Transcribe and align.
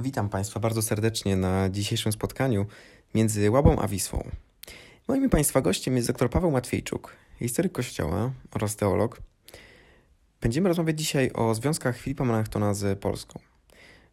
Witam 0.00 0.28
Państwa 0.28 0.60
bardzo 0.60 0.82
serdecznie 0.82 1.36
na 1.36 1.70
dzisiejszym 1.70 2.12
spotkaniu 2.12 2.66
między 3.14 3.50
Łabą 3.50 3.78
a 3.78 3.88
Wisłą. 3.88 4.30
Moim 5.08 5.30
Państwa 5.30 5.60
gościem 5.60 5.96
jest 5.96 6.08
dr 6.08 6.30
Paweł 6.30 6.50
Matwiejczuk, 6.50 7.16
historyk 7.38 7.72
Kościoła 7.72 8.32
oraz 8.50 8.76
teolog. 8.76 9.20
Będziemy 10.40 10.68
rozmawiać 10.68 10.98
dzisiaj 10.98 11.30
o 11.32 11.54
związkach 11.54 11.98
Filipa 11.98 12.24
Melanchtona 12.24 12.74
z 12.74 12.98
Polską. 12.98 13.40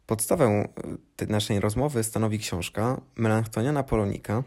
Podstawę 0.06 0.68
tej 1.16 1.28
naszej 1.28 1.60
rozmowy 1.60 2.04
stanowi 2.04 2.38
książka 2.38 3.00
Melanchtoniana 3.16 3.82
Polonika, 3.82 4.42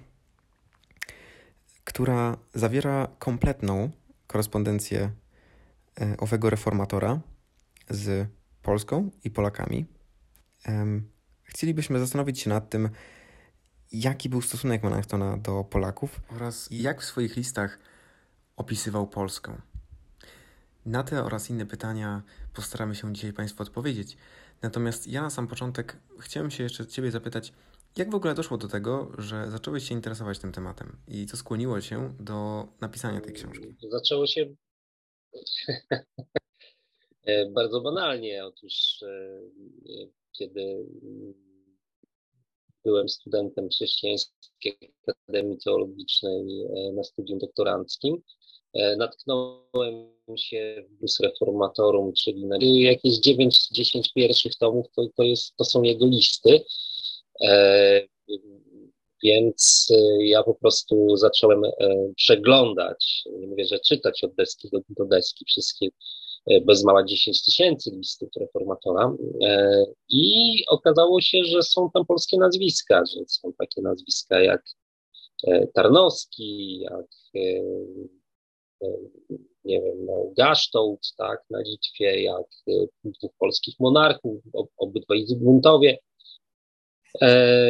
która 1.83 2.37
zawiera 2.53 3.07
kompletną 3.19 3.89
korespondencję 4.27 5.11
e, 6.01 6.17
owego 6.17 6.49
reformatora 6.49 7.19
z 7.89 8.29
Polską 8.61 9.09
i 9.23 9.31
Polakami. 9.31 9.85
Chcielibyśmy 11.49 11.99
zastanowić 11.99 12.39
się 12.39 12.49
nad 12.49 12.69
tym, 12.69 12.89
jaki 13.91 14.29
był 14.29 14.41
stosunek 14.41 14.83
Melanchtona 14.83 15.37
do 15.37 15.63
Polaków 15.63 16.21
oraz 16.35 16.67
jak 16.71 17.01
w 17.01 17.05
swoich 17.05 17.35
listach 17.35 17.79
opisywał 18.55 19.07
Polskę. 19.07 19.61
Na 20.85 21.03
te 21.03 21.23
oraz 21.23 21.49
inne 21.49 21.65
pytania 21.65 22.21
postaramy 22.53 22.95
się 22.95 23.13
dzisiaj 23.13 23.33
Państwu 23.33 23.63
odpowiedzieć. 23.63 24.17
Natomiast 24.61 25.07
ja 25.07 25.21
na 25.21 25.29
sam 25.29 25.47
początek 25.47 25.97
chciałem 26.19 26.51
się 26.51 26.63
jeszcze 26.63 26.87
Ciebie 26.87 27.11
zapytać, 27.11 27.53
jak 27.97 28.11
w 28.11 28.15
ogóle 28.15 28.35
doszło 28.35 28.57
do 28.57 28.67
tego, 28.67 29.11
że 29.17 29.51
zacząłeś 29.51 29.89
się 29.89 29.95
interesować 29.95 30.39
tym 30.39 30.51
tematem 30.51 30.97
i 31.07 31.25
co 31.25 31.37
skłoniło 31.37 31.81
się 31.81 32.13
do 32.19 32.67
napisania 32.81 33.21
tej 33.21 33.33
książki? 33.33 33.77
Zaczęło 33.91 34.27
się 34.27 34.45
bardzo 37.51 37.81
banalnie. 37.81 38.45
Otóż 38.45 39.03
e, 39.03 39.41
kiedy 40.31 40.61
mm, 40.61 41.33
byłem 42.85 43.09
studentem 43.09 43.69
Chrześcijańskiej 43.69 44.77
Akademii 45.07 45.57
Teologicznej 45.57 46.61
e, 46.61 46.93
na 46.93 47.03
studium 47.03 47.39
doktoranckim, 47.39 48.21
e, 48.73 48.95
natknąłem 48.95 50.09
się 50.37 50.83
w 50.89 50.99
Bus 50.99 51.19
Reformatorum, 51.19 52.13
czyli 52.13 52.45
na 52.45 52.57
jakieś 52.61 53.19
9-10 53.19 54.13
pierwszych 54.15 54.55
tomów, 54.55 54.85
to, 54.95 55.07
to, 55.15 55.23
jest, 55.23 55.55
to 55.55 55.65
są 55.65 55.83
jego 55.83 56.05
listy. 56.05 56.61
E, 57.41 58.01
więc 59.23 59.87
ja 60.19 60.43
po 60.43 60.55
prostu 60.55 61.17
zacząłem 61.17 61.61
przeglądać, 62.15 63.23
nie 63.39 63.47
mówię, 63.47 63.65
że 63.65 63.79
czytać 63.79 64.23
od 64.23 64.35
deski 64.35 64.69
do, 64.69 64.79
do 64.89 65.05
deski 65.05 65.45
wszystkie 65.45 65.89
E, 65.89 66.18
bez 66.65 66.83
mała 66.83 67.03
10 67.03 67.45
tysięcy 67.45 67.91
listów 67.91 68.29
reformatora 68.39 69.15
e, 69.43 69.83
i 70.09 70.53
okazało 70.67 71.21
się, 71.21 71.43
że 71.43 71.63
są 71.63 71.89
tam 71.93 72.05
polskie 72.05 72.37
nazwiska, 72.37 73.03
że 73.05 73.25
są 73.27 73.53
takie 73.53 73.81
nazwiska 73.81 74.41
jak 74.41 74.63
e, 75.47 75.67
Tarnowski, 75.67 76.79
jak 76.79 77.05
nie 79.65 79.81
wiem, 79.81 80.05
no, 80.05 80.31
Gasztołt, 80.37 81.13
tak, 81.17 81.43
na 81.49 81.59
Litwie, 81.59 82.23
jak 82.23 82.45
dwóch 83.03 83.31
polskich 83.39 83.75
monarchów, 83.79 84.43
obydwaj 84.77 85.27
Zygmuntowie, 85.27 85.97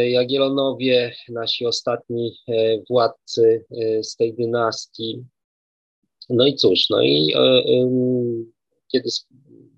Jagiellonowie, 0.08 1.16
nasi 1.30 1.66
ostatni 1.66 2.38
władcy 2.90 3.66
z 4.02 4.16
tej 4.16 4.34
dynastii. 4.34 5.23
No 6.30 6.47
i 6.47 6.56
cóż, 6.56 6.90
no 6.90 7.02
i 7.02 7.34
kiedy 8.92 9.09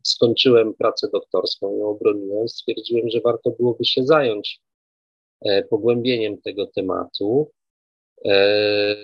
skończyłem 0.03 0.73
pracę 0.73 1.07
doktorską 1.13 1.77
i 1.77 1.81
obroniłem, 1.81 2.49
stwierdziłem, 2.49 3.09
że 3.09 3.21
warto 3.21 3.51
byłoby 3.51 3.85
się 3.85 4.05
zająć 4.05 4.61
e, 5.41 5.63
pogłębieniem 5.63 6.41
tego 6.41 6.67
tematu. 6.67 7.51
E, 8.25 8.95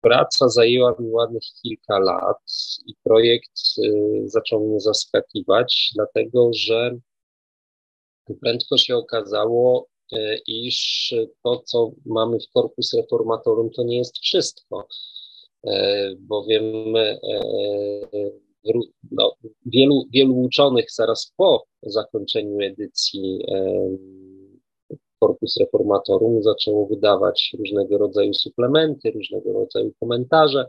praca 0.00 0.48
zajęła 0.48 0.96
mi 0.98 1.10
ładnych 1.10 1.42
kilka 1.62 1.98
lat 1.98 2.52
i 2.86 2.94
projekt 3.02 3.60
e, 3.78 3.88
zaczął 4.28 4.68
mnie 4.68 4.80
zaskakiwać, 4.80 5.90
dlatego 5.94 6.50
że 6.54 6.98
prędko 8.40 8.78
się 8.78 8.96
okazało, 8.96 9.86
iż 10.46 11.14
to, 11.44 11.62
co 11.64 11.92
mamy 12.06 12.38
w 12.38 12.46
Corpus 12.46 12.94
Reformatorum, 12.94 13.70
to 13.70 13.82
nie 13.82 13.98
jest 13.98 14.18
wszystko, 14.18 14.88
bowiem 16.18 16.94
no, 19.10 19.34
wielu, 19.66 20.04
wielu 20.12 20.34
uczonych 20.34 20.86
zaraz 20.92 21.32
po 21.36 21.64
zakończeniu 21.82 22.60
edycji 22.60 23.38
Corpus 25.24 25.56
Reformatorum 25.60 26.42
zaczęło 26.42 26.86
wydawać 26.86 27.52
różnego 27.58 27.98
rodzaju 27.98 28.34
suplementy, 28.34 29.10
różnego 29.10 29.52
rodzaju 29.52 29.92
komentarze. 30.00 30.66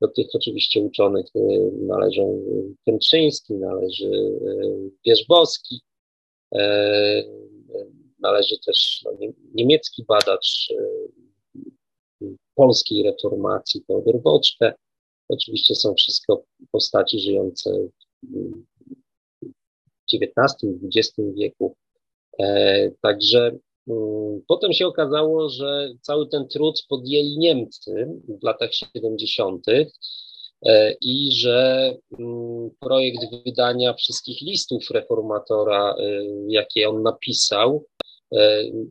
Do 0.00 0.08
tych 0.08 0.26
oczywiście 0.34 0.80
uczonych 0.80 1.26
e, 1.34 1.40
należą 1.86 2.42
Kętrzyński, 2.84 3.54
należy 3.54 4.06
e, 4.06 4.90
Wierzbowski, 5.06 5.80
e, 6.54 7.24
należy 8.18 8.58
też 8.66 9.00
no, 9.04 9.12
niemiecki 9.54 10.04
badacz 10.08 10.72
polskiej 12.54 13.02
reformacji, 13.02 13.82
Teodor 13.86 14.22
Woczkę, 14.22 14.72
Oczywiście 15.32 15.74
są 15.74 15.94
wszystko 15.94 16.44
postaci 16.72 17.20
żyjące 17.20 17.88
w 18.22 18.62
XIX-XX 20.14 21.34
wieku. 21.34 21.76
E, 22.40 22.90
także 23.00 23.58
mm, 23.88 24.42
potem 24.48 24.72
się 24.72 24.86
okazało, 24.86 25.48
że 25.48 25.88
cały 26.00 26.28
ten 26.28 26.48
trud 26.48 26.84
podjęli 26.88 27.38
Niemcy 27.38 28.08
w 28.40 28.44
latach 28.44 28.74
70. 28.74 29.66
E, 30.66 30.94
i 31.00 31.32
że 31.32 31.92
mm, 32.18 32.70
projekt 32.80 33.18
wydania 33.44 33.94
wszystkich 33.94 34.40
listów 34.40 34.90
reformatora, 34.90 35.94
e, 35.94 36.22
jakie 36.48 36.88
on 36.88 37.02
napisał, 37.02 37.84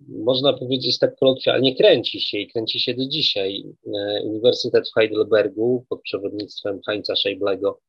można 0.08 0.54
powiedzieć 0.54 1.00
tak 1.00 1.16
kolokwialnie, 1.16 1.76
kręci 1.76 2.22
się 2.22 2.38
i 2.38 2.48
kręci 2.48 2.80
się 2.80 2.94
do 2.94 3.08
dzisiaj. 3.08 3.64
E, 3.88 4.24
Uniwersytet 4.24 4.90
w 4.90 4.94
Heidelbergu 4.94 5.86
pod 5.90 6.02
przewodnictwem 6.02 6.80
Heinza 6.88 7.16
Scheiblego 7.16 7.80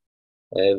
e, 0.56 0.76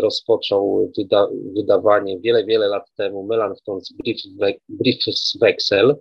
rozpoczął 0.00 0.92
wyda 0.96 1.28
wydawanie 1.54 2.20
wiele, 2.20 2.44
wiele 2.44 2.68
lat 2.68 2.94
temu 2.96 3.28
Melanchthon's 3.28 3.92
Briefswechsel, 4.68 5.96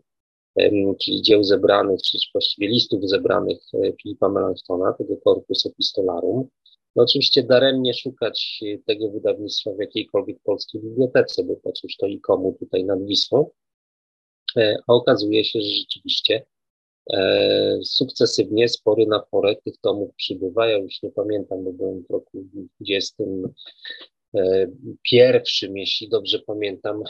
czyli 1.01 1.21
dzieł 1.21 1.43
zebranych, 1.43 2.01
czy 2.01 2.17
właściwie 2.33 2.67
listów 2.67 3.09
zebranych 3.09 3.59
Filipa 4.01 4.29
Melanchtona, 4.29 4.93
tego 4.93 5.17
Corpus 5.23 5.65
Epistolarum. 5.65 6.47
No 6.95 7.03
oczywiście 7.03 7.43
daremnie 7.43 7.93
szukać 7.93 8.63
tego 8.85 9.09
wydawnictwa 9.11 9.71
w 9.71 9.79
jakiejkolwiek 9.79 10.37
polskiej 10.43 10.81
bibliotece, 10.81 11.43
bo 11.43 11.71
cóż 11.71 11.97
to 11.97 12.07
i 12.07 12.19
komu 12.19 12.55
tutaj 12.59 12.85
nad 12.85 13.05
Wisłą. 13.05 13.49
E, 14.57 14.77
a 14.87 14.93
okazuje 14.93 15.45
się, 15.45 15.61
że 15.61 15.69
rzeczywiście 15.69 16.45
e, 17.13 17.77
sukcesywnie, 17.83 18.69
spory 18.69 19.05
na 19.07 19.19
porę 19.19 19.55
tych 19.55 19.77
tomów 19.77 20.15
przybywa. 20.15 20.67
Ja 20.67 20.77
już 20.77 21.03
nie 21.03 21.11
pamiętam, 21.11 21.63
bo 21.63 21.73
byłem 21.73 22.03
w 22.03 22.11
roku 22.11 22.45
20 22.81 23.23
e, 24.35 24.67
pierwszym, 25.11 25.77
jeśli 25.77 26.09
dobrze 26.09 26.39
pamiętam, 26.39 27.03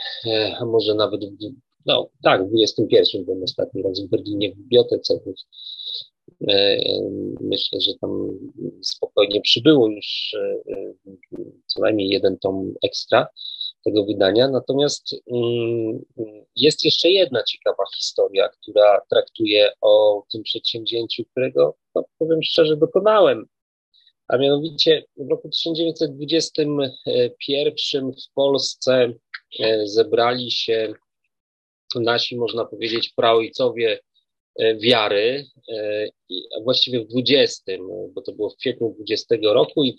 a 0.59 0.66
może 0.66 0.95
nawet, 0.95 1.22
no 1.85 2.09
tak, 2.23 2.45
w 2.45 2.50
21 2.50 3.25
byłem 3.25 3.44
ostatni 3.44 3.84
raz 3.84 4.01
w 4.01 4.09
Berlinie 4.09 4.51
w 4.51 4.57
bibliotece. 4.57 5.19
Myślę, 7.41 7.81
że 7.81 7.91
tam 8.01 8.29
spokojnie 8.81 9.41
przybyło 9.41 9.88
już 9.88 10.35
co 11.66 11.81
najmniej 11.81 12.09
jeden 12.09 12.38
tom 12.38 12.73
ekstra 12.84 13.28
tego 13.85 14.06
wydania. 14.06 14.47
Natomiast 14.47 15.16
mm, 15.31 16.05
jest 16.55 16.85
jeszcze 16.85 17.09
jedna 17.09 17.43
ciekawa 17.43 17.84
historia, 17.97 18.49
która 18.49 19.02
traktuje 19.09 19.72
o 19.82 20.23
tym 20.32 20.43
przedsięwzięciu, 20.43 21.23
którego, 21.32 21.76
no, 21.96 22.05
powiem 22.17 22.43
szczerze, 22.43 22.78
dokonałem. 22.78 23.46
A 24.28 24.37
mianowicie 24.37 25.03
w 25.17 25.29
roku 25.29 25.49
1921 25.49 28.11
w 28.11 28.34
Polsce 28.35 29.14
e, 29.59 29.87
zebrali 29.87 30.52
się 30.52 30.93
nasi, 31.96 32.37
można 32.37 32.66
powiedzieć, 32.66 33.14
praojcowie 33.16 33.99
e, 34.59 34.78
wiary, 34.78 35.46
e, 35.73 36.08
właściwie 36.64 37.05
w 37.05 37.08
20, 37.08 37.64
bo 38.14 38.22
to 38.22 38.32
było 38.32 38.49
w 38.49 38.58
kwietniu 38.58 38.96
20 38.96 39.35
roku 39.43 39.84
i 39.84 39.96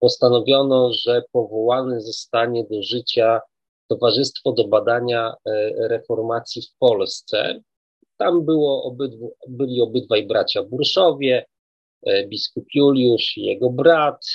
postanowiono, 0.00 0.92
że 0.92 1.22
powołane 1.32 2.00
zostanie 2.00 2.64
do 2.70 2.82
życia 2.82 3.40
Towarzystwo 3.88 4.52
do 4.52 4.68
Badania 4.68 5.34
e, 5.46 5.72
Reformacji 5.88 6.62
w 6.62 6.78
Polsce. 6.78 7.60
Tam 8.16 8.44
było 8.44 8.96
byli 9.48 9.80
obydwaj 9.80 10.26
bracia 10.26 10.62
Burszowie, 10.62 11.44
biskup 12.28 12.64
Juliusz 12.74 13.36
i 13.36 13.44
jego 13.44 13.70
brat, 13.70 14.26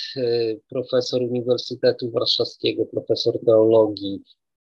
profesor 0.70 1.22
Uniwersytetu 1.22 2.12
Warszawskiego, 2.12 2.86
profesor 2.86 3.40
teologii. 3.46 4.22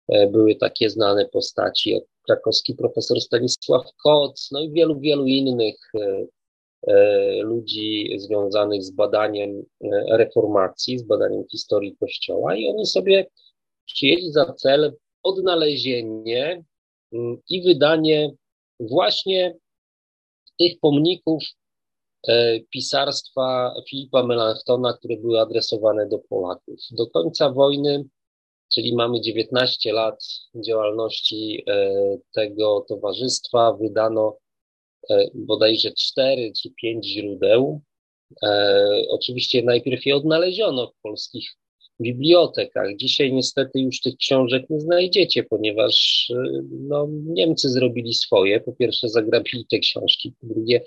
Były 0.09 0.55
takie 0.55 0.91
znane 0.91 1.29
postaci 1.29 1.91
jak 1.91 2.03
krakowski 2.27 2.75
profesor 2.75 3.21
Stanisław 3.21 3.87
Koc, 4.03 4.49
no 4.53 4.61
i 4.61 4.71
wielu, 4.71 5.01
wielu 5.01 5.27
innych 5.27 5.77
ludzi 7.43 8.15
związanych 8.19 8.83
z 8.83 8.91
badaniem 8.91 9.65
reformacji, 10.11 10.99
z 10.99 11.03
badaniem 11.03 11.45
historii 11.51 11.97
Kościoła 11.97 12.57
i 12.57 12.67
oni 12.67 12.87
sobie 12.87 13.27
przyjęli 13.87 14.33
za 14.33 14.53
cel 14.53 14.97
odnalezienie 15.23 16.65
mm, 17.13 17.37
i 17.49 17.63
wydanie 17.63 18.31
właśnie 18.81 19.57
tych 20.59 20.81
pomników 20.81 21.43
e, 22.29 22.61
pisarstwa 22.61 23.75
Filipa 23.89 24.23
Melanchtona, 24.23 24.93
które 24.93 25.17
były 25.17 25.41
adresowane 25.41 26.09
do 26.09 26.19
Polaków. 26.19 26.81
Do 26.91 27.07
końca 27.07 27.51
wojny, 27.51 28.05
czyli 28.75 28.95
mamy 28.97 29.21
19 29.21 29.93
lat 29.93 30.25
działalności 30.67 31.65
e, 31.69 31.93
tego 32.35 32.85
towarzystwa, 32.89 33.73
wydano 33.73 34.37
e, 34.37 34.50
bodajże 35.35 35.93
4 35.93 36.53
czy 36.63 36.71
5 36.71 37.07
źródeł. 37.07 37.81
Oczywiście 39.09 39.63
najpierw 39.63 40.07
je 40.07 40.17
odnaleziono 40.17 40.87
w 40.87 41.03
polskich 41.03 41.57
bibliotekach. 42.01 42.97
Dzisiaj 42.97 43.33
niestety 43.33 43.81
już 43.81 44.01
tych 44.01 44.17
książek 44.17 44.71
nie 44.71 44.81
znajdziecie, 44.81 45.45
ponieważ 45.45 46.27
y, 46.31 46.65
no, 46.71 47.09
Niemcy 47.11 47.69
zrobili 47.69 48.15
swoje. 48.15 48.61
Po 48.61 48.73
pierwsze 48.73 49.09
zagrabili 49.09 49.67
te 49.71 49.79
książki, 49.79 50.33
po 50.41 50.47
drugie 50.47 50.81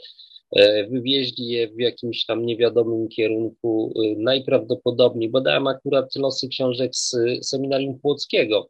e, 0.55 0.87
wywieźli 0.87 1.47
je 1.47 1.67
w 1.67 1.79
jakimś 1.79 2.25
tam 2.25 2.45
niewiadomym 2.45 3.07
kierunku. 3.07 3.93
Najprawdopodobniej 4.17 5.29
badałem 5.29 5.67
akurat 5.67 6.15
losy 6.15 6.47
książek 6.47 6.95
z 6.95 7.15
seminarium 7.41 7.99
płockiego, 7.99 8.69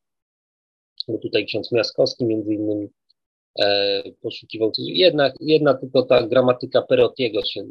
bo 1.08 1.18
tutaj 1.18 1.46
ksiądz 1.46 1.72
Miaskowski 1.72 2.26
między 2.26 2.54
innymi 2.54 2.86
e, 2.86 2.90
poszukiwał. 4.22 4.72
Jedna, 4.78 5.32
jedna 5.40 5.74
tylko 5.74 6.04
ta 6.04 6.28
gramatyka 6.28 6.82
Perotiego 6.82 7.44
się 7.44 7.62
e, 7.62 7.66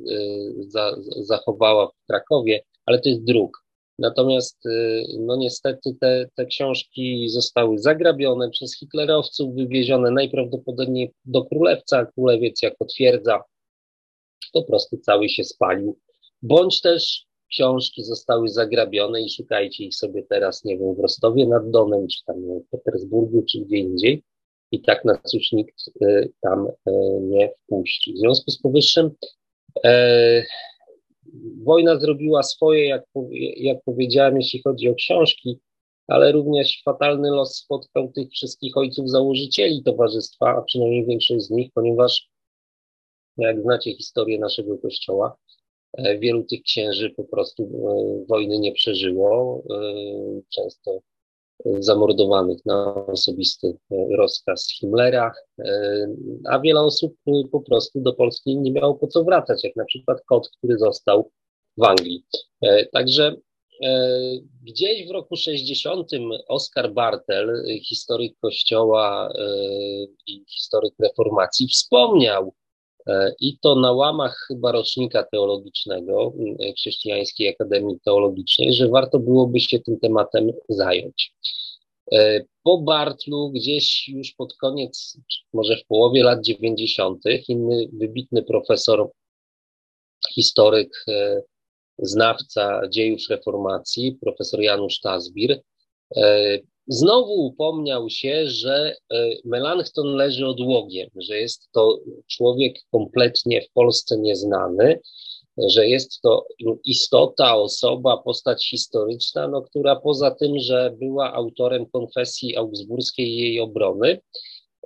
za, 0.59 0.97
zachowała 1.21 1.89
w 1.89 2.07
Krakowie, 2.07 2.63
ale 2.87 3.01
to 3.01 3.09
jest 3.09 3.25
druk. 3.25 3.63
Natomiast 3.99 4.67
y, 4.67 5.05
no 5.19 5.37
niestety 5.37 5.95
te, 6.01 6.29
te 6.35 6.47
książki 6.47 7.29
zostały 7.29 7.79
zagrabione 7.79 8.51
przez 8.51 8.79
hitlerowców, 8.79 9.55
wywiezione 9.55 10.11
najprawdopodobniej 10.11 11.13
do 11.25 11.45
królewca, 11.45 12.07
królewiec 12.07 12.63
jako 12.63 12.85
twierdza 12.85 13.43
po 14.53 14.63
prostu 14.63 14.99
cały 14.99 15.29
się 15.29 15.45
spalił. 15.45 15.99
Bądź 16.43 16.81
też 16.81 17.27
książki 17.51 18.05
zostały 18.05 18.49
zagrabione 18.49 19.23
i 19.23 19.31
szukajcie 19.31 19.85
ich 19.85 19.95
sobie 19.95 20.23
teraz, 20.23 20.65
nie 20.65 20.79
wiem, 20.79 20.95
w 20.95 21.01
Rostowie 21.01 21.47
nad 21.47 21.71
Donem, 21.71 22.07
czy 22.09 22.25
tam 22.25 22.37
w 22.37 22.71
Petersburgu, 22.71 23.43
czy 23.43 23.61
gdzie 23.61 23.77
indziej. 23.77 24.23
I 24.73 24.83
tak 24.83 25.05
nas 25.05 25.33
już 25.33 25.53
nikt 25.53 25.89
y, 26.03 26.33
tam 26.41 26.69
y, 26.69 26.93
nie 27.23 27.51
wpuści. 27.51 28.15
W 28.15 28.19
związku 28.19 28.51
z 28.51 28.59
powyższym 28.63 29.11
e, 29.85 30.45
wojna 31.65 32.01
zrobiła 32.01 32.43
swoje, 32.43 32.89
jak, 32.89 33.05
jak 33.57 33.79
powiedziałem, 33.85 34.37
jeśli 34.37 34.63
chodzi 34.63 34.89
o 34.89 34.95
książki, 34.95 35.61
ale 36.07 36.33
również 36.33 36.83
fatalny 36.85 37.31
los 37.31 37.57
spotkał 37.57 38.13
tych 38.13 38.31
wszystkich 38.31 38.77
ojców 38.77 39.11
założycieli 39.11 39.83
towarzystwa, 39.83 40.57
a 40.57 40.63
przynajmniej 40.63 41.07
większość 41.07 41.45
z 41.45 41.51
nich, 41.51 41.71
ponieważ 41.75 42.29
jak 43.37 43.63
znacie 43.63 43.95
historię 43.95 44.39
naszego 44.39 44.79
kościoła, 44.79 45.37
e, 45.93 46.19
wielu 46.19 46.45
tych 46.45 46.63
księży 46.63 47.11
po 47.11 47.25
prostu 47.25 47.63
e, 47.63 48.27
wojny 48.29 48.59
nie 48.59 48.73
przeżyło, 48.73 49.63
e, 49.71 49.83
często 50.49 51.01
zamordowanych 51.79 52.59
na 52.67 52.95
osobisty 53.07 53.77
rozkaz 54.19 54.69
Himmlera, 54.69 55.33
a 56.51 56.59
wiele 56.61 56.81
osób 56.81 57.15
po 57.53 57.61
prostu 57.61 58.01
do 58.01 58.13
Polski 58.13 58.59
nie 58.59 58.73
miało 58.73 58.95
po 58.95 59.07
co 59.07 59.25
wracać, 59.25 59.65
jak 59.65 59.77
na 59.77 59.85
przykład 59.85 60.23
kot, 60.27 60.49
który 60.59 60.79
został 60.79 61.31
w 61.77 61.85
Anglii. 61.85 62.25
Także 62.93 63.37
gdzieś 64.63 65.09
w 65.09 65.11
roku 65.11 65.37
60 65.37 66.11
Oskar 66.49 66.93
Bartel, 66.93 67.65
historyk 67.89 68.39
Kościoła 68.41 69.33
i 70.27 70.45
historyk 70.49 70.95
reformacji, 70.99 71.69
wspomniał 71.69 72.53
E, 72.62 72.62
I 73.41 73.59
to 73.59 73.75
na 73.75 73.93
łamach 73.93 74.45
chyba 74.49 74.73
rocznika 74.73 75.23
teologicznego 75.23 76.33
e, 76.61 76.73
Chrześcijańskiej 76.73 77.49
Akademii 77.49 78.01
Teologicznej, 78.05 78.73
że 78.73 78.89
warto 78.89 79.19
byłoby 79.19 79.61
się 79.61 79.81
tym 79.81 80.01
tematem 80.01 80.51
zająć. 80.69 81.35
E, 82.13 82.45
po 82.63 82.79
Bartlu, 82.79 83.51
gdzieś 83.51 84.09
już 84.09 84.33
pod 84.33 84.55
koniec, 84.55 85.19
może 85.53 85.77
w 85.77 85.87
połowie 85.87 86.25
lat 86.25 86.45
90., 86.45 87.23
inny 87.49 87.89
wybitny 87.93 88.43
profesor, 88.43 89.11
historyk, 90.35 91.05
znawca 91.99 92.89
dziejów 92.89 93.21
reformacji, 93.31 94.19
profesor 94.21 94.61
Janusz 94.61 95.01
Tazbir, 95.01 95.61
Znowu 96.93 97.47
upomniał 97.47 98.11
się, 98.11 98.47
że 98.47 98.97
e, 99.13 99.29
Melanchthon 99.45 100.07
leży 100.07 100.47
odłogiem, 100.47 101.09
że 101.17 101.39
jest 101.39 101.69
to 101.73 101.99
człowiek 102.27 102.79
kompletnie 102.91 103.63
w 103.63 103.71
Polsce 103.73 104.19
nieznany, 104.19 105.01
że 105.69 105.89
jest 105.89 106.21
to 106.21 106.47
istota, 106.85 107.57
osoba, 107.57 108.17
postać 108.17 108.71
historyczna, 108.71 109.49
no, 109.49 109.63
która 109.63 109.97
poza 109.97 110.31
tym, 110.31 110.59
że 110.59 110.97
była 110.99 111.33
autorem 111.33 111.87
konfesji 111.87 112.57
augsburskiej 112.57 113.29
i 113.29 113.37
jej 113.37 113.61
obrony, 113.61 114.21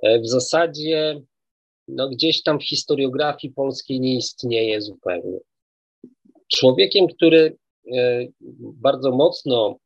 e, 0.01 0.19
w 0.19 0.27
zasadzie 0.27 1.21
no, 1.87 2.09
gdzieś 2.09 2.43
tam 2.43 2.59
w 2.59 2.67
historiografii 2.67 3.53
polskiej 3.53 3.99
nie 3.99 4.15
istnieje 4.15 4.81
zupełnie. 4.81 5.39
Człowiekiem, 6.47 7.07
który 7.07 7.57
e, 7.93 8.27
bardzo 8.59 9.11
mocno 9.11 9.77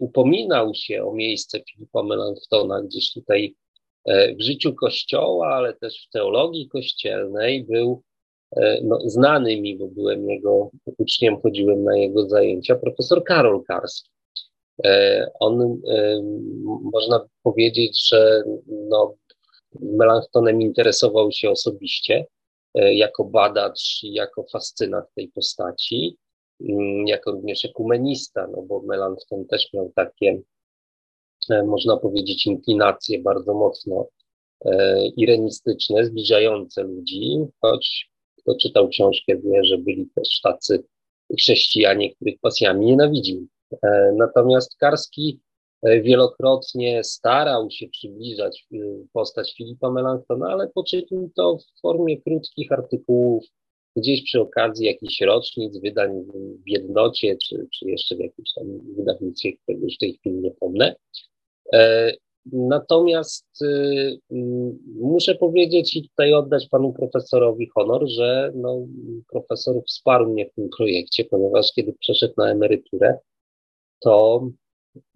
upominał 0.00 0.74
się 0.74 1.04
o 1.04 1.12
miejsce 1.12 1.60
Filipa 1.70 2.02
Melanchtona 2.02 2.82
gdzieś 2.82 3.12
tutaj 3.12 3.54
e, 4.04 4.34
w 4.34 4.42
życiu 4.42 4.74
Kościoła, 4.74 5.48
ale 5.48 5.74
też 5.74 6.06
w 6.06 6.10
teologii 6.10 6.68
kościelnej, 6.68 7.64
był 7.64 8.02
e, 8.56 8.80
no, 8.84 9.00
znany 9.00 9.60
mi, 9.60 9.78
bo 9.78 9.88
byłem 9.88 10.30
jego 10.30 10.70
uczniem, 10.98 11.40
chodziłem 11.40 11.84
na 11.84 11.96
jego 11.96 12.28
zajęcia, 12.28 12.76
profesor 12.76 13.24
Karol 13.24 13.64
Karski. 13.64 14.10
On, 15.40 15.80
można 16.92 17.20
powiedzieć, 17.42 18.08
że 18.08 18.42
no, 18.88 19.14
Melanchtonem 19.80 20.62
interesował 20.62 21.32
się 21.32 21.50
osobiście, 21.50 22.26
jako 22.74 23.24
badacz 23.24 24.02
i 24.02 24.12
jako 24.12 24.44
fascynat 24.52 25.14
tej 25.14 25.28
postaci. 25.28 26.16
Mm, 26.68 27.06
jako 27.06 27.30
również 27.32 27.64
ekumenista, 27.64 28.46
no 28.46 28.62
bo 28.62 28.82
Melanchthon 28.82 29.46
też 29.46 29.72
miał 29.72 29.92
takie, 29.94 30.42
e, 31.50 31.62
można 31.62 31.96
powiedzieć, 31.96 32.46
inklinacje 32.46 33.22
bardzo 33.22 33.54
mocno 33.54 34.06
e, 34.64 35.06
irenistyczne, 35.06 36.04
zbliżające 36.04 36.82
ludzi, 36.82 37.38
choć 37.60 38.12
kto 38.38 38.56
czytał 38.56 38.88
książkę 38.88 39.36
wie, 39.36 39.64
że 39.64 39.78
byli 39.78 40.10
też 40.14 40.40
tacy 40.42 40.84
chrześcijanie, 41.38 42.14
których 42.14 42.40
pasjami 42.40 42.86
nienawidził. 42.86 43.46
E, 43.82 44.12
natomiast 44.16 44.76
Karski 44.76 45.40
wielokrotnie 46.02 47.04
starał 47.04 47.70
się 47.70 47.88
przybliżać 47.88 48.66
postać 49.12 49.54
Filipa 49.56 49.90
Melanchtona, 49.90 50.48
ale 50.48 50.68
poczytał 50.68 51.30
to 51.36 51.58
w 51.58 51.80
formie 51.80 52.22
krótkich 52.22 52.72
artykułów, 52.72 53.44
gdzieś 53.96 54.22
przy 54.22 54.40
okazji 54.40 54.86
jakichś 54.86 55.20
rocznic, 55.20 55.78
wydań 55.78 56.24
w 56.66 56.68
jednocie, 56.68 57.36
czy, 57.36 57.66
czy 57.72 57.90
jeszcze 57.90 58.16
w 58.16 58.20
jakimś 58.20 58.52
tam 58.54 58.64
wydawnictwie, 58.96 59.52
którego 59.56 59.84
już 59.84 59.94
w 59.94 59.98
tej 59.98 60.14
chwili 60.14 60.36
nie 60.36 60.50
pomnę. 60.50 60.96
E, 61.72 62.12
natomiast 62.52 63.62
y, 63.62 64.18
muszę 65.00 65.34
powiedzieć 65.34 65.96
i 65.96 66.08
tutaj 66.08 66.34
oddać 66.34 66.68
panu 66.68 66.92
profesorowi 66.92 67.68
honor, 67.74 68.08
że 68.08 68.52
no, 68.54 68.86
profesor 69.30 69.82
wsparł 69.86 70.32
mnie 70.32 70.50
w 70.50 70.54
tym 70.54 70.68
projekcie, 70.76 71.24
ponieważ 71.24 71.72
kiedy 71.74 71.94
przeszedł 72.00 72.34
na 72.36 72.50
emeryturę, 72.50 73.18
to 74.00 74.48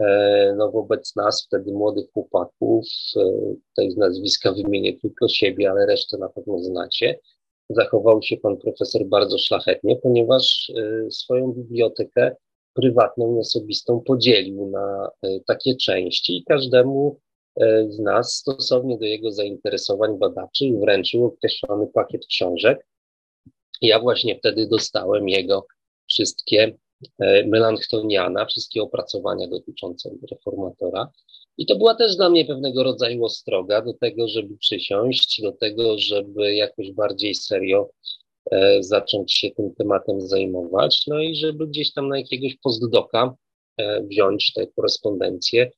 e, 0.01 0.55
no, 0.59 0.71
wobec 0.71 1.17
nas, 1.17 1.47
wtedy 1.47 1.73
młodych 1.73 2.13
chłopaków, 2.13 2.85
e, 3.17 3.21
tutaj 3.69 3.91
z 3.91 3.97
nazwiska 3.97 4.53
wymienię 4.53 4.99
tylko 5.01 5.29
siebie, 5.29 5.71
ale 5.71 5.87
resztę 5.87 6.19
na 6.19 6.29
pewno 6.29 6.59
znacie, 6.59 7.19
zachował 7.71 8.23
się 8.23 8.37
pan 8.37 8.57
profesor 8.57 9.05
bardzo 9.05 9.39
szlachetnie, 9.39 9.97
ponieważ 9.97 10.69
y, 10.69 11.11
swoją 11.11 11.53
bibliotekę 11.53 12.37
prywatną 12.75 13.37
i 13.37 13.39
osobistą 13.39 14.01
podzielił 14.07 14.71
na 14.71 15.11
y, 15.27 15.43
takie 15.47 15.77
części 15.77 16.37
i 16.37 16.45
każdemu 16.45 17.21
y, 17.61 17.87
z 17.89 17.99
nas 17.99 18.35
stosownie 18.35 18.99
do 18.99 19.05
jego 19.05 19.33
zainteresowań 19.33 20.19
badaczych 20.19 20.79
wręczył 20.81 21.25
określony 21.25 21.87
pakiet 21.87 22.27
książek. 22.27 22.87
Ja 23.83 24.01
właśnie 24.01 24.39
wtedy 24.39 24.67
dostałem 24.67 25.29
jego 25.29 25.67
wszystkie 26.09 26.79
Melanchtoniana, 27.47 28.47
wszystkie 28.47 28.83
opracowania 28.83 29.49
dotyczące 29.49 30.11
reformatora. 30.31 31.13
I 31.59 31.67
to 31.67 31.77
była 31.77 31.95
też 31.95 32.17
dla 32.17 32.31
mnie 32.31 32.45
pewnego 32.45 32.83
rodzaju 32.83 33.25
ostroga 33.25 33.83
do 33.83 33.95
tego, 33.95 34.29
żeby 34.29 34.57
przysiąść, 34.57 35.43
do 35.43 35.53
tego, 35.53 35.99
żeby 35.99 36.55
jakoś 36.55 36.93
bardziej 36.93 37.35
serio 37.35 37.91
e, 38.51 38.83
zacząć 38.83 39.33
się 39.33 39.51
tym 39.51 39.75
tematem 39.75 40.21
zajmować, 40.21 41.07
no 41.07 41.21
i 41.21 41.37
żeby 41.37 41.67
gdzieś 41.67 41.93
tam 41.93 42.09
na 42.09 42.19
jakiegoś 42.19 42.57
postdoka 42.63 43.35
e, 43.77 44.03
wziąć 44.03 44.53
tę 44.53 44.67
korespondencję, 44.67 45.71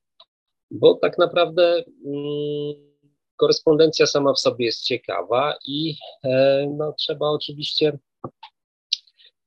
bo 0.71 0.95
tak 0.95 1.17
naprawdę 1.17 1.83
mm, 2.05 2.89
korespondencja 3.35 4.05
sama 4.05 4.33
w 4.33 4.39
sobie 4.39 4.65
jest 4.65 4.83
ciekawa 4.83 5.57
i 5.67 5.95
e, 6.23 6.67
no, 6.77 6.93
trzeba 6.97 7.29
oczywiście 7.29 7.99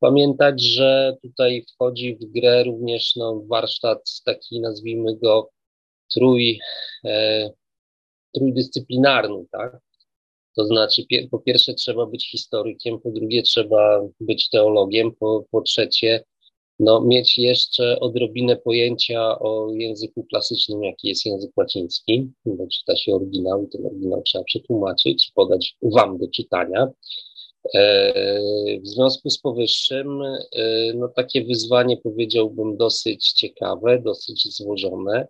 pamiętać, 0.02 0.62
że 0.62 1.16
tutaj 1.22 1.64
wchodzi 1.74 2.16
w 2.16 2.24
grę 2.24 2.64
również 2.64 3.16
no, 3.16 3.42
warsztat 3.46 4.22
taki, 4.24 4.60
nazwijmy 4.60 5.16
go, 5.16 5.50
trój, 6.14 6.60
e, 7.04 7.50
trójdyscyplinarny, 8.34 9.44
tak? 9.52 9.78
To 10.56 10.66
znaczy, 10.66 11.02
po 11.30 11.38
pierwsze 11.38 11.74
trzeba 11.74 12.06
być 12.06 12.30
historykiem, 12.30 13.00
po 13.00 13.10
drugie 13.10 13.42
trzeba 13.42 14.08
być 14.20 14.48
teologiem, 14.48 15.12
po, 15.14 15.44
po 15.50 15.62
trzecie 15.62 16.24
no, 16.78 17.00
mieć 17.00 17.38
jeszcze 17.38 18.00
odrobinę 18.00 18.56
pojęcia 18.56 19.38
o 19.38 19.72
języku 19.72 20.24
klasycznym, 20.24 20.84
jaki 20.84 21.08
jest 21.08 21.26
język 21.26 21.50
łaciński, 21.56 22.30
bo 22.46 22.66
czyta 22.66 22.96
się 22.96 23.14
oryginał 23.14 23.64
i 23.64 23.68
ten 23.68 23.86
oryginał 23.86 24.22
trzeba 24.22 24.44
przetłumaczyć, 24.44 25.32
podać 25.34 25.76
wam 25.82 26.18
do 26.18 26.28
czytania. 26.28 26.88
E, 27.74 28.12
w 28.80 28.86
związku 28.86 29.30
z 29.30 29.38
powyższym, 29.38 30.22
e, 30.22 30.38
no 30.94 31.08
takie 31.08 31.44
wyzwanie 31.44 31.96
powiedziałbym 31.96 32.76
dosyć 32.76 33.32
ciekawe, 33.32 33.98
dosyć 33.98 34.56
złożone. 34.56 35.28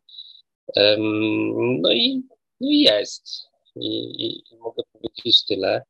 No 1.81 1.93
i, 1.93 2.23
no 2.61 2.69
jest. 2.71 3.29
I, 3.77 3.89
i, 4.27 4.55
I, 4.55 4.57
mogę 4.59 4.83
powiedzieć 4.93 5.45
tyle. 5.45 5.83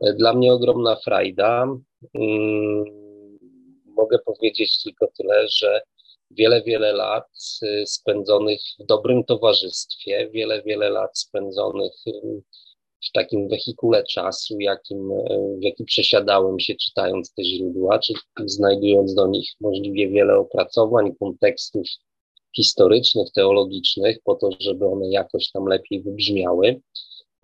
E, 0.00 0.12
dla 0.12 0.34
mnie 0.34 0.52
ogromna 0.52 0.96
frajda. 0.96 1.76
Mm, 2.14 2.84
mogę 3.84 4.18
powiedzieć 4.18 4.82
tylko 4.82 5.06
tyle, 5.18 5.48
że 5.48 5.82
wiele, 6.30 6.62
wiele 6.62 6.92
lat 6.92 7.28
spędzonych 7.84 8.60
w 8.78 8.86
dobrym 8.86 9.24
towarzystwie, 9.24 10.30
wiele, 10.32 10.62
wiele 10.62 10.90
lat 10.90 11.18
spędzonych 11.18 11.92
w 13.08 13.12
takim 13.12 13.48
wehikule 13.48 14.04
czasu, 14.04 14.60
jakim, 14.60 15.12
y, 15.12 15.56
w 15.58 15.62
jakim 15.62 15.86
przesiadałem 15.86 16.60
się 16.60 16.74
czytając 16.74 17.34
te 17.34 17.44
źródła, 17.44 17.98
czy 17.98 18.14
znajdując 18.44 19.14
do 19.14 19.26
nich 19.26 19.50
możliwie 19.60 20.08
wiele 20.08 20.38
opracowań, 20.38 21.14
kontekstów 21.20 21.86
historycznych, 22.56 23.32
teologicznych, 23.32 24.18
po 24.24 24.34
to, 24.34 24.48
żeby 24.60 24.86
one 24.86 25.10
jakoś 25.10 25.50
tam 25.50 25.66
lepiej 25.66 26.02
wybrzmiały. 26.02 26.80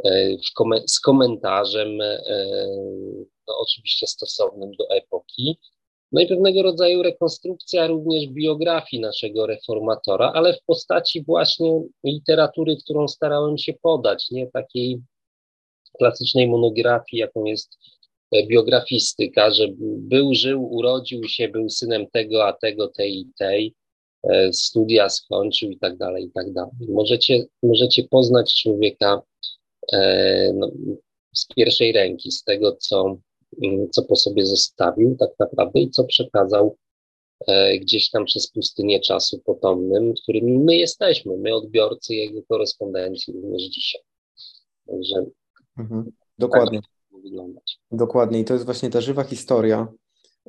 Y, 0.07 0.39
z 0.87 1.01
komentarzem, 1.01 1.99
no 3.49 3.55
oczywiście 3.61 4.07
stosownym 4.07 4.71
do 4.79 4.91
epoki, 4.91 5.59
no 6.13 6.21
i 6.21 6.27
pewnego 6.27 6.63
rodzaju 6.63 7.03
rekonstrukcja 7.03 7.87
również 7.87 8.27
biografii 8.27 9.03
naszego 9.03 9.47
reformatora, 9.47 10.33
ale 10.35 10.55
w 10.55 10.63
postaci 10.67 11.25
właśnie 11.25 11.83
literatury, 12.05 12.77
którą 12.77 13.09
starałem 13.09 13.59
się 13.59 13.73
podać, 13.83 14.31
nie 14.31 14.51
takiej 14.51 15.01
klasycznej 15.99 16.49
monografii, 16.49 17.21
jaką 17.21 17.45
jest 17.45 17.79
e, 18.33 18.47
biografistyka, 18.47 19.51
że 19.51 19.69
był, 19.81 20.35
żył, 20.35 20.75
urodził 20.75 21.29
się, 21.29 21.49
był 21.49 21.71
synem 21.71 22.07
tego, 22.13 22.47
a 22.47 22.53
tego, 22.53 22.89
tej 22.89 23.19
i 23.21 23.31
tej, 23.39 23.75
e, 24.31 24.53
studia 24.53 25.09
skończył 25.09 25.71
i 25.71 25.79
tak 25.79 25.97
dalej, 25.97 26.25
i 26.25 26.31
tak 26.31 26.53
dalej. 26.53 26.73
Możecie, 26.89 27.45
możecie 27.63 28.05
poznać 28.05 28.55
człowieka 28.63 29.23
e, 29.93 30.53
no, 30.55 30.71
z 31.35 31.47
pierwszej 31.57 31.93
ręki, 31.93 32.33
z 32.33 32.45
tego, 32.45 32.77
co 32.77 33.17
Mm, 33.63 33.91
co 33.91 34.03
po 34.03 34.17
sobie 34.17 34.47
zostawił 34.47 35.17
tak 35.17 35.31
naprawdę 35.39 35.81
i 35.81 35.91
co 35.91 36.05
przekazał 36.05 36.77
gdzieś 37.81 38.11
tam 38.11 38.25
przez 38.25 38.51
pustynię 38.51 39.01
czasu 39.01 39.39
potomnym, 39.39 40.15
którymi 40.23 40.59
my 40.59 40.77
jesteśmy, 40.77 41.37
my 41.37 41.55
odbiorcy 41.55 42.15
jego 42.15 42.43
korespondencji 42.43 43.35
również 43.35 43.63
dzisiaj. 43.63 44.01
Także 44.87 45.27
mhm. 45.79 46.11
Dokładnie. 46.39 46.81
Tak 46.83 47.21
wyglądać. 47.23 47.79
Dokładnie. 47.91 48.41
I 48.41 48.45
to 48.45 48.55
jest 48.55 48.65
właśnie 48.65 48.91
ta 48.91 49.01
żywa 49.01 49.25
historia, 49.25 49.89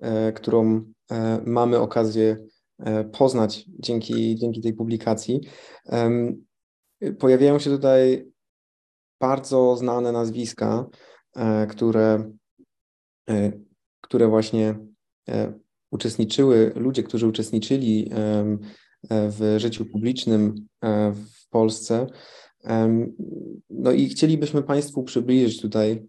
e, 0.02 0.32
którą 0.34 0.82
e, 1.12 1.42
mamy 1.46 1.80
okazję 1.80 2.38
e, 2.80 3.04
poznać 3.04 3.66
dzięki, 3.80 4.36
dzięki 4.36 4.62
tej 4.62 4.74
publikacji. 4.74 5.42
Pojawiają 7.20 7.60
się 7.60 7.70
tutaj 7.70 8.32
bardzo 9.20 9.76
znane 9.76 10.12
nazwiska, 10.12 10.86
e, 11.36 11.68
które 11.68 12.32
E, 13.30 13.52
które 14.02 14.28
właśnie 14.28 14.80
e, 15.30 15.54
uczestniczyły, 15.92 16.72
ludzie, 16.76 17.04
którzy 17.04 17.28
uczestniczyli 17.28 18.12
w 19.10 19.56
życiu 19.58 19.86
publicznym 19.86 20.68
w 21.14 21.50
Polsce. 21.50 22.08
No 23.70 23.92
i 23.92 24.10
chcielibyśmy 24.10 24.64
Państwu 24.64 25.04
przybliżyć 25.04 25.62
tutaj 25.62 26.06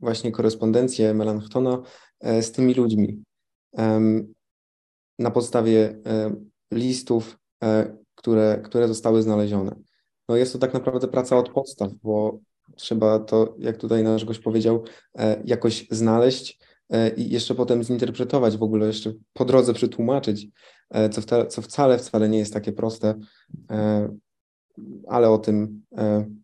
właśnie 0.00 0.32
korespondencję 0.32 1.14
Melanchtona 1.14 1.82
z 2.22 2.52
tymi 2.52 2.74
ludźmi 2.74 3.22
na 5.18 5.30
podstawie 5.32 6.02
listów, 6.72 7.38
które, 8.14 8.60
które 8.64 8.88
zostały 8.88 9.22
znalezione. 9.22 9.76
No 10.28 10.36
jest 10.36 10.52
to 10.52 10.58
tak 10.58 10.74
naprawdę 10.74 11.08
praca 11.08 11.36
od 11.36 11.48
podstaw, 11.48 11.92
bo 12.02 12.38
trzeba 12.76 13.18
to, 13.18 13.54
jak 13.58 13.76
tutaj 13.76 14.02
nasz 14.02 14.24
gość 14.24 14.40
powiedział, 14.40 14.84
e, 15.18 15.42
jakoś 15.44 15.86
znaleźć 15.90 16.58
e, 16.90 17.14
i 17.14 17.30
jeszcze 17.30 17.54
potem 17.54 17.82
zinterpretować, 17.84 18.56
w 18.56 18.62
ogóle 18.62 18.86
jeszcze 18.86 19.12
po 19.32 19.44
drodze 19.44 19.74
przetłumaczyć, 19.74 20.46
e, 20.90 21.08
co, 21.08 21.20
wcale, 21.20 21.46
co 21.46 21.62
wcale, 21.62 21.98
wcale 21.98 22.28
nie 22.28 22.38
jest 22.38 22.52
takie 22.52 22.72
proste, 22.72 23.14
ale 25.08 25.30
o 25.30 25.38
tym 25.38 25.82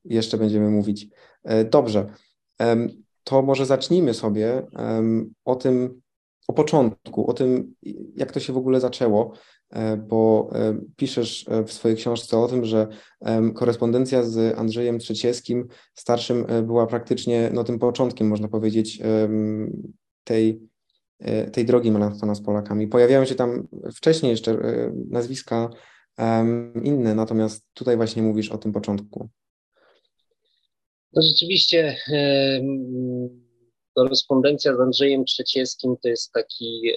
jeszcze 0.05 0.39
będziemy 0.39 0.71
mówić. 0.71 1.09
Dobrze, 1.71 2.07
to 3.25 3.43
może 3.43 3.67
zacznijmy 3.67 4.15
sobie 4.15 4.67
o 5.45 5.57
tym, 5.57 6.01
o 6.49 6.53
początku, 6.53 7.31
o 7.31 7.33
tym, 7.33 7.75
jak 8.17 8.33
to 8.33 8.41
się 8.41 8.53
w 8.53 8.57
ogóle 8.57 8.81
zaczęło. 8.81 9.33
E, 9.71 9.97
bo 9.97 10.51
e, 10.53 10.79
piszesz 10.97 11.49
e, 11.49 11.65
w 11.65 11.73
swojej 11.73 11.97
książce 11.97 12.39
o 12.39 12.49
tym, 12.49 12.65
że 12.65 12.89
korespondencja 13.55 14.23
z 14.23 14.59
Andrzejem 14.59 14.99
Trzecieskim, 14.99 15.69
starszym, 15.95 16.47
była 16.63 16.87
praktycznie 16.87 17.51
no, 17.55 17.65
tym 17.65 17.79
początkiem, 17.79 18.29
można 18.29 18.49
powiedzieć, 18.49 19.03
tej, 20.25 20.61
tej 21.53 21.65
drogi 21.65 21.91
Melanctona 21.91 22.35
z 22.35 22.43
Polakami. 22.43 22.89
Pojawiają 22.89 23.25
się 23.25 23.35
tam 23.35 23.69
wcześniej 23.97 24.31
jeszcze 24.31 24.59
nazwiska 25.11 25.71
inne, 26.85 27.15
natomiast 27.15 27.67
tutaj 27.75 27.97
właśnie 27.97 28.23
mówisz 28.23 28.51
o 28.51 28.59
tym 28.59 28.73
początku. 28.73 29.29
No 31.13 31.23
rzeczywiście 31.23 31.97
korespondencja 33.95 34.77
z 34.77 34.81
Andrzejem 34.81 35.25
Trzecieskim 35.25 35.97
to 36.03 36.09
jest 36.09 36.33
taki 36.33 36.93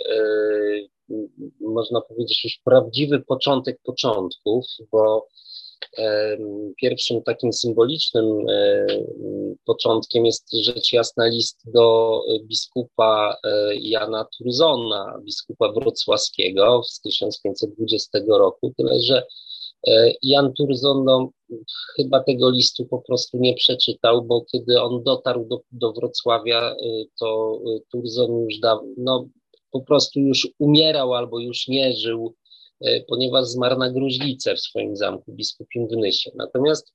można 1.62 2.02
powiedzieć, 2.02 2.44
już 2.44 2.62
prawdziwy 2.66 3.20
początek 3.20 3.80
początków, 3.84 4.66
bo 4.92 5.28
Pierwszym 6.82 7.24
takim 7.24 7.54
symbolicznym 7.54 8.46
początkiem 9.66 10.26
jest 10.26 10.54
rzecz 10.54 10.94
jasna 10.94 11.28
list 11.28 11.62
do 11.74 12.22
biskupa 12.44 13.38
e, 13.44 13.76
Jana 13.76 14.26
Turzona, 14.38 15.20
biskupa 15.24 15.72
wrocławskiego 15.72 16.84
z 16.84 17.02
1520 17.02 18.20
roku, 18.28 18.74
tyle 18.78 19.00
że 19.00 19.24
e, 19.88 20.14
Jan 20.24 20.54
Turzon 20.54 21.04
no, 21.06 21.30
chyba 21.98 22.24
tego 22.24 22.50
listu 22.50 22.86
po 22.86 23.02
prostu 23.02 23.38
nie 23.38 23.54
przeczytał, 23.54 24.22
bo 24.22 24.46
kiedy 24.52 24.82
on 24.82 25.04
dotarł 25.04 25.46
do, 25.46 25.62
do 25.72 25.94
Wrocławia, 25.94 26.72
e, 26.72 26.76
to 27.20 27.60
Turzon 27.92 28.40
już 28.40 28.60
dawno, 28.60 28.88
no, 28.98 29.28
po 29.72 29.82
prostu 29.82 30.20
już 30.20 30.48
umierał 30.60 31.14
albo 31.14 31.40
już 31.40 31.68
nie 31.68 31.94
żył, 31.94 32.36
ponieważ 33.08 33.48
zmarł 33.48 33.80
na 33.80 33.92
gruźlicę 33.92 34.56
w 34.56 34.60
swoim 34.60 34.96
zamku 34.96 35.34
biskupim 35.34 35.88
w 35.88 35.92
Nysie. 35.92 36.32
Natomiast 36.36 36.94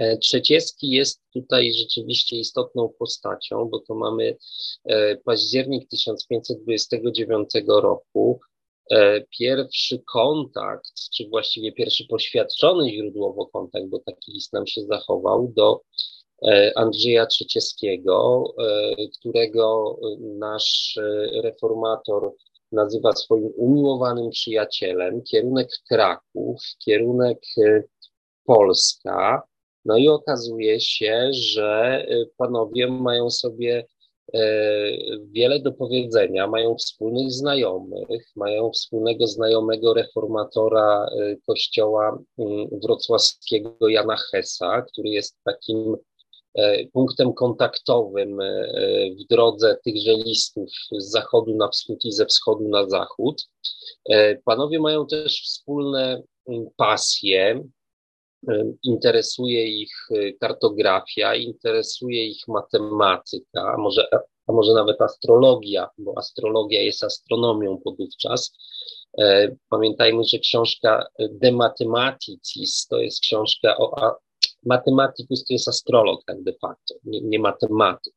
e, 0.00 0.18
Trzecieski 0.18 0.90
jest 0.90 1.22
tutaj 1.32 1.72
rzeczywiście 1.72 2.36
istotną 2.36 2.92
postacią, 2.98 3.64
bo 3.64 3.80
to 3.80 3.94
mamy 3.94 4.36
e, 4.84 5.16
październik 5.16 5.88
1529 5.88 7.50
roku. 7.66 8.40
Pierwszy 9.38 10.02
kontakt, 10.12 10.92
czy 11.14 11.28
właściwie 11.28 11.72
pierwszy 11.72 12.06
poświadczony 12.06 12.90
źródłowo 12.90 13.46
kontakt, 13.46 13.86
bo 13.86 13.98
taki 13.98 14.32
list 14.32 14.52
nam 14.52 14.66
się 14.66 14.82
zachował, 14.82 15.52
do 15.56 15.80
Andrzeja 16.76 17.26
Trzecieckiego, 17.26 18.44
którego 19.18 19.98
nasz 20.20 20.98
reformator 21.42 22.32
nazywa 22.74 23.12
swoim 23.12 23.52
umiłowanym 23.56 24.30
przyjacielem, 24.30 25.22
kierunek 25.22 25.68
Kraków, 25.88 26.62
kierunek 26.84 27.38
Polska. 28.44 29.42
No 29.84 29.96
i 29.96 30.08
okazuje 30.08 30.80
się, 30.80 31.28
że 31.32 32.06
panowie 32.36 32.86
mają 32.86 33.30
sobie 33.30 33.84
E, 34.32 34.40
wiele 35.32 35.60
do 35.60 35.72
powiedzenia, 35.72 36.46
mają 36.46 36.76
wspólnych 36.76 37.32
znajomych, 37.32 38.26
mają 38.36 38.70
wspólnego 38.70 39.26
znajomego 39.26 39.94
reformatora 39.94 41.06
e, 41.06 41.36
kościoła 41.46 42.18
mm, 42.38 42.68
wrocławskiego 42.82 43.88
Jana 43.88 44.16
Hesa, 44.16 44.82
który 44.82 45.08
jest 45.08 45.38
takim 45.44 45.94
e, 45.94 45.98
punktem 46.92 47.32
kontaktowym 47.32 48.38
w 49.20 49.28
drodze 49.30 49.76
tychże 49.84 50.12
listów 50.12 50.70
z 50.98 51.10
zachodu 51.10 51.56
na 51.56 51.68
wschód 51.68 52.04
i 52.04 52.12
ze 52.12 52.26
wschodu 52.26 52.68
na 52.68 52.88
zachód. 52.88 53.48
Panowie 54.44 54.80
mają 54.80 55.06
też 55.06 55.42
wspólne 55.42 56.22
mm, 56.48 56.66
pasje, 56.76 57.64
interesuje 58.82 59.68
ich 59.68 60.08
kartografia, 60.40 61.34
interesuje 61.34 62.26
ich 62.26 62.48
matematyka, 62.48 63.74
a 63.74 63.76
może, 63.76 64.06
a 64.46 64.52
może 64.52 64.74
nawet 64.74 65.00
astrologia, 65.00 65.88
bo 65.98 66.18
astrologia 66.18 66.82
jest 66.82 67.04
astronomią 67.04 67.80
podówczas. 67.84 68.56
E, 69.18 69.56
pamiętajmy, 69.68 70.24
że 70.24 70.38
książka 70.38 71.06
De 71.18 71.52
Mathematicis 71.52 72.86
to 72.86 72.98
jest 72.98 73.20
książka 73.20 73.76
o. 73.78 74.16
Matematykus 74.66 75.44
to 75.44 75.52
jest 75.52 75.68
astrolog, 75.68 76.24
tak 76.24 76.42
de 76.42 76.52
facto, 76.52 76.94
nie, 77.04 77.20
nie 77.20 77.38
matematyk. 77.38 78.14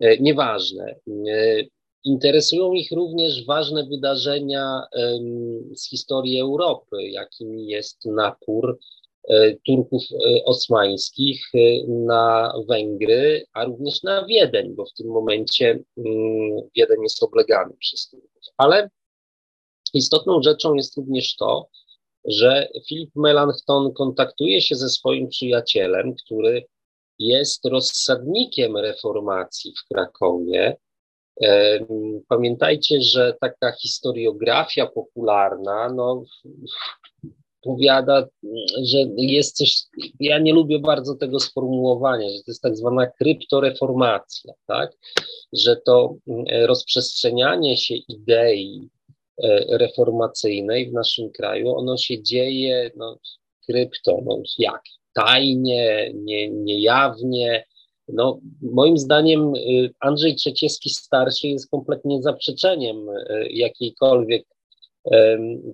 E, 0.00 0.18
nieważne. 0.18 0.94
E, 1.28 1.62
interesują 2.04 2.72
ich 2.72 2.92
również 2.92 3.46
ważne 3.46 3.86
wydarzenia 3.86 4.82
z 5.74 5.88
historii 5.88 6.40
Europy, 6.40 7.02
jakim 7.02 7.58
jest 7.58 8.04
napór 8.04 8.78
E, 9.28 9.56
Turków 9.66 10.02
osmańskich 10.44 11.50
na 11.88 12.52
Węgry, 12.68 13.46
a 13.52 13.64
również 13.64 14.02
na 14.02 14.26
Wiedeń, 14.26 14.74
bo 14.74 14.84
w 14.84 14.92
tym 14.92 15.06
momencie 15.06 15.70
mm, 15.70 16.60
Wiedeń 16.76 17.02
jest 17.02 17.22
oblegany 17.22 17.74
przez 17.78 18.08
Turków. 18.08 18.42
Ale 18.56 18.90
istotną 19.94 20.42
rzeczą 20.42 20.74
jest 20.74 20.96
również 20.96 21.36
to, 21.36 21.68
że 22.24 22.68
Filip 22.88 23.10
Melanchthon 23.16 23.92
kontaktuje 23.92 24.60
się 24.60 24.74
ze 24.74 24.88
swoim 24.88 25.28
przyjacielem, 25.28 26.14
który 26.14 26.66
jest 27.18 27.64
rozsadnikiem 27.64 28.76
reformacji 28.76 29.72
w 29.72 29.88
Krakowie. 29.88 30.76
Pamiętajcie, 32.28 33.02
że 33.02 33.36
taka 33.40 33.72
historiografia 33.72 34.86
popularna 34.86 35.88
no, 35.88 36.24
powiada, 37.64 38.26
że 38.82 38.98
jest 39.16 39.56
coś, 39.56 39.82
ja 40.20 40.38
nie 40.38 40.52
lubię 40.52 40.78
bardzo 40.78 41.14
tego 41.14 41.40
sformułowania, 41.40 42.28
że 42.28 42.36
to 42.36 42.50
jest 42.50 42.62
tak 42.62 42.76
zwana 42.76 43.06
kryptoreformacja, 43.06 44.52
tak? 44.66 44.90
Że 45.52 45.76
to 45.76 46.14
mm, 46.28 46.44
rozprzestrzenianie 46.66 47.76
się 47.76 47.94
idei 47.94 48.88
reformacyjnej 49.68 50.90
w 50.90 50.92
naszym 50.92 51.30
kraju, 51.30 51.76
ono 51.76 51.96
się 51.96 52.22
dzieje 52.22 52.90
no, 52.96 53.18
krypto, 53.68 54.20
no 54.24 54.42
jak? 54.58 54.82
Tajnie, 55.14 56.12
nie, 56.14 56.50
niejawnie. 56.50 57.64
No, 58.08 58.40
moim 58.62 58.98
zdaniem 58.98 59.54
y, 59.54 59.94
Andrzej 60.00 60.34
Trzeciewski 60.34 60.90
starszy 60.90 61.48
jest 61.48 61.70
kompletnie 61.70 62.22
zaprzeczeniem 62.22 63.08
y, 63.08 63.48
jakiejkolwiek 63.50 64.46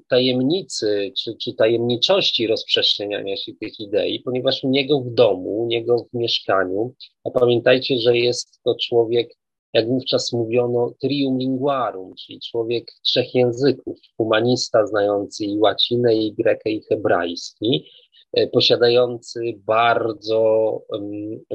tajemnicy 0.08 1.12
czy, 1.18 1.36
czy 1.36 1.54
tajemniczości 1.54 2.46
rozprzestrzeniania 2.46 3.36
się 3.36 3.52
tych 3.60 3.80
idei, 3.80 4.20
ponieważ 4.20 4.64
u 4.64 4.70
niego 4.70 5.00
w 5.00 5.14
domu, 5.14 5.62
u 5.62 5.66
niego 5.66 6.06
w 6.12 6.16
mieszkaniu, 6.16 6.94
a 7.25 7.30
pamiętajcie, 7.30 7.99
że 7.99 8.18
jest 8.18 8.60
to 8.64 8.76
człowiek, 8.80 9.28
jak 9.73 9.89
wówczas 9.89 10.33
mówiono, 10.33 10.93
trium 11.00 11.39
linguarum, 11.39 12.15
czyli 12.15 12.41
człowiek 12.41 12.93
trzech 13.02 13.35
języków, 13.35 13.99
humanista 14.17 14.87
znający 14.87 15.45
i 15.45 15.59
łacinę, 15.59 16.15
i 16.15 16.33
grekę, 16.33 16.71
i 16.71 16.83
hebrajski, 16.83 17.91
e, 18.33 18.47
posiadający 18.47 19.41
bardzo 19.56 20.43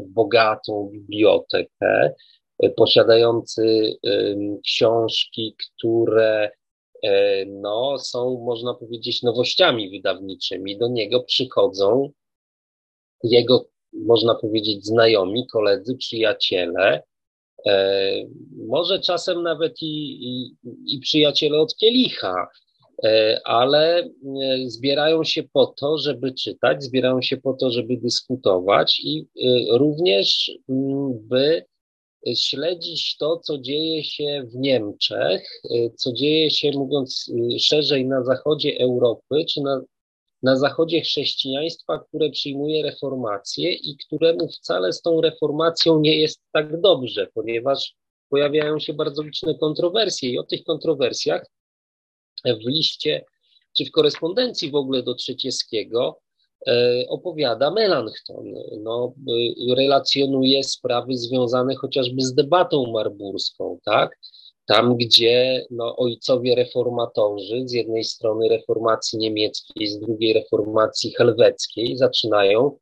bogatą 0.07 0.89
bibliotekę, 0.93 2.13
e, 2.59 2.69
posiadający 2.69 3.93
książki, 4.63 5.55
które 5.59 6.51
E, 7.05 7.45
no, 7.45 7.99
są, 7.99 8.41
można 8.45 8.73
powiedzieć, 8.73 9.23
nowościami 9.23 9.89
wydawniczymi. 9.89 10.77
Do 10.77 10.87
niego 10.87 11.23
przychodzą 11.23 12.11
jego, 13.23 13.65
można 13.93 14.35
powiedzieć, 14.35 14.85
znajomi, 14.85 15.47
koledzy, 15.47 15.97
przyjaciele, 15.97 17.03
może 18.67 18.99
czasem 18.99 19.43
nawet 19.43 19.81
i, 19.81 20.27
i, 20.29 20.55
i 20.87 20.99
przyjaciele 20.99 21.59
od 21.59 21.75
kielicha, 21.75 22.47
e, 23.03 23.41
ale 23.45 24.09
zbierają 24.65 25.23
się 25.23 25.43
po 25.43 25.65
to, 25.65 25.97
żeby 25.97 26.33
czytać, 26.33 26.83
zbierają 26.83 27.21
się 27.21 27.37
po 27.37 27.53
to, 27.53 27.71
żeby 27.71 27.97
dyskutować 27.97 28.99
i 28.99 29.27
również 29.69 30.51
mm, 30.69 31.27
by 31.27 31.65
śledzić 32.35 33.17
to, 33.17 33.39
co 33.39 33.57
dzieje 33.57 34.03
się 34.03 34.43
w 34.53 34.55
Niemczech, 34.55 35.61
co 35.95 36.13
dzieje 36.13 36.51
się, 36.51 36.71
mówiąc 36.71 37.31
szerzej, 37.59 38.05
na 38.05 38.23
zachodzie 38.23 38.79
Europy, 38.79 39.45
czy 39.49 39.61
na, 39.61 39.81
na 40.45 40.55
zachodzie 40.55 41.01
chrześcijaństwa, 41.01 41.99
które 41.99 42.29
przyjmuje 42.29 42.83
reformację 42.83 43.73
i 43.73 43.97
któremu 43.97 44.47
wcale 44.47 44.93
z 44.93 45.01
tą 45.01 45.21
reformacją 45.21 45.99
nie 45.99 46.17
jest 46.17 46.41
tak 46.51 46.81
dobrze, 46.81 47.27
ponieważ 47.33 47.95
pojawiają 48.29 48.79
się 48.79 48.93
bardzo 48.93 49.23
liczne 49.23 49.55
kontrowersje 49.55 50.29
i 50.29 50.39
o 50.39 50.43
tych 50.43 50.63
kontrowersjach 50.63 51.45
w 52.45 52.67
liście 52.67 53.25
czy 53.77 53.85
w 53.85 53.91
korespondencji 53.91 54.71
w 54.71 54.75
ogóle 54.75 55.03
do 55.03 55.15
Trzecieckiego 55.15 56.19
E, 56.67 57.05
opowiada 57.09 57.71
Melanchthon. 57.71 58.53
No, 58.83 59.13
e, 59.71 59.75
relacjonuje 59.75 60.63
sprawy 60.63 61.17
związane 61.17 61.75
chociażby 61.75 62.21
z 62.21 62.33
debatą 62.33 62.91
marburską, 62.91 63.79
tak? 63.83 64.19
Tam, 64.65 64.97
gdzie 64.97 65.65
no, 65.71 65.95
ojcowie 65.95 66.55
reformatorzy, 66.55 67.61
z 67.65 67.71
jednej 67.71 68.03
strony 68.03 68.49
reformacji 68.49 69.19
niemieckiej, 69.19 69.87
z 69.87 69.99
drugiej 69.99 70.33
reformacji 70.33 71.13
helweckiej, 71.13 71.97
zaczynają, 71.97 72.77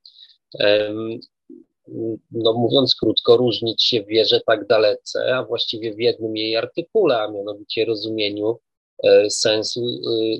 no 2.32 2.54
mówiąc 2.54 2.96
krótko, 2.96 3.38
różnić 3.38 3.84
się 3.84 4.04
w 4.04 4.08
wierze 4.08 4.42
tak 4.48 4.68
dalece, 4.68 5.36
a 5.36 5.44
właściwie 5.44 5.96
w 5.96 6.00
jednym 6.00 6.38
jej 6.38 6.56
artykule, 6.56 7.22
a 7.22 7.32
mianowicie 7.32 7.86
rozumieniu 7.86 8.60
e, 9.04 9.30
sensu 9.30 9.82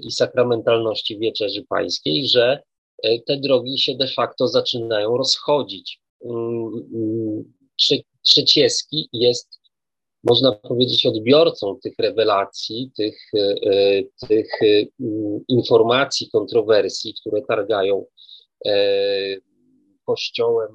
i 0.04 0.12
sakramentalności 0.12 1.20
wieczerzy 1.20 1.66
pańskiej, 1.70 2.28
że 2.28 2.64
E, 3.04 3.20
te 3.20 3.38
drogi 3.38 3.80
się 3.80 3.96
de 3.96 4.08
facto 4.08 4.48
zaczynają 4.48 5.18
rozchodzić. 5.18 6.02
Mm, 6.26 6.88
mm, 6.94 7.54
Trzecieski 8.22 9.10
jest, 9.14 9.60
można 10.24 10.52
powiedzieć, 10.52 11.06
odbiorcą 11.06 11.80
tych 11.84 11.94
rewelacji, 12.00 12.92
tych, 12.98 13.18
e, 13.36 13.40
e, 13.40 14.04
tych 14.28 14.48
mm, 15.00 15.40
informacji, 15.48 16.30
kontrowersji, 16.30 17.14
które 17.22 17.42
targają 17.42 18.06
kościołem, 20.06 20.70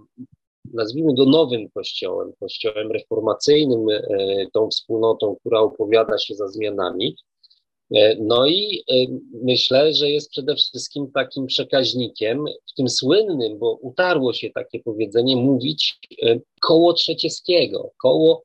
nazwijmy 0.75 1.15
go 1.15 1.25
nowym 1.25 1.69
kościołem, 1.71 2.33
kościołem 2.41 2.93
reformacyjnym, 2.93 3.87
tą 4.53 4.69
wspólnotą, 4.69 5.37
która 5.41 5.61
opowiada 5.61 6.19
się 6.19 6.35
za 6.35 6.49
zmianami. 6.49 7.17
E, 7.95 8.17
no 8.21 8.47
i 8.47 8.85
e, 8.91 8.95
myślę, 9.43 9.95
że 9.95 10.11
jest 10.11 10.31
przede 10.31 10.55
wszystkim 10.55 11.11
takim 11.15 11.47
przekaźnikiem 11.47 12.45
w 12.73 12.75
tym 12.75 12.89
słynnym, 12.89 13.59
bo 13.59 13.73
utarło 13.75 14.33
się 14.33 14.51
takie 14.51 14.81
powiedzenie, 14.81 15.37
mówić 15.37 15.99
e, 16.23 16.39
koło 16.61 16.93
trzecieskiego, 16.93 17.91
koło 18.03 18.43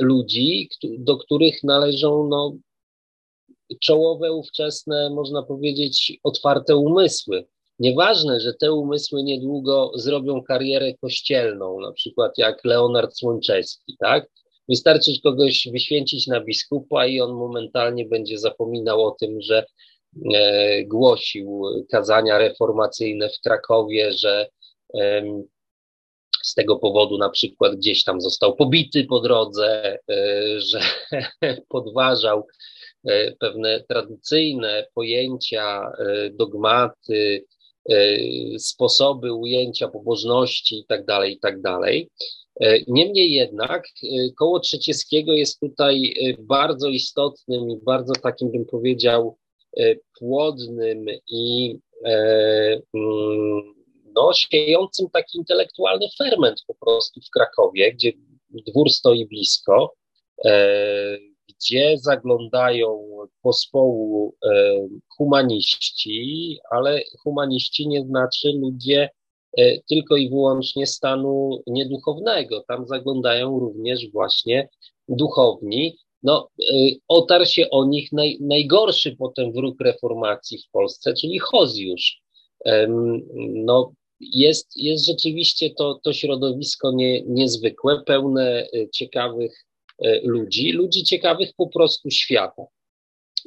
ludzi, 0.00 0.68
do 0.98 1.16
których 1.16 1.62
należą 1.62 2.28
no, 2.28 2.56
czołowe, 3.80 4.32
ówczesne, 4.32 5.10
można 5.10 5.42
powiedzieć, 5.42 6.18
otwarte 6.22 6.76
umysły. 6.76 7.46
Nieważne, 7.78 8.40
że 8.40 8.54
te 8.54 8.72
umysły 8.72 9.22
niedługo 9.22 9.92
zrobią 9.94 10.42
karierę 10.42 10.94
kościelną, 10.94 11.80
na 11.80 11.92
przykład 11.92 12.38
jak 12.38 12.64
Leonard 12.64 13.16
Słonczewski, 13.16 13.96
tak? 13.98 14.30
Wystarczy 14.68 15.10
kogoś 15.22 15.68
wyświęcić 15.72 16.26
na 16.26 16.40
biskupa 16.40 17.06
i 17.06 17.20
on 17.20 17.32
momentalnie 17.32 18.06
będzie 18.06 18.38
zapominał 18.38 19.04
o 19.04 19.10
tym, 19.10 19.40
że 19.40 19.66
e, 20.34 20.84
głosił 20.84 21.62
kazania 21.90 22.38
reformacyjne 22.38 23.28
w 23.28 23.40
Krakowie, 23.40 24.12
że 24.12 24.48
z 26.44 26.54
tego 26.54 26.76
powodu 26.76 27.18
na 27.18 27.30
przykład 27.30 27.76
gdzieś 27.76 28.04
tam 28.04 28.20
został 28.20 28.56
pobity 28.56 29.04
po 29.04 29.20
drodze, 29.20 29.98
że 30.56 30.80
podważał 31.68 32.46
pewne 33.40 33.84
tradycyjne 33.88 34.86
pojęcia, 34.94 35.92
dogmaty, 36.32 37.44
sposoby 38.58 39.32
ujęcia 39.32 39.88
pobożności 39.88 40.76
itd., 40.76 41.04
tak 41.06 41.28
itd. 41.28 41.60
Tak 41.62 41.82
niemniej 42.88 43.32
jednak 43.32 43.84
koło 44.38 44.60
Trzecieskiego 44.60 45.32
jest 45.32 45.60
tutaj 45.60 46.14
bardzo 46.38 46.88
istotnym 46.88 47.70
i 47.70 47.76
bardzo 47.82 48.12
takim, 48.22 48.50
bym 48.52 48.64
powiedział, 48.64 49.36
płodnym 50.18 51.06
i 51.28 51.76
mm, 52.94 53.74
no, 54.14 54.30
siejącym 54.34 55.10
taki 55.10 55.38
intelektualny 55.38 56.06
ferment 56.18 56.62
po 56.66 56.74
prostu 56.74 57.20
w 57.20 57.30
Krakowie, 57.30 57.92
gdzie 57.92 58.12
dwór 58.66 58.90
stoi 58.90 59.26
blisko, 59.26 59.94
e, 60.44 61.18
gdzie 61.48 61.98
zaglądają 61.98 63.08
pospołu 63.42 64.34
e, 64.44 64.48
humaniści, 65.16 66.58
ale 66.70 67.00
humaniści 67.22 67.88
nie 67.88 68.02
znaczy 68.02 68.52
ludzie 68.52 69.10
e, 69.58 69.80
tylko 69.88 70.16
i 70.16 70.28
wyłącznie 70.28 70.86
stanu 70.86 71.62
nieduchownego. 71.66 72.64
Tam 72.68 72.86
zaglądają 72.86 73.58
również 73.58 74.10
właśnie 74.10 74.68
duchowni. 75.08 75.98
No, 76.22 76.48
otarł 77.08 77.44
się 77.46 77.70
o 77.70 77.84
nich 77.84 78.12
naj, 78.12 78.38
najgorszy 78.40 79.16
potem 79.16 79.52
wróg 79.52 79.80
reformacji 79.80 80.58
w 80.58 80.70
Polsce, 80.70 81.14
czyli 81.14 81.38
Hozjusz. 81.38 82.22
No, 83.54 83.92
jest, 84.32 84.76
jest 84.76 85.06
rzeczywiście 85.06 85.70
to, 85.70 86.00
to 86.02 86.12
środowisko 86.12 86.92
nie, 86.92 87.22
niezwykłe, 87.22 88.02
pełne 88.06 88.66
e, 88.74 88.90
ciekawych 88.90 89.66
e, 89.98 90.20
ludzi, 90.24 90.72
ludzi 90.72 91.04
ciekawych 91.04 91.50
po 91.56 91.68
prostu 91.68 92.10
świata. 92.10 92.62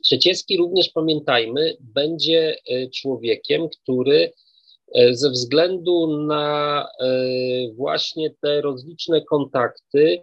Trzecieski 0.04 0.58
również, 0.58 0.90
pamiętajmy, 0.90 1.78
będzie 1.80 2.58
e, 2.68 2.90
człowiekiem, 2.90 3.70
który 3.70 4.32
ze 5.12 5.30
względu 5.30 6.24
na 6.28 6.88
właśnie 7.76 8.30
te 8.42 8.62
rozliczne 8.62 9.22
kontakty 9.22 10.22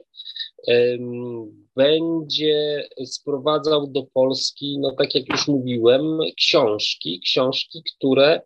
będzie 1.76 2.88
sprowadzał 3.06 3.86
do 3.86 4.02
Polski, 4.02 4.78
no 4.78 4.92
tak 4.92 5.14
jak 5.14 5.28
już 5.28 5.48
mówiłem, 5.48 6.18
książki, 6.36 7.20
książki, 7.20 7.82
które 7.96 8.40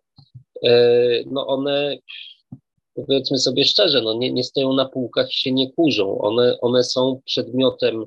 no 1.25 1.47
one, 1.47 1.97
powiedzmy 2.93 3.37
sobie 3.37 3.65
szczerze, 3.65 4.01
no 4.01 4.13
nie, 4.13 4.31
nie 4.31 4.43
stoją 4.43 4.73
na 4.73 4.89
półkach 4.89 5.29
i 5.29 5.37
się 5.37 5.51
nie 5.51 5.71
kurzą. 5.71 6.17
One, 6.17 6.59
one 6.61 6.83
są 6.83 7.21
przedmiotem 7.25 8.05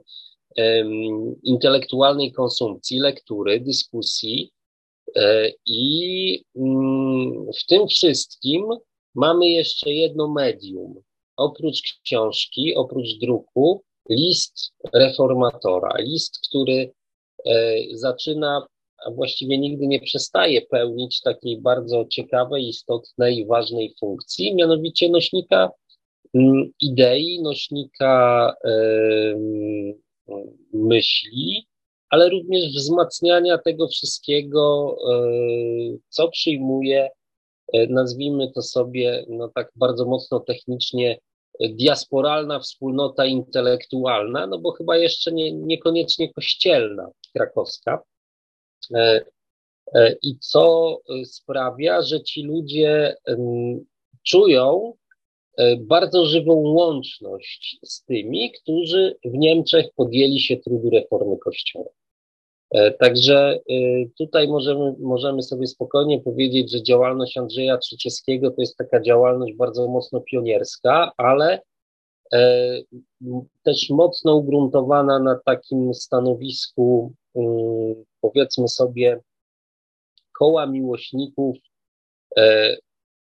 um, 0.57 1.41
intelektualnej 1.43 2.33
konsumpcji, 2.33 2.99
lektury, 2.99 3.61
dyskusji 3.61 4.53
e, 5.17 5.51
i 5.67 6.45
um, 6.55 7.47
w 7.61 7.67
tym 7.67 7.89
wszystkim 7.89 8.67
mamy 9.15 9.49
jeszcze 9.49 9.93
jedno 9.93 10.29
medium. 10.29 10.95
Oprócz 11.37 12.01
książki, 12.05 12.75
oprócz 12.75 13.19
druku, 13.21 13.83
list 14.09 14.73
reformatora, 14.93 15.95
list, 15.99 16.41
który 16.49 16.93
e, 17.47 17.77
zaczyna 17.93 18.67
a 19.07 19.11
właściwie 19.11 19.59
nigdy 19.59 19.87
nie 19.87 20.01
przestaje 20.01 20.63
pełnić 20.63 21.21
takiej 21.21 21.61
bardzo 21.61 22.05
ciekawej, 22.11 22.69
istotnej 22.69 23.39
i 23.39 23.47
ważnej 23.47 23.95
funkcji, 24.01 24.55
mianowicie 24.55 25.09
nośnika 25.09 25.71
mm, 26.35 26.71
idei, 26.81 27.43
nośnika 27.43 28.55
myśli, 30.73 31.67
ale 32.11 32.29
również 32.29 32.75
wzmacniania 32.75 33.59
tego 33.59 33.89
wszystkiego, 33.89 34.97
e, 35.11 35.17
co 36.09 36.29
przyjmuje, 36.29 37.09
e, 37.73 37.87
nazwijmy 37.87 38.53
to 38.53 38.63
sobie, 38.63 39.25
no 39.29 39.49
tak 39.55 39.73
bardzo 39.77 40.05
mocno 40.05 40.41
technicznie, 40.41 41.19
diasporalna 41.61 42.61
wspólnota 42.61 43.27
intelektualna, 43.27 44.47
no 44.47 44.59
bo 44.59 44.73
chyba 44.73 44.97
jeszcze 44.97 45.33
nie, 45.33 45.53
niekoniecznie 45.53 46.33
kościelna 46.33 47.09
krakowska. 47.35 48.03
E, 48.95 49.25
e, 49.95 50.17
I 50.23 50.39
co 50.39 50.99
sprawia, 51.25 52.03
że 52.03 52.23
ci 52.23 52.43
ludzie 52.43 53.17
czują 54.23 54.93
e, 55.57 55.77
bardzo 55.77 56.27
żywą 56.27 56.55
łączność 56.55 57.79
z 57.85 58.05
tymi, 58.05 58.53
którzy 58.53 59.17
w 59.25 59.35
Niemczech 59.35 59.87
podjęli 59.97 60.41
się 60.41 60.57
trudu 60.57 60.91
reformy 60.91 61.39
Kościoła. 61.39 61.89
Także 62.99 63.59
tutaj 64.19 64.49
możemy, 64.49 64.95
możemy 65.01 65.43
sobie 65.43 65.67
spokojnie 65.67 66.21
powiedzieć, 66.21 66.71
że 66.73 66.83
działalność 66.83 67.37
Andrzeja 67.37 67.79
Trzecieskiego 67.79 68.51
to 68.51 68.61
jest 68.61 68.77
taka 68.77 69.01
działalność 69.01 69.55
bardzo 69.55 69.89
mocno 69.89 70.21
pionierska, 70.21 71.13
ale 71.17 71.61
też 73.63 73.91
mocno 73.91 74.37
ugruntowana 74.37 75.19
na 75.19 75.41
takim 75.45 75.95
stanowisku 75.95 77.13
powiedzmy 78.23 78.69
sobie, 78.69 79.21
koła 80.39 80.67
miłośników, 80.67 81.57
e, 82.37 82.77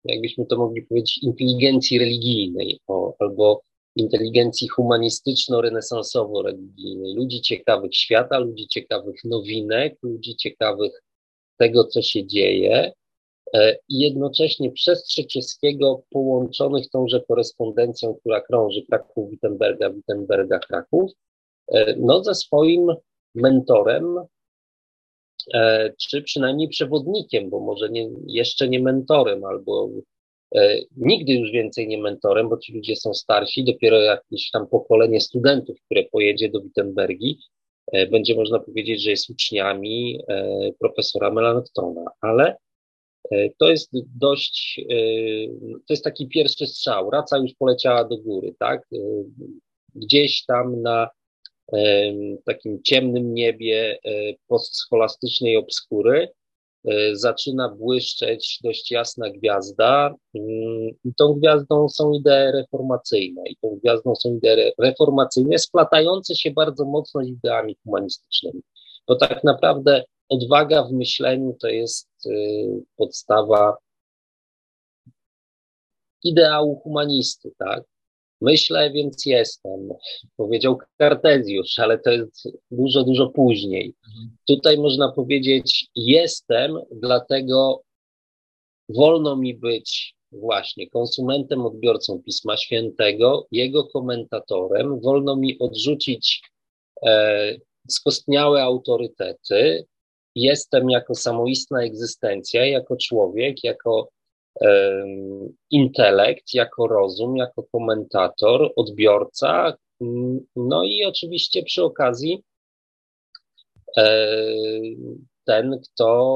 jakbyśmy 0.03 0.45
to 0.45 0.58
mogli 0.58 0.82
powiedzieć, 0.82 1.19
inteligencji 1.23 1.99
religijnej 1.99 2.79
o, 2.88 3.13
albo 3.19 3.62
inteligencji 3.95 4.67
humanistyczno-renesansowo-religijnej, 4.67 7.15
ludzi 7.15 7.41
ciekawych 7.41 7.95
świata, 7.95 8.39
ludzi 8.39 8.67
ciekawych 8.67 9.23
nowinek, 9.23 9.97
ludzi 10.03 10.36
ciekawych 10.36 11.01
tego, 11.58 11.84
co 11.84 12.01
się 12.01 12.27
dzieje 12.27 12.91
e, 13.53 13.77
i 13.89 13.99
jednocześnie 13.99 14.71
przez 14.71 15.03
Trzecieskiego 15.03 16.03
połączonych 16.10 16.89
tąże 16.89 17.21
korespondencją, 17.27 18.15
która 18.15 18.41
krąży 18.41 18.86
Kraków-Wittenberga, 18.91 19.89
Wittenberga-Kraków, 19.89 21.12
e, 21.67 21.95
no 21.99 22.23
ze 22.23 22.36
swoim 22.36 22.88
mentorem, 23.36 24.19
czy 26.01 26.21
przynajmniej 26.21 26.69
przewodnikiem, 26.69 27.49
bo 27.49 27.60
może 27.60 27.89
nie, 27.89 28.10
jeszcze 28.27 28.69
nie 28.69 28.79
mentorem, 28.79 29.45
albo 29.45 29.89
e, 30.56 30.79
nigdy 30.97 31.34
już 31.34 31.51
więcej 31.51 31.88
nie 31.88 31.97
mentorem, 31.97 32.49
bo 32.49 32.58
ci 32.58 32.73
ludzie 32.73 32.95
są 32.95 33.13
starsi, 33.13 33.63
dopiero 33.63 34.01
jakieś 34.01 34.51
tam 34.51 34.67
pokolenie 34.67 35.21
studentów, 35.21 35.77
które 35.86 36.03
pojedzie 36.03 36.49
do 36.49 36.62
Wittenbergi, 36.62 37.39
e, 37.91 38.08
będzie 38.08 38.36
można 38.36 38.60
powiedzieć, 38.60 39.03
że 39.03 39.10
jest 39.10 39.29
uczniami 39.29 40.19
profesora 40.79 41.32
Melanctona, 41.32 42.06
ale 42.21 42.56
to 43.60 43.69
jest 43.69 43.89
dość, 44.19 44.82
to 45.88 45.93
jest 45.93 46.03
taki 46.03 46.27
pierwszy 46.27 46.67
strzał, 46.67 47.10
raca 47.10 47.38
już 47.38 47.53
poleciała 47.53 48.03
do 48.03 48.17
góry, 48.17 48.56
tak? 48.60 48.82
Gdzieś 49.95 50.45
tam 50.45 50.82
na 50.82 51.10
takim 52.45 52.84
ciemnym 52.84 53.34
niebie 53.34 53.99
e, 54.06 54.10
postscholastycznej 54.47 55.58
obskury 55.58 56.30
e, 56.86 57.15
zaczyna 57.15 57.69
błyszczeć 57.69 58.60
dość 58.63 58.91
jasna 58.91 59.30
gwiazda 59.30 60.15
mm, 60.36 60.89
i 61.06 61.13
tą 61.17 61.34
gwiazdą 61.34 61.89
są 61.89 62.12
idee 62.12 62.52
reformacyjne 62.54 63.41
i 63.49 63.56
tą 63.62 63.80
gwiazdą 63.84 64.15
są 64.15 64.36
idee 64.38 64.71
reformacyjne 64.80 65.60
splatające 65.60 66.36
się 66.36 66.52
bardzo 66.52 66.86
mocno 66.86 67.23
z 67.23 67.28
ideami 67.28 67.78
humanistycznymi. 67.84 68.62
Bo 69.08 69.15
tak 69.15 69.43
naprawdę 69.43 70.04
odwaga 70.30 70.84
w 70.84 70.91
myśleniu 70.91 71.58
to 71.62 71.67
jest 71.67 72.10
e, 72.26 72.30
podstawa 72.97 73.78
ideału 76.23 76.80
humanisty, 76.84 77.52
tak? 77.58 77.92
Myślę, 78.43 78.91
więc 78.91 79.25
jestem. 79.25 79.89
Powiedział 80.38 80.77
Kartezjusz, 80.97 81.79
ale 81.79 81.99
to 81.99 82.12
jest 82.12 82.49
dużo, 82.71 83.03
dużo 83.03 83.29
później. 83.29 83.93
Mhm. 84.08 84.36
Tutaj 84.47 84.77
można 84.77 85.12
powiedzieć, 85.12 85.88
jestem, 85.95 86.77
dlatego 86.91 87.82
wolno 88.89 89.36
mi 89.36 89.53
być 89.53 90.15
właśnie 90.32 90.89
konsumentem, 90.89 91.65
odbiorcą 91.65 92.21
Pisma 92.25 92.58
Świętego, 92.58 93.47
jego 93.51 93.84
komentatorem, 93.84 94.99
wolno 94.99 95.36
mi 95.36 95.60
odrzucić 95.60 96.41
e, 97.06 97.56
skostniałe 97.89 98.63
autorytety. 98.63 99.86
Jestem 100.36 100.89
jako 100.89 101.15
samoistna 101.15 101.84
egzystencja, 101.84 102.65
jako 102.65 102.97
człowiek, 102.97 103.63
jako 103.63 104.10
intelekt, 105.69 106.53
jako 106.53 106.87
rozum, 106.87 107.37
jako 107.37 107.63
komentator, 107.63 108.73
odbiorca, 108.75 109.77
no 110.55 110.83
i 110.83 111.05
oczywiście 111.05 111.63
przy 111.63 111.83
okazji 111.83 112.43
e, 113.97 114.27
ten, 115.45 115.79
kto, 115.83 116.35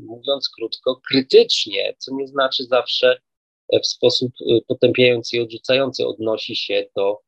mówiąc 0.00 0.48
krótko, 0.48 1.00
krytycznie, 1.08 1.94
co 1.98 2.14
nie 2.14 2.26
znaczy 2.26 2.64
zawsze 2.64 3.20
w 3.82 3.86
sposób 3.86 4.32
potępiający 4.66 5.36
i 5.36 5.40
odrzucający 5.40 6.06
odnosi 6.06 6.56
się 6.56 6.84
do 6.96 7.18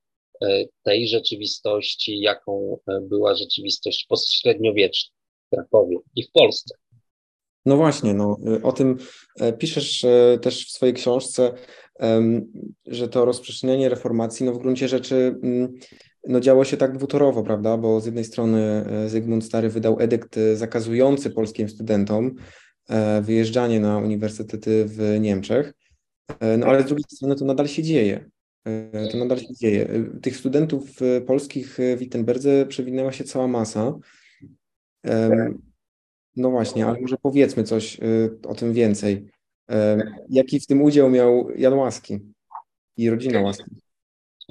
tej 0.82 1.08
rzeczywistości, 1.08 2.20
jaką 2.20 2.78
była 3.02 3.34
rzeczywistość 3.34 4.06
postśredniowieczna 4.08 5.14
w 5.46 5.54
Krakowie 5.54 5.96
i 6.16 6.22
w 6.24 6.32
Polsce. 6.32 6.74
No 7.66 7.76
właśnie, 7.76 8.14
no, 8.14 8.36
o 8.62 8.72
tym 8.72 8.96
piszesz 9.58 10.06
też 10.42 10.66
w 10.66 10.70
swojej 10.70 10.94
książce, 10.94 11.52
że 12.86 13.08
to 13.08 13.24
rozprzestrzenianie 13.24 13.88
reformacji, 13.88 14.46
no 14.46 14.52
w 14.52 14.58
gruncie 14.58 14.88
rzeczy 14.88 15.38
mm, 15.42 15.72
no 16.28 16.40
działo 16.40 16.64
się 16.64 16.76
tak 16.76 16.96
dwutorowo, 16.96 17.42
prawda? 17.42 17.76
Bo 17.76 18.00
z 18.00 18.06
jednej 18.06 18.24
strony 18.24 18.60
e, 18.60 19.08
Zygmunt 19.08 19.44
Stary 19.44 19.68
wydał 19.68 20.00
edykt 20.00 20.38
e, 20.38 20.56
zakazujący 20.56 21.30
polskim 21.30 21.68
studentom 21.68 22.34
e, 22.88 23.22
wyjeżdżanie 23.22 23.80
na 23.80 23.98
uniwersytety 23.98 24.84
w 24.88 25.20
Niemczech, 25.20 25.72
no 26.58 26.66
ale 26.66 26.82
z 26.82 26.86
drugiej 26.86 27.04
strony 27.08 27.34
to 27.34 27.44
nadal 27.44 27.68
się 27.68 27.82
dzieje. 27.82 28.30
To 29.12 29.18
nadal 29.18 29.38
się 29.38 29.54
dzieje. 29.54 29.88
Tych 30.22 30.36
studentów 30.36 30.90
polskich 31.26 31.78
w 31.78 31.98
Wittenberdze 31.98 32.66
przewinęła 32.66 33.12
się 33.12 33.24
cała 33.24 33.48
masa. 33.48 33.94
No 36.36 36.50
właśnie, 36.50 36.86
ale 36.86 37.00
może 37.00 37.16
powiedzmy 37.22 37.64
coś 37.64 38.00
o 38.48 38.54
tym 38.54 38.72
więcej. 38.72 39.28
Jaki 40.28 40.60
w 40.60 40.66
tym 40.66 40.82
udział 40.82 41.10
miał 41.10 41.50
Jan 41.50 41.74
Łaski 41.74 42.18
i 42.96 43.10
rodzina 43.10 43.40
Łaski? 43.40 43.70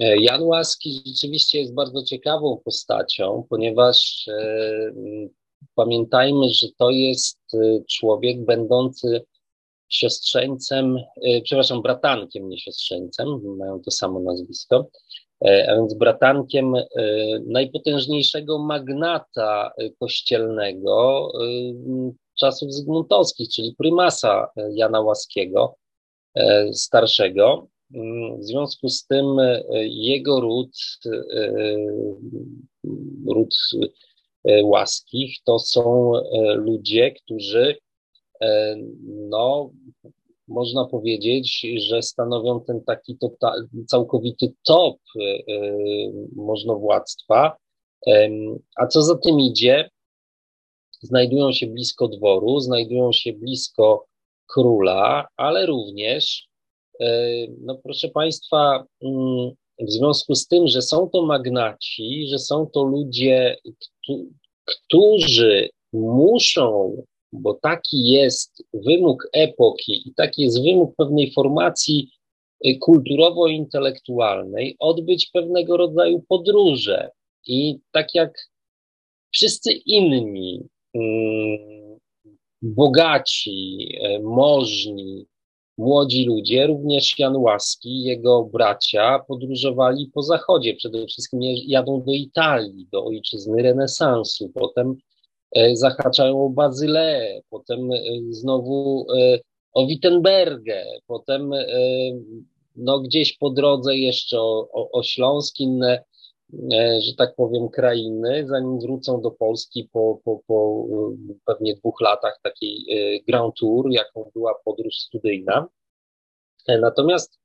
E, 0.00 0.20
Jan 0.20 0.42
Łaski 0.42 1.02
rzeczywiście 1.06 1.58
jest 1.60 1.74
bardzo 1.74 2.02
ciekawą 2.02 2.60
postacią, 2.64 3.46
ponieważ 3.48 4.28
e, 4.28 4.92
pamiętajmy, 5.74 6.48
że 6.48 6.66
to 6.76 6.90
jest 6.90 7.38
e, 7.54 7.58
człowiek 7.88 8.44
będący 8.44 9.22
siostrzeńcem, 9.88 10.96
przepraszam, 11.44 11.82
bratankiem, 11.82 12.48
nie 12.48 12.58
siostrzeńcem, 12.58 13.56
mają 13.56 13.80
to 13.80 13.90
samo 13.90 14.20
nazwisko, 14.20 14.90
a 15.44 15.76
więc 15.76 15.94
bratankiem 15.94 16.74
najpotężniejszego 17.46 18.58
magnata 18.58 19.72
kościelnego 20.00 21.28
czasów 22.38 22.72
zygmuntowskich, 22.72 23.48
czyli 23.48 23.74
prymasa 23.78 24.48
Jana 24.74 25.00
Łaskiego 25.00 25.74
starszego. 26.72 27.68
W 28.38 28.44
związku 28.44 28.88
z 28.88 29.06
tym 29.06 29.38
e, 29.38 29.62
jego 29.86 30.40
ród, 30.40 30.76
e, 31.06 31.76
ród 33.26 33.54
e, 34.44 34.64
łaskich 34.64 35.36
to 35.44 35.58
są 35.58 36.12
ludzie, 36.54 37.10
którzy 37.10 37.76
no, 39.04 39.70
można 40.50 40.84
powiedzieć, 40.84 41.66
że 41.76 42.02
stanowią 42.02 42.60
ten 42.60 42.84
taki 42.84 43.18
total, 43.18 43.68
całkowity 43.86 44.52
top 44.66 44.96
możnowładztwa. 46.36 47.56
A 48.76 48.86
co 48.86 49.02
za 49.02 49.16
tym 49.18 49.40
idzie, 49.40 49.90
znajdują 51.02 51.52
się 51.52 51.66
blisko 51.66 52.08
dworu, 52.08 52.60
znajdują 52.60 53.12
się 53.12 53.32
blisko 53.32 54.06
króla, 54.46 55.26
ale 55.36 55.66
również 55.66 56.50
E, 57.00 57.46
no 57.60 57.74
proszę 57.84 58.08
Państwa, 58.08 58.84
mm, 59.02 59.50
w 59.80 59.90
związku 59.90 60.34
z 60.34 60.46
tym, 60.46 60.68
że 60.68 60.82
są 60.82 61.08
to 61.08 61.22
magnaci, 61.22 62.26
że 62.30 62.38
są 62.38 62.66
to 62.66 62.82
ludzie, 62.82 63.56
którzy 64.64 65.68
muszą, 65.92 66.96
bo 67.32 67.54
taki 67.54 68.04
jest 68.04 68.64
wymóg 68.74 69.28
epoki 69.32 70.08
i 70.08 70.14
taki 70.14 70.42
jest 70.42 70.62
wymóg 70.62 70.96
pewnej 70.96 71.32
formacji 71.32 72.10
y, 72.66 72.78
kulturowo-intelektualnej, 72.78 74.76
odbyć 74.78 75.30
pewnego 75.32 75.76
rodzaju 75.76 76.24
podróże. 76.28 77.10
I 77.46 77.78
tak 77.92 78.14
jak 78.14 78.48
wszyscy 79.32 79.72
inni, 79.72 80.62
mm, 80.94 81.98
bogaci, 82.62 83.88
e, 84.00 84.18
możni, 84.18 85.26
młodzi 85.78 86.24
ludzie, 86.24 86.66
również 86.66 87.18
Jan 87.18 87.36
Łaski, 87.36 88.02
jego 88.02 88.44
bracia 88.44 89.18
podróżowali 89.28 90.10
po 90.14 90.22
zachodzie. 90.22 90.74
Przede 90.74 91.06
wszystkim 91.06 91.40
jadą 91.66 92.02
do 92.06 92.12
Italii, 92.12 92.88
do 92.92 93.04
ojczyzny 93.04 93.62
renesansu, 93.62 94.50
potem 94.54 94.96
zahaczają 95.72 96.44
o 96.44 96.50
Bazyleę, 96.50 97.40
potem 97.50 97.92
e, 97.92 97.98
znowu 98.30 99.06
e, 99.16 99.38
o 99.72 99.86
Wittenbergę, 99.86 100.84
potem 101.06 101.50
no, 102.76 103.00
gdzieś 103.00 103.36
po 103.36 103.50
drodze 103.50 103.96
jeszcze 103.96 104.40
o, 104.40 104.68
o, 104.72 104.90
o 104.90 105.02
Śląsk, 105.02 105.60
inne, 105.60 106.04
że 107.00 107.14
tak 107.18 107.34
powiem, 107.34 107.68
krainy, 107.68 108.46
zanim 108.46 108.80
wrócą 108.80 109.20
do 109.20 109.30
Polski 109.30 109.88
po, 109.92 110.20
po, 110.24 110.40
po 110.46 110.86
pewnie 111.44 111.74
dwóch 111.74 112.00
latach 112.00 112.40
takiej 112.42 112.86
Grand 113.28 113.54
Tour, 113.60 113.90
jaką 113.90 114.30
była 114.34 114.54
podróż 114.64 114.94
studyjna. 114.94 115.68
Natomiast 116.68 117.38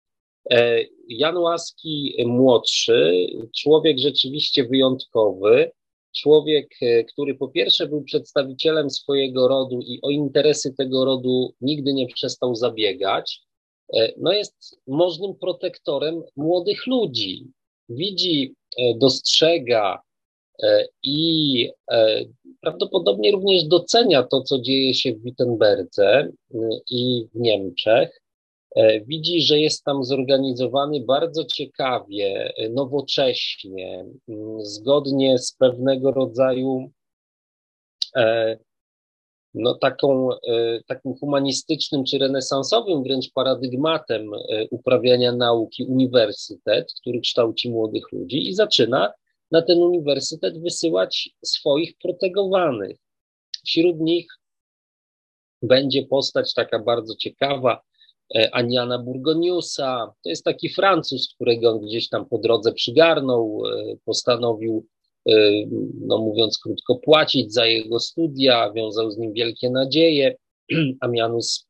e, 0.51 0.79
Jan 1.07 1.37
Łaski 1.37 2.15
młodszy, 2.25 3.27
człowiek 3.57 3.99
rzeczywiście 3.99 4.63
wyjątkowy, 4.63 5.71
człowiek, 6.17 6.67
e, 6.81 7.03
który 7.03 7.35
po 7.35 7.47
pierwsze 7.47 7.87
był 7.87 8.03
przedstawicielem 8.03 8.89
swojego 8.89 9.47
rodu 9.47 9.79
i 9.81 9.99
o 10.01 10.09
interesy 10.09 10.73
tego 10.77 11.05
rodu 11.05 11.53
nigdy 11.61 11.93
nie 11.93 12.07
przestał 12.07 12.55
zabiegać, 12.55 13.41
e, 13.93 14.13
no 14.17 14.33
jest 14.33 14.79
możnym 14.87 15.35
protektorem 15.35 16.23
młodych 16.35 16.87
ludzi. 16.87 17.45
Widzi, 17.89 18.53
dostrzega 18.95 20.01
i 21.03 21.69
prawdopodobnie 22.61 23.31
również 23.31 23.63
docenia 23.63 24.23
to, 24.23 24.41
co 24.41 24.59
dzieje 24.59 24.93
się 24.93 25.13
w 25.13 25.23
Wittenberdze 25.23 26.31
i 26.89 27.27
w 27.33 27.39
Niemczech. 27.39 28.21
E, 28.75 29.01
widzi, 29.01 29.41
że 29.41 29.59
jest 29.59 29.83
tam 29.83 30.03
zorganizowany 30.03 30.99
bardzo 31.05 31.45
ciekawie, 31.45 32.53
e, 32.57 32.69
nowocześnie, 32.69 34.05
mm, 34.29 34.65
zgodnie 34.65 35.37
z 35.37 35.53
pewnego 35.53 36.11
rodzaju 36.11 36.91
e, 38.15 38.57
no, 39.53 39.73
taką, 39.73 40.29
takim 40.87 41.13
humanistycznym 41.13 42.03
czy 42.05 42.17
renesansowym 42.17 43.03
wręcz 43.03 43.31
paradygmatem 43.33 44.31
uprawiania 44.71 45.31
nauki 45.31 45.85
uniwersytet, 45.85 46.93
który 47.01 47.19
kształci 47.19 47.69
młodych 47.69 48.11
ludzi 48.11 48.49
i 48.49 48.53
zaczyna 48.53 49.13
na 49.51 49.61
ten 49.61 49.79
uniwersytet 49.79 50.61
wysyłać 50.61 51.29
swoich 51.45 51.97
protegowanych. 51.97 52.97
Wśród 53.65 53.99
nich 53.99 54.27
będzie 55.61 56.03
postać 56.03 56.53
taka 56.53 56.79
bardzo 56.79 57.15
ciekawa, 57.15 57.81
Aniana 58.51 58.99
Burgoniusa. 58.99 60.13
To 60.23 60.29
jest 60.29 60.43
taki 60.43 60.69
Francuz, 60.69 61.33
którego 61.35 61.71
on 61.71 61.79
gdzieś 61.79 62.09
tam 62.09 62.25
po 62.25 62.37
drodze 62.37 62.73
przygarnął, 62.73 63.63
e, 63.65 63.95
postanowił, 64.05 64.85
e, 65.29 65.33
no 66.01 66.17
mówiąc 66.17 66.59
krótko, 66.59 66.95
płacić 66.95 67.53
za 67.53 67.65
jego 67.65 67.99
studia, 67.99 68.71
wiązał 68.71 69.11
z 69.11 69.17
nim 69.17 69.33
wielkie 69.33 69.69
nadzieje. 69.69 70.35
Amianus 71.01 71.67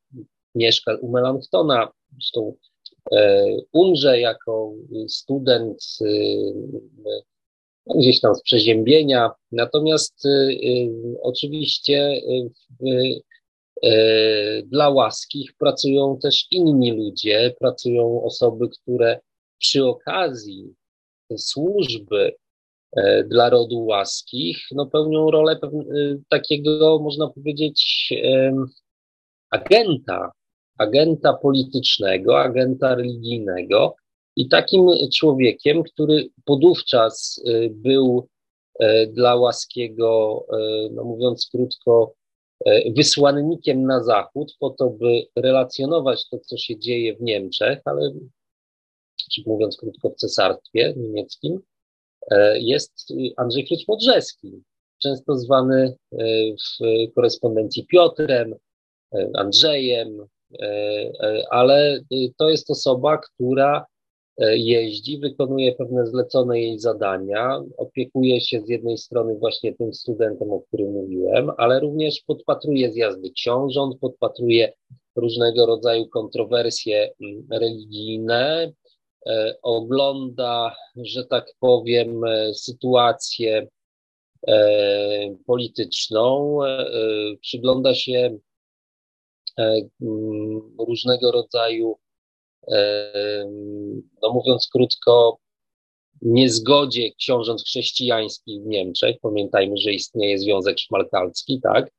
mieszka 0.55 0.97
u 1.01 1.11
Melanchtona, 1.11 1.91
zresztą 2.13 2.53
umrze 3.71 4.19
jako 4.19 4.73
student 5.07 5.83
no, 7.87 7.95
gdzieś 7.95 8.21
tam 8.21 8.35
z 8.35 8.41
przeziębienia. 8.41 9.31
Natomiast 9.51 10.23
oczywiście 11.21 12.21
E, 12.81 13.19
dla 14.65 14.89
łaskich 14.89 15.53
pracują 15.57 16.17
też 16.21 16.47
inni 16.51 16.91
ludzie, 16.91 17.55
pracują 17.59 18.23
osoby, 18.23 18.69
które 18.69 19.19
przy 19.57 19.85
okazji 19.85 20.73
służby 21.37 22.35
e, 22.97 23.23
dla 23.23 23.49
rodu 23.49 23.85
łaskich 23.85 24.57
no, 24.71 24.85
pełnią 24.85 25.31
rolę 25.31 25.59
e, 25.63 25.67
takiego, 26.29 26.99
można 27.03 27.27
powiedzieć, 27.27 28.09
agenta, 29.49 30.31
agenta 30.77 31.33
politycznego, 31.33 32.39
agenta 32.39 32.95
religijnego. 32.95 33.95
I 34.35 34.47
takim 34.49 34.87
człowiekiem, 35.13 35.83
który 35.83 36.29
podówczas 36.45 37.43
był 37.69 38.27
dla 39.07 39.35
łaskiego, 39.35 40.45
no 40.91 41.03
mówiąc 41.03 41.49
krótko, 41.51 42.13
E, 42.13 42.24
wysłannikiem 42.95 43.83
na 43.83 44.03
zachód 44.03 44.55
po 44.59 44.69
to, 44.69 44.89
by 44.89 45.25
relacjonować 45.35 46.29
to, 46.29 46.39
co 46.39 46.57
się 46.57 46.79
dzieje 46.79 47.15
w 47.15 47.21
Niemczech, 47.21 47.79
ale 47.85 48.11
mówiąc 49.45 49.77
krótko 49.77 50.09
w 50.09 50.15
cesarstwie 50.15 50.93
niemieckim, 50.97 51.59
e, 52.31 52.59
jest 52.59 53.13
Andrzej 53.37 53.67
Frycz-Modrzewski, 53.67 54.61
często 54.97 55.35
zwany 55.35 55.95
e, 56.11 56.17
w 56.51 57.13
korespondencji 57.15 57.85
Piotrem, 57.85 58.55
Andrzejem, 59.33 60.27
ale 61.49 61.99
to 62.37 62.49
jest 62.49 62.69
osoba, 62.69 63.17
która 63.17 63.85
jeździ, 64.39 65.19
wykonuje 65.19 65.75
pewne 65.75 66.07
zlecone 66.07 66.59
jej 66.59 66.79
zadania, 66.79 67.61
opiekuje 67.77 68.41
się 68.41 68.61
z 68.61 68.69
jednej 68.69 68.97
strony 68.97 69.35
właśnie 69.35 69.75
tym 69.75 69.93
studentem, 69.93 70.51
o 70.51 70.61
którym 70.61 70.91
mówiłem, 70.91 71.51
ale 71.57 71.79
również 71.79 72.21
podpatruje 72.27 72.91
zjazdy 72.91 73.31
książąt, 73.31 73.99
podpatruje 73.99 74.73
różnego 75.15 75.65
rodzaju 75.65 76.07
kontrowersje 76.07 77.11
mm, 77.21 77.47
religijne, 77.51 78.71
e, 79.27 79.55
ogląda, 79.61 80.75
że 80.95 81.25
tak 81.25 81.45
powiem, 81.59 82.23
e, 82.23 82.53
sytuację 82.53 83.67
e, 84.47 85.35
polityczną, 85.45 86.59
przygląda 87.41 87.95
się 87.95 88.37
mm, 89.57 90.75
różnego 90.87 91.31
rodzaju, 91.31 91.97
no 94.21 94.33
mówiąc 94.33 94.69
krótko, 94.71 95.37
niezgodzie 96.21 97.11
książąt 97.11 97.61
chrześcijańskich 97.61 98.61
w 98.63 98.65
Niemczech. 98.65 99.15
Pamiętajmy, 99.21 99.77
że 99.77 99.91
istnieje 99.91 100.39
Związek 100.39 100.79
Szmalkalski, 100.79 101.59
tak? 101.63 101.91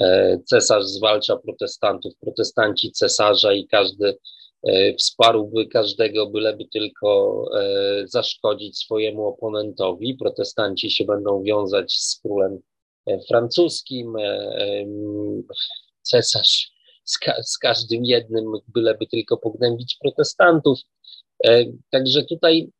E, 0.00 0.38
cesarz 0.44 0.84
zwalcza 0.84 1.36
protestantów, 1.36 2.12
protestanci 2.20 2.92
cesarza 2.92 3.52
i 3.52 3.66
każdy 3.66 4.18
e, 4.62 4.94
wsparłby 4.94 5.66
każdego, 5.66 6.26
byleby 6.26 6.64
tylko 6.72 7.44
e, 7.60 8.08
zaszkodzić 8.08 8.78
swojemu 8.78 9.26
oponentowi. 9.26 10.14
Protestanci 10.14 10.90
się 10.90 11.04
będą 11.04 11.42
wiązać 11.42 11.92
z 11.92 12.20
królem 12.20 12.58
francuskim, 13.28 14.14
cesarz 16.02 16.71
z, 17.04 17.18
ka 17.18 17.42
z 17.42 17.58
każdym 17.58 18.04
jednym, 18.04 18.44
byleby 18.68 19.06
tylko 19.06 19.36
pognębić 19.36 19.96
protestantów. 20.00 20.78
Także 21.90 22.24
tutaj 22.24 22.70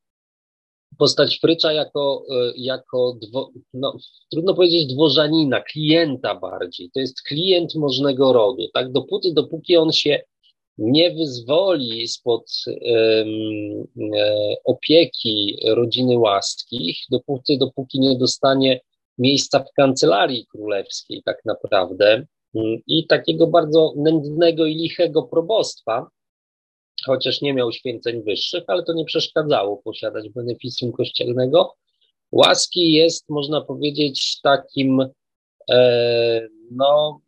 postać 0.98 1.38
Frycza 1.40 1.72
jako, 1.72 2.24
e, 2.30 2.52
jako 2.56 3.16
dwo, 3.22 3.50
no, 3.74 3.96
trudno 4.30 4.54
powiedzieć 4.54 4.94
dworzanina, 4.94 5.60
klienta 5.60 6.34
bardziej. 6.34 6.90
To 6.94 7.00
jest 7.00 7.22
klient 7.22 7.74
możnego 7.74 8.32
rodu, 8.32 8.68
tak? 8.74 8.92
Dopóty, 8.92 9.32
dopóki 9.32 9.76
on 9.76 9.92
się 9.92 10.22
nie 10.78 11.14
wyzwoli 11.14 12.08
spod 12.08 12.52
um, 12.66 13.86
opieki 14.64 15.58
rodziny 15.66 16.18
łaskich, 16.18 16.96
dopóty, 17.10 17.58
dopóki 17.58 18.00
nie 18.00 18.18
dostanie 18.18 18.80
miejsca 19.18 19.64
w 19.64 19.72
kancelarii 19.76 20.46
królewskiej, 20.46 21.22
tak 21.24 21.44
naprawdę, 21.44 22.26
i 22.86 23.06
takiego 23.06 23.46
bardzo 23.46 23.92
nędznego 23.96 24.66
i 24.66 24.74
lichego 24.74 25.22
probostwa, 25.22 26.10
chociaż 27.04 27.40
nie 27.40 27.54
miał 27.54 27.72
święceń 27.72 28.22
wyższych, 28.22 28.64
ale 28.66 28.82
to 28.82 28.92
nie 28.92 29.04
przeszkadzało 29.04 29.76
posiadać 29.76 30.28
beneficjum 30.28 30.92
kościelnego. 30.92 31.74
Łaski 32.32 32.92
jest, 32.92 33.28
można 33.28 33.60
powiedzieć, 33.60 34.40
takim 34.40 35.00
e, 35.70 36.48
no, 36.70 37.20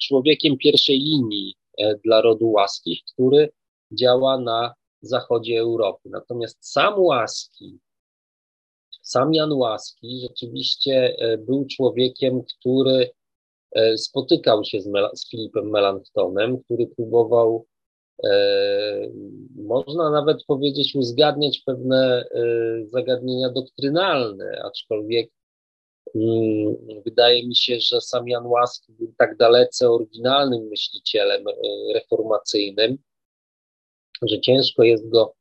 człowiekiem 0.00 0.56
pierwszej 0.58 0.98
linii 0.98 1.54
e, 1.78 1.94
dla 2.04 2.20
rodu 2.20 2.50
łaskich, 2.50 3.00
który 3.12 3.48
działa 3.92 4.38
na 4.38 4.74
zachodzie 5.00 5.58
Europy. 5.58 6.08
Natomiast 6.10 6.72
sam 6.72 7.00
Łaski, 7.00 7.78
sam 9.02 9.34
Jan 9.34 9.52
Łaski 9.52 10.20
rzeczywiście 10.28 11.16
e, 11.18 11.38
był 11.38 11.66
człowiekiem, 11.66 12.42
który 12.42 13.10
spotykał 13.96 14.64
się 14.64 14.80
z, 14.80 14.86
Mel 14.86 15.08
z 15.14 15.30
Filipem 15.30 15.70
Melanchtonem, 15.70 16.62
który 16.62 16.86
próbował 16.86 17.66
E, 18.24 19.10
można 19.54 20.10
nawet 20.10 20.44
powiedzieć 20.44 20.94
uzgadniać 20.94 21.62
pewne 21.66 22.24
e, 22.34 22.42
zagadnienia 22.86 23.50
doktrynalne, 23.50 24.62
aczkolwiek 24.64 25.30
mm, 26.14 26.76
wydaje 27.04 27.48
mi 27.48 27.56
się, 27.56 27.80
że 27.80 28.00
sam 28.00 28.28
Jan 28.28 28.46
Łaski 28.46 28.92
był 28.92 29.14
tak 29.18 29.36
dalece 29.36 29.90
oryginalnym 29.90 30.68
myślicielem 30.68 31.48
e, 31.48 31.52
reformacyjnym, 31.94 32.98
że 34.22 34.40
ciężko 34.40 34.82
jest 34.82 35.08
go 35.08 35.34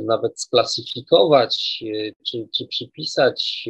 nawet 0.00 0.40
sklasyfikować, 0.40 1.82
czy, 2.26 2.48
czy 2.54 2.66
przypisać, 2.66 3.62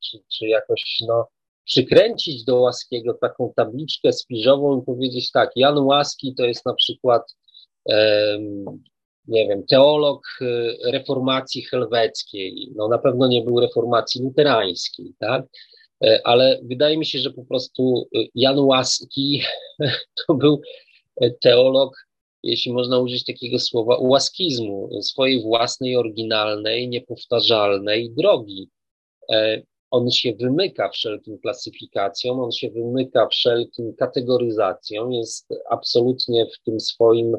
czy, 0.00 0.18
czy 0.38 0.46
jakoś 0.46 0.98
no, 1.08 1.28
przykręcić 1.70 2.44
do 2.44 2.60
Łaskiego 2.60 3.14
taką 3.14 3.52
tabliczkę 3.56 4.12
spiżową 4.12 4.80
i 4.80 4.84
powiedzieć 4.84 5.30
tak, 5.30 5.50
Jan 5.56 5.78
Łaski 5.78 6.34
to 6.34 6.44
jest 6.44 6.66
na 6.66 6.74
przykład, 6.74 7.36
nie 9.28 9.48
wiem, 9.48 9.66
teolog 9.66 10.22
e, 10.40 10.90
reformacji 10.92 11.62
helweckiej, 11.62 12.72
no 12.76 12.88
na 12.88 12.98
pewno 12.98 13.28
nie 13.28 13.42
był 13.42 13.60
reformacji 13.60 14.22
luterańskiej, 14.22 15.14
tak? 15.18 15.44
E, 16.04 16.20
ale 16.24 16.60
wydaje 16.62 16.98
mi 16.98 17.06
się, 17.06 17.18
że 17.18 17.30
po 17.30 17.44
prostu 17.44 18.08
e, 18.14 18.18
Jan 18.34 18.58
Łaski 18.58 19.42
to 20.26 20.34
był 20.34 20.60
teolog, 21.40 22.06
jeśli 22.42 22.72
można 22.72 22.98
użyć 22.98 23.24
takiego 23.24 23.58
słowa, 23.58 23.96
łaskizmu, 24.00 25.02
swojej 25.02 25.42
własnej, 25.42 25.96
oryginalnej, 25.96 26.88
niepowtarzalnej 26.88 28.10
drogi 28.10 28.68
on 29.90 30.10
się 30.10 30.32
wymyka 30.34 30.88
wszelkim 30.88 31.38
klasyfikacjom, 31.38 32.40
on 32.40 32.52
się 32.52 32.70
wymyka 32.70 33.26
wszelkim 33.26 33.94
kategoryzacjom, 33.94 35.12
jest 35.12 35.48
absolutnie 35.70 36.46
w 36.46 36.64
tym 36.64 36.80
swoim 36.80 37.36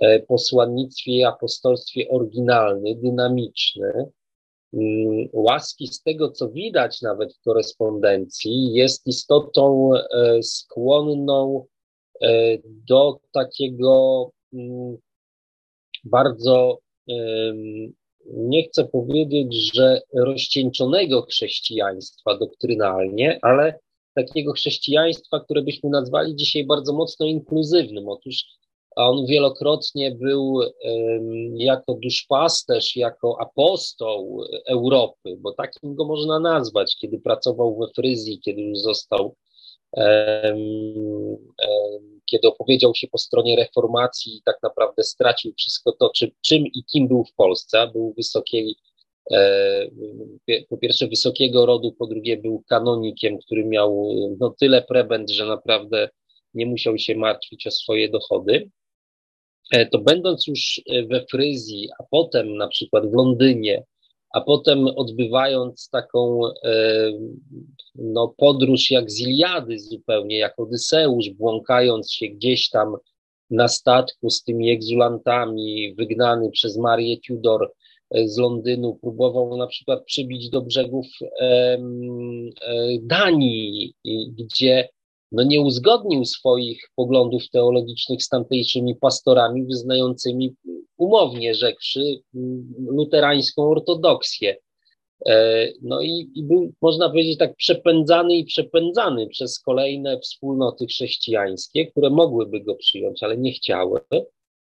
e, 0.00 0.20
posłannictwie 0.20 1.12
i 1.12 1.24
apostolstwie 1.24 2.08
oryginalny, 2.08 2.94
dynamiczny. 2.94 4.10
Mm, 4.74 5.28
łaski 5.32 5.86
z 5.86 6.02
tego, 6.02 6.30
co 6.30 6.48
widać 6.48 7.02
nawet 7.02 7.34
w 7.34 7.42
korespondencji, 7.42 8.72
jest 8.72 9.06
istotą 9.06 9.90
e, 9.94 10.42
skłonną 10.42 11.66
e, 12.20 12.58
do 12.64 13.18
takiego 13.32 14.30
mm, 14.52 14.96
bardzo 16.04 16.78
nie 18.32 18.62
chcę 18.62 18.84
powiedzieć, 18.84 19.74
że 19.74 20.00
rozcieńczonego 20.14 21.22
chrześcijaństwa 21.22 22.38
doktrynalnie, 22.38 23.38
ale 23.42 23.78
takiego 24.14 24.52
chrześcijaństwa, 24.52 25.40
które 25.40 25.62
byśmy 25.62 25.90
nazwali 25.90 26.36
dzisiaj 26.36 26.66
bardzo 26.66 26.92
mocno 26.92 27.26
inkluzywnym. 27.26 28.08
Otóż 28.08 28.44
on 28.96 29.26
wielokrotnie 29.26 30.10
był 30.10 30.52
um, 30.54 31.56
jako 31.56 31.94
duszpasterz, 31.94 32.96
jako 32.96 33.40
apostoł 33.40 34.44
Europy, 34.68 35.36
bo 35.38 35.52
takim 35.52 35.94
go 35.94 36.04
można 36.04 36.40
nazwać, 36.40 36.96
kiedy 37.00 37.18
pracował 37.18 37.78
we 37.78 37.86
Fryzji, 37.96 38.40
kiedy 38.40 38.62
już 38.62 38.78
został 38.78 39.36
kiedy 42.26 42.48
opowiedział 42.48 42.94
się 42.94 43.08
po 43.08 43.18
stronie 43.18 43.56
reformacji 43.56 44.42
tak 44.44 44.56
naprawdę 44.62 45.02
stracił 45.02 45.52
wszystko 45.58 45.92
to, 45.92 46.10
czy, 46.14 46.30
czym 46.40 46.66
i 46.66 46.84
kim 46.84 47.08
był 47.08 47.24
w 47.24 47.34
Polsce. 47.34 47.90
Był 47.92 48.14
wysokiej, 48.16 48.76
e, 49.32 49.88
po 50.68 50.76
pierwsze 50.76 51.08
wysokiego 51.08 51.66
rodu, 51.66 51.92
po 51.92 52.06
drugie 52.06 52.36
był 52.36 52.62
kanonikiem, 52.68 53.38
który 53.38 53.64
miał 53.64 54.08
no, 54.40 54.54
tyle 54.60 54.82
prebend, 54.82 55.30
że 55.30 55.46
naprawdę 55.46 56.08
nie 56.54 56.66
musiał 56.66 56.98
się 56.98 57.16
martwić 57.16 57.66
o 57.66 57.70
swoje 57.70 58.08
dochody. 58.08 58.70
E, 59.72 59.86
to 59.86 59.98
będąc 59.98 60.46
już 60.46 60.80
we 61.10 61.24
Fryzji, 61.30 61.88
a 61.98 62.04
potem 62.10 62.56
na 62.56 62.68
przykład 62.68 63.10
w 63.10 63.14
Londynie, 63.14 63.84
a 64.34 64.40
potem 64.40 64.86
odbywając 64.86 65.88
taką 65.90 66.40
e, 66.64 67.12
no, 67.94 68.34
podróż 68.36 68.90
jak 68.90 69.10
z 69.10 69.20
Iliady 69.20 69.78
zupełnie, 69.78 70.38
jak 70.38 70.60
Odyseusz, 70.60 71.30
błąkając 71.30 72.12
się 72.12 72.26
gdzieś 72.28 72.70
tam 72.70 72.96
na 73.50 73.68
statku 73.68 74.30
z 74.30 74.42
tymi 74.42 74.70
egzulantami, 74.70 75.94
wygnany 75.94 76.50
przez 76.50 76.76
Marię 76.76 77.16
Tudor 77.26 77.72
e, 78.10 78.28
z 78.28 78.38
Londynu, 78.38 78.98
próbował 79.00 79.56
na 79.56 79.66
przykład 79.66 80.04
przybić 80.04 80.50
do 80.50 80.62
brzegów 80.62 81.06
e, 81.40 81.78
Danii, 83.02 83.94
gdzie 84.38 84.88
no 85.32 85.42
nie 85.42 85.60
uzgodnił 85.60 86.24
swoich 86.24 86.90
poglądów 86.96 87.42
teologicznych 87.52 88.22
z 88.22 88.28
tamtejszymi 88.28 88.94
pastorami 88.94 89.66
wyznającymi 89.66 90.54
umownie 90.96 91.54
rzekłszy 91.54 92.20
luterańską 92.78 93.70
ortodoksję. 93.70 94.56
E, 95.26 95.68
no 95.82 96.00
i, 96.00 96.30
i, 96.34 96.42
był, 96.42 96.72
można 96.82 97.08
powiedzieć, 97.08 97.38
tak 97.38 97.56
przepędzany 97.56 98.36
i 98.36 98.44
przepędzany 98.44 99.26
przez 99.26 99.60
kolejne 99.60 100.20
wspólnoty 100.20 100.86
chrześcijańskie, 100.86 101.86
które 101.86 102.10
mogłyby 102.10 102.60
go 102.60 102.74
przyjąć, 102.74 103.22
ale 103.22 103.36
nie 103.36 103.52
chciały. 103.52 104.00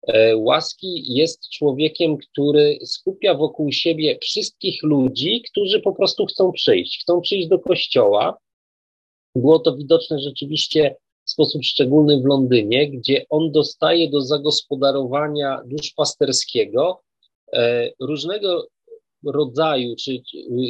E, 0.06 0.36
łaski 0.36 1.14
jest 1.14 1.50
człowiekiem, 1.50 2.16
który 2.16 2.78
skupia 2.84 3.34
wokół 3.34 3.72
siebie 3.72 4.18
wszystkich 4.22 4.82
ludzi, 4.82 5.42
którzy 5.50 5.80
po 5.80 5.92
prostu 5.92 6.26
chcą 6.26 6.52
przyjść. 6.52 7.00
Chcą 7.02 7.20
przyjść 7.20 7.48
do 7.48 7.58
kościoła. 7.58 8.38
Było 9.34 9.58
to 9.58 9.76
widoczne 9.76 10.18
rzeczywiście 10.18 10.96
w 11.24 11.30
sposób 11.30 11.64
szczególny 11.64 12.20
w 12.20 12.24
Londynie, 12.24 12.90
gdzie 12.90 13.24
on 13.30 13.52
dostaje 13.52 14.10
do 14.10 14.20
zagospodarowania 14.20 15.62
duszpasterskiego 15.66 17.02
e, 17.52 17.90
różnego 18.00 18.66
rodzaju, 19.26 19.96
czy 19.96 20.22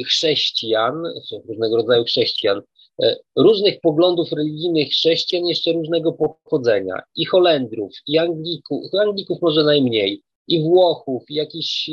chrześcijan, 0.07 1.03
różnego 1.47 1.77
rodzaju 1.77 2.03
chrześcijan, 2.03 2.61
e, 3.03 3.15
różnych 3.35 3.79
poglądów 3.81 4.31
religijnych 4.31 4.89
chrześcijan 4.89 5.45
jeszcze 5.45 5.73
różnego 5.73 6.13
pochodzenia, 6.13 7.01
i 7.15 7.25
Holendrów, 7.25 7.91
i 8.07 8.17
Anglików, 8.17 8.93
Anglików 9.01 9.41
może 9.41 9.63
najmniej, 9.63 10.21
i 10.47 10.63
Włochów, 10.63 11.23
i 11.29 11.33
jakichś, 11.33 11.89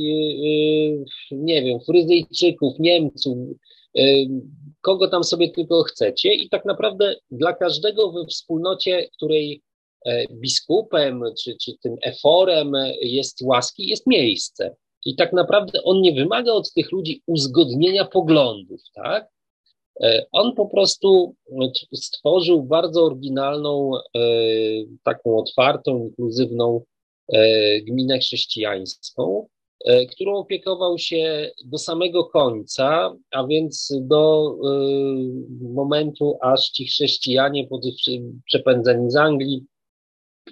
nie 1.30 1.62
wiem, 1.62 1.80
Fryzyjczyków, 1.80 2.78
Niemców, 2.78 3.38
kogo 4.80 5.08
tam 5.08 5.24
sobie 5.24 5.50
tylko 5.50 5.82
chcecie 5.82 6.34
i 6.34 6.48
tak 6.48 6.64
naprawdę 6.64 7.16
dla 7.30 7.52
każdego 7.52 8.12
we 8.12 8.26
wspólnocie, 8.26 9.08
której 9.16 9.62
e, 10.06 10.26
biskupem 10.28 11.24
czy, 11.38 11.56
czy 11.62 11.72
tym 11.82 11.96
eforem 12.02 12.72
jest 13.02 13.42
łaski, 13.42 13.86
jest 13.86 14.06
miejsce. 14.06 14.76
I 15.04 15.16
tak 15.16 15.32
naprawdę 15.32 15.82
on 15.82 16.00
nie 16.00 16.12
wymaga 16.12 16.52
od 16.52 16.72
tych 16.72 16.92
ludzi 16.92 17.22
uzgodnienia 17.26 18.04
poglądów, 18.04 18.80
tak? 18.94 19.28
E, 20.02 20.26
on 20.32 20.54
po 20.54 20.66
prostu 20.66 21.34
stworzył 21.94 22.62
bardzo 22.62 23.04
oryginalną, 23.04 23.90
e, 23.96 24.20
taką 25.02 25.38
otwartą, 25.38 26.04
inkluzywną 26.04 26.82
gminę 27.86 28.18
chrześcijańską, 28.18 29.46
E, 29.51 29.51
którą 30.10 30.36
opiekował 30.36 30.98
się 30.98 31.50
do 31.64 31.78
samego 31.78 32.24
końca, 32.24 33.16
a 33.30 33.46
więc 33.46 33.92
do 34.00 34.54
e, 34.54 34.68
momentu, 35.74 36.38
aż 36.40 36.70
ci 36.70 36.86
chrześcijanie 36.86 37.66
po 37.66 37.78
tych 37.78 37.94
przepędzeni 38.46 39.10
z 39.10 39.16
Anglii 39.16 39.64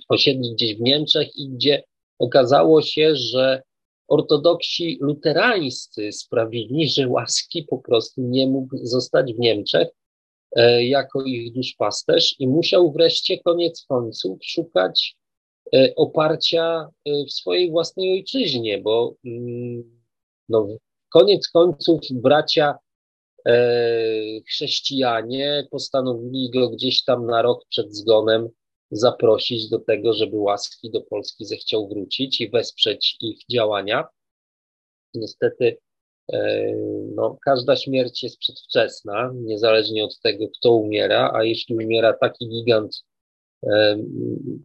osiedli 0.09 0.53
gdzieś 0.55 0.77
w 0.77 0.81
Niemczech 0.81 1.37
i 1.37 1.49
gdzie 1.49 1.83
okazało 2.19 2.83
się, 2.83 3.17
że 3.17 3.63
ortodoksi 4.09 4.99
luterańscy 5.01 6.13
sprawili, 6.13 6.89
że 6.89 7.09
łaski 7.09 7.63
po 7.63 7.79
prostu 7.79 8.21
nie 8.21 8.47
mógł 8.47 8.77
zostać 8.83 9.35
w 9.35 9.39
Niemczech 9.39 9.89
e, 10.57 10.85
jako 10.85 11.23
ich 11.23 11.53
duszpasterz 11.53 12.37
i 12.39 12.49
musiał 12.49 12.93
wreszcie 12.93 13.39
koniec 13.39 13.85
końców 13.89 14.39
szukać 14.43 15.17
E, 15.17 15.20
oparcia 15.97 16.89
e, 17.05 17.25
w 17.25 17.33
swojej 17.33 17.71
własnej 17.71 18.13
ojczyźnie, 18.13 18.79
bo 18.79 19.15
mm, 19.25 20.01
no, 20.49 20.69
koniec 21.09 21.49
końców 21.49 22.01
bracia 22.13 22.79
e, 23.47 23.61
chrześcijanie 24.49 25.67
postanowili 25.71 26.51
go 26.51 26.71
gdzieś 26.71 27.05
tam 27.05 27.27
na 27.27 27.43
rok 27.43 27.65
przed 27.69 27.97
zgonem 27.97 28.49
zaprosić 28.91 29.69
do 29.69 29.79
tego, 29.79 30.13
żeby 30.13 30.37
łaski 30.37 30.91
do 30.91 31.01
Polski 31.01 31.45
zechciał 31.45 31.89
wrócić 31.89 32.41
i 32.41 32.51
wesprzeć 32.51 33.17
ich 33.21 33.39
działania. 33.51 34.05
Niestety 35.15 35.77
no, 37.15 37.37
każda 37.45 37.77
śmierć 37.77 38.23
jest 38.23 38.39
przedwczesna, 38.39 39.33
niezależnie 39.35 40.05
od 40.05 40.21
tego, 40.21 40.49
kto 40.49 40.73
umiera, 40.73 41.31
a 41.35 41.45
jeśli 41.45 41.75
umiera 41.75 42.13
taki 42.13 42.49
gigant 42.49 43.05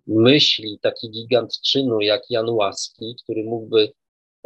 myśli, 0.08 0.80
taki 0.82 1.10
gigant 1.10 1.62
czynu 1.62 2.02
jak 2.02 2.22
Jan 2.30 2.50
Łaski, 2.50 3.16
który 3.24 3.44
mógłby 3.44 3.92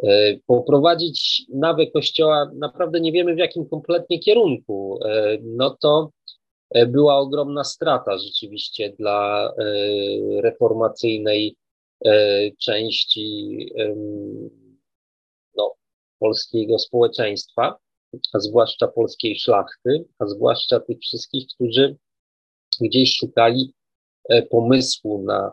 e, 0.04 0.38
poprowadzić 0.48 1.46
nawę 1.54 1.88
Kościoła, 1.88 2.52
naprawdę 2.56 3.00
nie 3.00 3.12
wiemy 3.12 3.36
w 3.36 3.38
jakim 3.38 3.70
kompletnie 3.70 4.20
kierunku, 4.20 5.00
e, 5.06 5.38
no 5.44 5.78
to 5.82 6.12
e, 6.70 6.86
była 6.86 7.18
ogromna 7.18 7.64
strata 7.64 8.18
rzeczywiście 8.18 8.94
dla 9.00 9.54
reformacyjnej 10.44 11.56
części 12.62 13.58
no, 15.56 15.74
polskiego 16.20 16.80
społeczeństwa, 16.80 17.78
a 18.34 18.40
zwłaszcza 18.40 18.88
polskiej 18.88 19.40
szlachty, 19.40 20.06
a 20.20 20.26
zwłaszcza 20.26 20.80
tych 20.80 21.00
wszystkich, 21.00 21.48
którzy 21.56 21.98
gdzieś 22.82 23.16
szukali 23.18 23.74
pomysłu 24.50 25.24
na, 25.24 25.52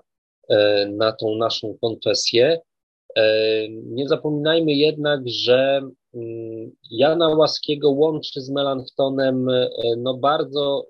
e, 0.48 0.86
na 0.86 1.12
tą 1.12 1.34
naszą 1.34 1.76
konfesję. 1.80 2.60
E, 3.16 3.22
nie 3.68 4.08
zapominajmy 4.08 4.72
jednak, 4.72 5.20
że 5.26 5.80
mm, 6.14 6.70
Jana 6.90 7.28
Łaskiego 7.28 7.90
łączy 7.90 8.40
z 8.40 8.50
Melanchtonem 8.50 9.46
no 9.96 10.14
bardzo 10.14 10.86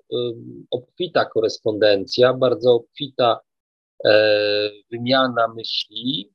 obfita 0.71 1.25
korespondencja, 1.25 2.33
bardzo 2.33 2.73
obfita 2.73 3.39
wymiana 4.91 5.47
myśli 5.55 6.31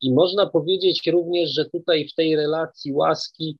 i 0.00 0.12
można 0.12 0.46
powiedzieć 0.46 1.06
również, 1.06 1.50
że 1.50 1.64
tutaj 1.64 2.08
w 2.08 2.14
tej 2.14 2.36
relacji 2.36 2.92
łaski, 2.92 3.56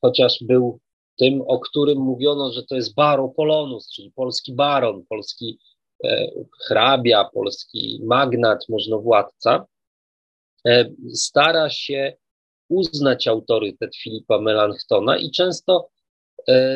chociaż 0.00 0.38
był 0.40 0.78
tym, 1.18 1.42
o 1.46 1.58
którym 1.58 1.98
mówiono, 1.98 2.52
że 2.52 2.62
to 2.62 2.74
jest 2.74 2.94
baro 2.94 3.28
polonus, 3.28 3.92
czyli 3.94 4.12
polski 4.12 4.52
baron, 4.52 5.04
polski 5.08 5.58
e, 6.04 6.30
hrabia, 6.66 7.24
polski 7.34 8.00
magnat, 8.04 8.68
możnowładca, 8.68 9.66
e, 10.66 10.90
stara 11.14 11.70
się 11.70 12.16
uznać 12.68 13.28
autorytet 13.28 13.96
Filipa 13.96 14.40
Melanchtona 14.40 15.18
i 15.18 15.30
często 15.30 15.88
e, 16.48 16.74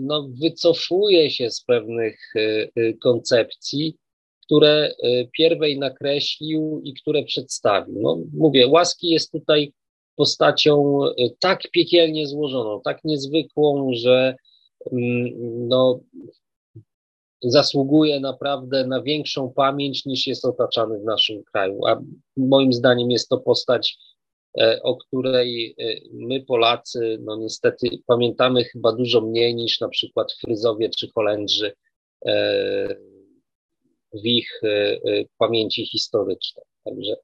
no, 0.00 0.28
wycofuje 0.42 1.30
się 1.30 1.50
z 1.50 1.64
pewnych 1.64 2.18
e, 2.36 2.40
e, 2.40 2.94
koncepcji, 2.94 3.96
które 4.44 4.94
e, 5.02 5.26
pierwej 5.26 5.78
nakreślił 5.78 6.80
i 6.84 6.94
które 6.94 7.24
przedstawił. 7.24 7.94
No, 8.00 8.18
mówię, 8.34 8.68
łaski 8.68 9.10
jest 9.10 9.32
tutaj 9.32 9.72
postacią 10.16 11.04
e, 11.04 11.30
tak 11.40 11.62
piekielnie 11.70 12.26
złożoną, 12.26 12.80
tak 12.84 13.04
niezwykłą, 13.04 13.90
że 13.94 14.34
mm, 14.92 15.30
no, 15.68 16.00
zasługuje 17.42 18.20
naprawdę 18.20 18.86
na 18.86 19.02
większą 19.02 19.52
pamięć 19.52 20.04
niż 20.04 20.26
jest 20.26 20.44
otaczany 20.44 20.98
w 20.98 21.04
naszym 21.04 21.42
kraju. 21.44 21.86
A 21.86 22.00
moim 22.36 22.72
zdaniem 22.72 23.10
jest 23.10 23.28
to 23.28 23.38
postać, 23.38 23.98
e, 24.60 24.80
o 24.82 24.96
której 24.96 25.74
e, 25.78 25.84
my 26.12 26.44
Polacy, 26.44 27.18
no 27.20 27.36
niestety 27.36 27.88
pamiętamy 28.06 28.64
chyba 28.64 28.92
dużo 28.92 29.20
mniej 29.20 29.54
niż 29.54 29.80
na 29.80 29.88
przykład 29.88 30.32
Fryzowie 30.32 30.90
czy 30.98 31.08
Holendrzy 31.14 31.72
w 34.12 34.26
ich 34.26 34.60
pamięci 35.38 35.86
historycznej. 35.86 36.64
Także 36.84 37.16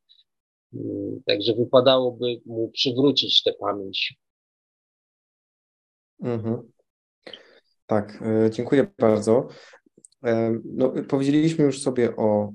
także 1.27 1.55
wypadałoby 1.55 2.41
mu 2.47 2.71
przywrócić 2.71 3.43
tę 3.43 3.53
pamięć. 3.53 4.19
Mhm. 6.23 6.63
Tak, 7.87 8.23
e, 8.23 8.51
dziękuję 8.51 8.87
bardzo. 8.99 9.49
E, 10.25 10.61
no, 10.65 10.93
powiedzieliśmy 11.09 11.65
już 11.65 11.83
sobie 11.83 12.17
o, 12.17 12.53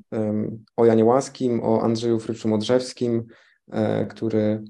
o 0.77 0.85
Janie 0.85 1.05
Łaskim, 1.05 1.63
o 1.63 1.81
Andrzeju 1.81 2.17
Fryczu-Modrzewskim, 2.17 3.23
e, 3.71 4.05
który 4.05 4.63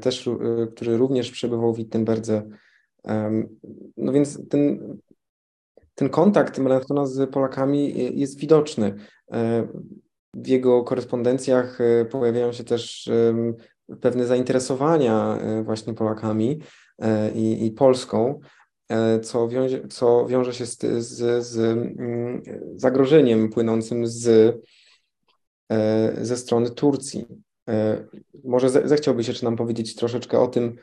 też, 0.00 0.28
który 0.74 0.96
również 0.96 1.30
przebywał 1.30 1.74
w 1.74 1.76
Wittenberdze. 1.76 2.48
No 3.96 4.12
więc 4.12 4.48
ten, 4.48 4.96
ten 5.94 6.08
kontakt 6.08 6.58
Melanchtona 6.58 7.06
z 7.06 7.30
Polakami 7.30 7.92
jest 8.20 8.38
widoczny 8.38 8.94
w 10.34 10.46
jego 10.46 10.84
korespondencjach 10.84 11.80
e, 11.80 12.04
pojawiają 12.04 12.52
się 12.52 12.64
też 12.64 13.10
pewne 14.00 14.26
zainteresowania 14.26 15.38
e, 15.38 15.62
właśnie 15.62 15.94
Polakami 15.94 16.60
e, 16.98 17.30
i, 17.30 17.66
i 17.66 17.70
Polską, 17.70 18.40
co 19.22 19.48
wiąże, 19.48 19.88
co 19.88 20.26
wiąże 20.26 20.54
się 20.54 20.66
z, 20.66 20.78
z, 20.98 21.46
z 21.46 21.58
mm, 21.58 22.42
zagrożeniem 22.76 23.50
płynącym 23.50 24.06
z, 24.06 24.56
ze 26.20 26.36
strony 26.36 26.70
Turcji. 26.70 27.26
Może 28.44 28.70
zechciałbyś 28.70 29.28
jeszcze 29.28 29.46
nam 29.46 29.56
powiedzieć 29.56 29.94
troszeczkę 29.94 30.38
o 30.38 30.48
tym 30.48 30.76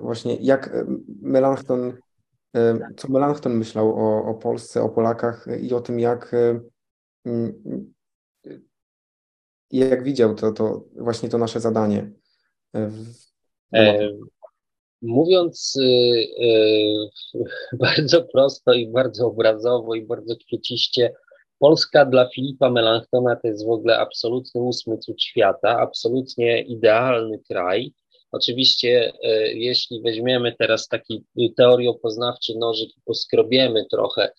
właśnie, 0.00 0.36
jak 0.36 0.76
Melanchthon, 1.22 1.92
co 2.96 3.08
Melanchthon 3.08 3.54
myślał 3.54 3.96
o, 3.96 4.24
o 4.24 4.34
Polsce, 4.34 4.82
o 4.82 4.88
Polakach 4.88 5.46
i 5.60 5.74
o 5.74 5.80
tym, 5.80 6.00
jak 6.00 6.34
i 9.70 9.78
jak 9.78 10.04
widział 10.04 10.34
to, 10.34 10.52
to 10.52 10.84
właśnie 10.96 11.28
to 11.28 11.38
nasze 11.38 11.60
zadanie. 11.60 12.10
E, 13.74 14.10
mówiąc 15.02 15.78
e, 15.80 15.86
e, 16.44 17.48
bardzo 17.86 18.22
prosto 18.22 18.72
i 18.72 18.88
bardzo 18.88 19.26
obrazowo 19.26 19.94
i 19.94 20.06
bardzo 20.06 20.36
kwieciście, 20.36 21.12
Polska 21.58 22.04
dla 22.04 22.28
Filipa 22.34 22.70
Melanchtona 22.70 23.36
to 23.36 23.48
jest 23.48 23.66
w 23.66 23.70
ogóle 23.70 23.98
absolutny 23.98 24.60
ósmy 24.60 24.98
cud 24.98 25.22
świata, 25.22 25.78
absolutnie 25.80 26.62
idealny 26.62 27.38
kraj. 27.48 27.92
Oczywiście, 28.32 29.12
e, 29.22 29.52
jeśli 29.52 30.02
weźmiemy 30.02 30.54
teraz 30.58 30.88
taki 30.88 31.24
teoriopoznawczy 31.56 32.54
nożyk 32.58 32.88
i 32.88 33.00
poskrobiemy 33.04 33.86
trochę 33.90 34.32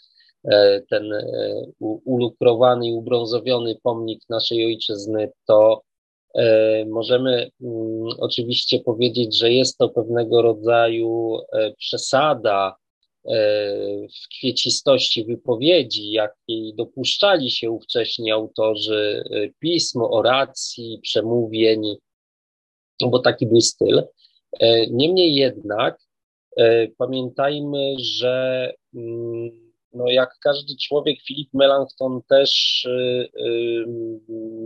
ten 0.90 1.04
ulukrowany 2.06 2.88
i 2.88 2.94
ubrązowiony 2.94 3.76
pomnik 3.84 4.20
naszej 4.30 4.66
ojczyzny, 4.66 5.32
to 5.48 5.82
możemy 6.88 7.50
mm, 7.62 8.08
oczywiście 8.20 8.80
powiedzieć, 8.80 9.38
że 9.38 9.52
jest 9.52 9.78
to 9.78 9.90
pewnego 9.90 10.42
rodzaju 10.42 11.38
przesada 11.78 12.76
w 14.24 14.28
kwiecistości 14.38 15.26
wypowiedzi, 15.26 16.12
jakiej 16.12 16.74
dopuszczali 16.76 17.52
się 17.52 17.72
ówcześni 17.72 18.32
autorzy 18.32 19.24
pism, 19.60 20.02
oracji, 20.02 21.00
przemówień, 21.02 21.98
bo 23.08 23.20
taki 23.20 23.48
był 23.48 23.62
styl. 23.62 24.04
E, 24.60 24.88
niemniej 24.88 25.36
jednak 25.36 26.00
e, 26.58 26.88
pamiętajmy, 26.88 27.96
że 28.00 28.74
mm, 28.96 29.69
no 29.94 30.10
jak 30.10 30.38
każdy 30.40 30.74
człowiek, 30.82 31.22
Filip 31.28 31.50
Melanchthon 31.54 32.22
też 32.30 32.86
e, 32.86 33.26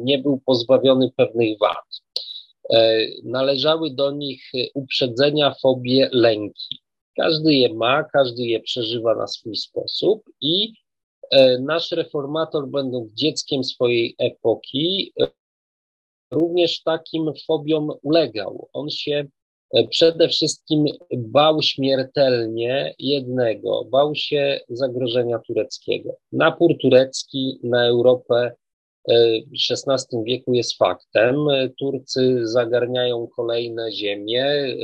nie 0.03 0.17
był 0.17 0.41
pozbawiony 0.45 1.11
pewnych 1.17 1.59
wad. 1.59 2.03
Należały 3.23 3.91
do 3.91 4.11
nich 4.11 4.51
uprzedzenia, 4.73 5.53
fobie, 5.61 6.09
lęki. 6.11 6.79
Każdy 7.17 7.53
je 7.53 7.73
ma, 7.73 8.03
każdy 8.03 8.43
je 8.43 8.59
przeżywa 8.59 9.15
na 9.15 9.27
swój 9.27 9.55
sposób 9.55 10.23
i 10.41 10.73
nasz 11.59 11.91
reformator, 11.91 12.67
będąc 12.67 13.13
dzieckiem 13.13 13.63
swojej 13.63 14.15
epoki, 14.19 15.13
również 16.33 16.81
takim 16.81 17.31
fobiom 17.47 17.89
ulegał. 18.01 18.69
On 18.73 18.89
się 18.89 19.15
e, 19.15 19.27
przede 19.89 20.27
wszystkim 20.27 20.85
bał 21.17 21.61
śmiertelnie 21.61 22.95
jednego, 22.99 23.85
bał 23.85 24.15
się 24.15 24.59
zagrożenia 24.69 25.39
tureckiego. 25.39 26.15
Napór 26.31 26.71
turecki 26.81 27.59
na 27.63 27.85
Europę 27.85 28.51
e, 29.07 29.41
w 29.41 29.73
XVI 29.89 30.23
wieku 30.23 30.53
jest 30.53 30.77
faktem. 30.77 31.35
Turcy 31.79 32.47
zagarniają 32.47 33.27
kolejne 33.35 33.91
ziemie, 33.91 34.45
e, 34.45 34.75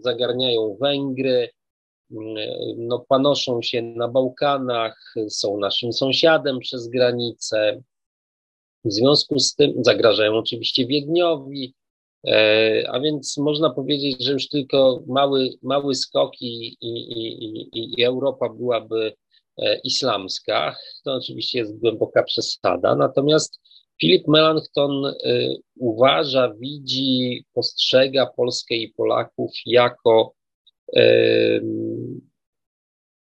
zagarniają 0.00 0.76
Węgry, 0.80 1.48
no, 2.76 3.04
panoszą 3.08 3.62
się 3.62 3.82
na 3.82 4.08
Bałkanach, 4.08 5.14
są 5.28 5.58
naszym 5.58 5.92
sąsiadem 5.92 6.58
przez 6.58 6.88
granicę, 6.88 7.82
w 8.84 8.92
związku 8.92 9.38
z 9.38 9.54
tym 9.54 9.72
zagrażają 9.84 10.34
oczywiście 10.34 10.86
Wiedniowi, 10.86 11.74
e, 11.74 11.85
a 12.88 13.00
więc 13.00 13.38
można 13.38 13.70
powiedzieć, 13.70 14.24
że 14.24 14.32
już 14.32 14.48
tylko 14.48 15.02
mały, 15.06 15.50
mały 15.62 15.94
skok 15.94 16.32
i, 16.40 16.76
i, 16.80 17.12
i, 17.42 18.00
i 18.00 18.04
Europa 18.04 18.48
byłaby 18.48 19.12
e, 19.58 19.78
islamska. 19.84 20.76
To 21.04 21.14
oczywiście 21.14 21.58
jest 21.58 21.78
głęboka 21.78 22.22
przesada. 22.22 22.96
Natomiast 22.96 23.60
Filip 24.00 24.28
Melanchthon 24.28 25.06
e, 25.06 25.12
uważa, 25.78 26.54
widzi, 26.60 27.44
postrzega 27.52 28.26
Polskę 28.26 28.74
i 28.74 28.88
Polaków 28.88 29.52
jako 29.66 30.32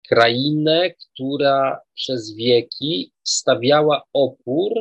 krainę, 0.08 0.90
która 0.90 1.80
przez 1.94 2.34
wieki 2.34 3.12
stawiała 3.22 4.02
opór 4.12 4.72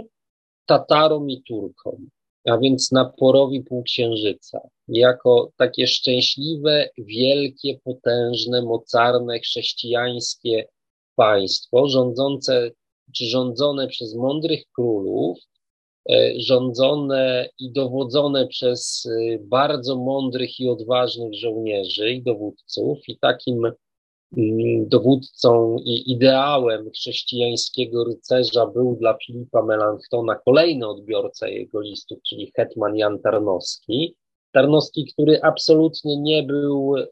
Tatarom 0.65 1.29
i 1.29 1.43
Turkom, 1.43 2.09
a 2.47 2.57
więc 2.57 2.91
naporowi 2.91 3.63
półksiężyca, 3.63 4.59
jako 4.87 5.51
takie 5.57 5.87
szczęśliwe, 5.87 6.89
wielkie, 6.97 7.79
potężne, 7.83 8.61
mocarne, 8.61 9.39
chrześcijańskie 9.39 10.67
państwo, 11.15 11.87
rządzące 11.87 12.71
czy 13.15 13.25
rządzone 13.25 13.87
przez 13.87 14.15
mądrych 14.15 14.63
królów, 14.75 15.37
e, 16.09 16.33
rządzone 16.37 17.49
i 17.59 17.71
dowodzone 17.71 18.47
przez 18.47 19.05
e, 19.05 19.39
bardzo 19.39 19.95
mądrych 19.95 20.59
i 20.59 20.69
odważnych 20.69 21.33
żołnierzy 21.33 22.11
i 22.11 22.23
dowódców, 22.23 22.97
i 23.07 23.19
takim 23.19 23.71
dowódcą 24.85 25.77
i 25.85 26.11
ideałem 26.11 26.89
chrześcijańskiego 26.89 28.03
rycerza 28.03 28.65
był 28.65 28.95
dla 28.95 29.17
Filipa 29.25 29.63
Melanchtona 29.63 30.35
kolejny 30.35 30.87
odbiorca 30.87 31.47
jego 31.47 31.81
listów, 31.81 32.19
czyli 32.29 32.51
hetman 32.55 32.97
Jan 32.97 33.19
Tarnowski. 33.19 34.15
Tarnowski, 34.51 35.05
który 35.13 35.41
absolutnie 35.41 36.17
nie 36.17 36.43
był 36.43 36.95
e, 36.97 37.03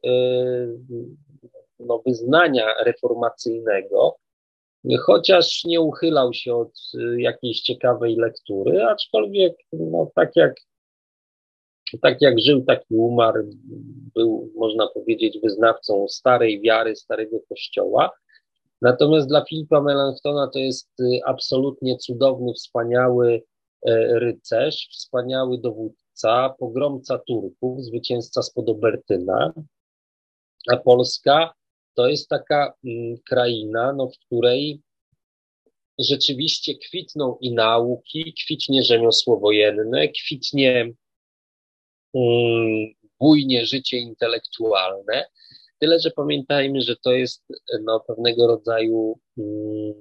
no, 1.79 2.01
wyznania 2.05 2.65
reformacyjnego, 2.85 4.15
chociaż 4.99 5.65
nie 5.65 5.81
uchylał 5.81 6.33
się 6.33 6.55
od 6.55 6.71
e, 6.93 7.21
jakiejś 7.21 7.61
ciekawej 7.61 8.15
lektury, 8.15 8.83
aczkolwiek 8.83 9.53
no, 9.73 10.11
tak 10.15 10.35
jak 10.35 10.55
tak 12.01 12.21
jak 12.21 12.39
żył, 12.39 12.63
tak 12.67 12.81
i 12.91 12.95
umarł. 12.95 13.49
Był, 14.15 14.51
można 14.55 14.87
powiedzieć, 14.87 15.39
wyznawcą 15.43 16.07
starej 16.07 16.61
wiary, 16.61 16.95
starego 16.95 17.39
kościoła. 17.49 18.11
Natomiast 18.81 19.27
dla 19.27 19.45
Filipa 19.45 19.81
Melanchtona 19.81 20.47
to 20.47 20.59
jest 20.59 20.99
y, 20.99 21.19
absolutnie 21.25 21.97
cudowny, 21.97 22.53
wspaniały 22.53 23.41
e, 23.87 24.19
rycerz, 24.19 24.87
wspaniały 24.91 25.57
dowódca, 25.57 26.55
pogromca 26.59 27.17
Turków, 27.17 27.83
zwycięzca 27.83 28.41
spod 28.41 28.69
Obertyna. 28.69 29.53
A 30.71 30.77
Polska 30.77 31.53
to 31.95 32.07
jest 32.07 32.29
taka 32.29 32.73
mm, 32.85 33.17
kraina, 33.29 33.93
no, 33.93 34.07
w 34.07 34.25
której 34.25 34.81
rzeczywiście 35.99 36.75
kwitną 36.77 37.37
i 37.41 37.53
nauki, 37.53 38.33
kwitnie 38.45 38.83
rzemiosło 38.83 39.39
wojenne, 39.39 40.07
kwitnie 40.07 40.91
bujnie 43.19 43.65
życie 43.65 43.97
intelektualne. 43.97 45.25
Tyle, 45.79 45.99
że 45.99 46.11
pamiętajmy, 46.11 46.81
że 46.81 46.95
to 46.95 47.11
jest 47.11 47.43
no, 47.83 47.99
pewnego 47.99 48.47
rodzaju 48.47 49.19
mm, 49.37 49.93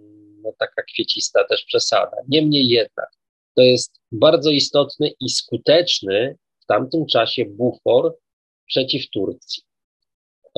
no, 0.43 0.53
taka 0.59 0.83
kwiecista 0.83 1.45
też 1.45 1.65
przesada. 1.65 2.17
Niemniej 2.29 2.69
jednak 2.69 3.11
to 3.55 3.63
jest 3.63 4.01
bardzo 4.13 4.51
istotny 4.51 5.11
i 5.21 5.29
skuteczny 5.29 6.37
w 6.63 6.67
tamtym 6.67 7.07
czasie 7.07 7.45
bufor 7.45 8.19
przeciw 8.67 9.11
Turcji. 9.11 9.63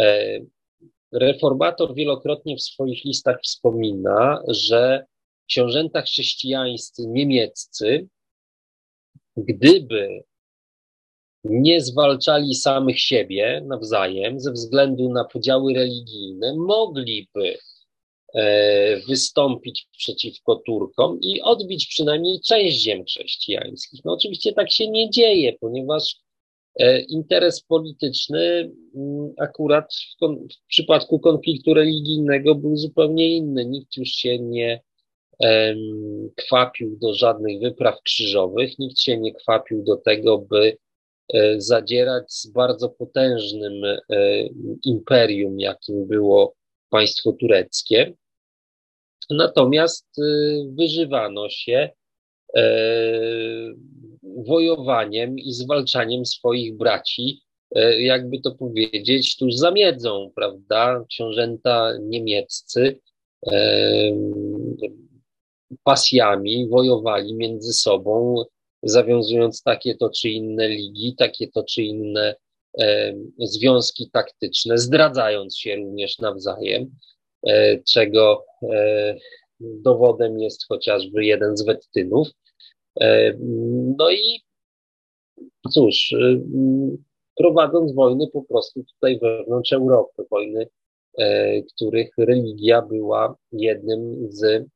E, 0.01 0.39
reformator 1.13 1.95
wielokrotnie 1.95 2.57
w 2.57 2.63
swoich 2.63 3.05
listach 3.05 3.37
wspomina, 3.43 4.43
że 4.49 5.07
książęta 5.49 6.03
chrześcijańscy 6.03 7.03
niemieccy, 7.07 8.09
gdyby 9.37 10.25
nie 11.51 11.81
zwalczali 11.81 12.55
samych 12.55 13.01
siebie 13.01 13.63
nawzajem 13.67 14.41
ze 14.41 14.53
względu 14.53 15.13
na 15.13 15.25
podziały 15.25 15.75
religijne, 15.75 16.55
mogliby 16.57 17.59
e, 18.35 19.01
wystąpić 19.01 19.89
przeciwko 19.99 20.63
Turkom 20.67 21.19
i 21.23 21.43
odbić 21.43 21.87
przynajmniej 21.87 22.41
część 22.41 22.83
ziem 22.83 23.05
chrześcijańskich. 23.05 24.01
No 24.05 24.13
oczywiście 24.13 24.53
tak 24.53 24.73
się 24.73 24.91
nie 24.91 25.11
dzieje, 25.11 25.53
ponieważ 25.61 26.17
e, 26.81 27.01
interes 27.01 27.63
polityczny 27.63 28.73
mm, 28.95 29.33
akurat 29.39 29.95
w, 29.95 30.27
w 30.55 30.67
przypadku 30.69 31.19
konfliktu 31.19 31.75
religijnego 31.75 32.55
był 32.55 32.77
zupełnie 32.77 33.37
inny. 33.37 33.65
Nikt 33.65 33.97
już 33.97 34.09
się 34.09 34.39
nie 34.39 34.81
kwapił 36.37 36.99
do 37.03 37.15
żadnych 37.15 37.61
wypraw 37.61 38.03
krzyżowych, 38.03 38.79
nikt 38.79 38.99
się 38.99 39.19
nie 39.19 39.35
kwapił 39.35 39.85
do 39.85 39.97
tego, 39.97 40.39
by 40.39 40.77
zadzierać 41.59 42.33
z 42.33 42.47
bardzo 42.47 42.89
potężnym 42.89 43.85
e, 43.85 44.01
imperium, 44.85 45.61
jakim 45.61 46.07
było 46.07 46.55
państwo 46.91 47.33
tureckie. 47.33 48.15
Natomiast 49.31 50.07
e, 50.19 50.23
wyżywano 50.79 51.49
się 51.49 51.91
wojowaniem 54.47 55.39
i 55.39 55.53
zwalczaniem 55.53 56.27
swoich 56.27 56.77
braci, 56.77 57.41
jakby 57.99 58.41
to 58.41 58.55
powiedzieć, 58.55 59.37
tuż 59.37 59.55
za 59.55 59.71
miedzą, 59.71 60.33
prawda? 60.35 61.05
Książęta 61.09 61.93
niemieccy 62.01 63.01
pasjami 65.85 66.69
wojowali 66.69 67.35
między 67.35 67.73
sobą, 67.73 68.45
zawiązując 68.89 69.63
takie 69.63 69.95
to 69.95 70.11
czy 70.11 70.29
inne 70.29 70.69
ligi, 70.69 71.15
takie 71.19 71.49
to 71.49 71.65
czy 71.65 71.83
inne 71.83 72.35
e, 72.81 73.15
związki 73.39 74.11
taktyczne, 74.11 74.79
zdradzając 74.79 75.59
się 75.59 75.77
również 75.77 76.19
nawzajem, 76.19 76.91
e, 77.47 77.83
czego 77.83 78.45
e, 78.63 79.17
dowodem 79.61 80.41
jest 80.41 80.69
chociażby 80.69 81.25
jeden 81.25 81.57
z 81.57 81.65
wettynów. 81.65 82.29
E, 83.01 83.35
no 83.99 84.11
i 84.11 84.41
cóż, 85.71 86.13
e, 86.13 86.41
prowadząc 87.37 87.95
wojny 87.95 88.27
po 88.33 88.43
prostu 88.43 88.85
tutaj 88.85 89.19
wewnątrz 89.19 89.73
Europy, 89.73 90.25
wojny 90.31 90.67
których 91.75 92.11
religia 92.19 92.83
była 92.83 93.37
jednym 93.53 94.33
z 94.33 94.67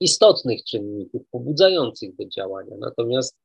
istotnych 0.00 0.64
czynników 0.64 1.22
pobudzających 1.30 2.16
do 2.16 2.28
działania. 2.28 2.76
Natomiast 2.80 3.36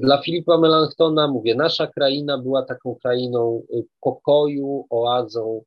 dla 0.00 0.22
Filipa 0.22 0.58
Melanchtona, 0.58 1.28
mówię, 1.28 1.54
nasza 1.54 1.86
kraina 1.86 2.38
była 2.38 2.62
taką 2.64 2.96
krainą 3.02 3.62
pokoju, 4.00 4.86
oazą 4.90 5.62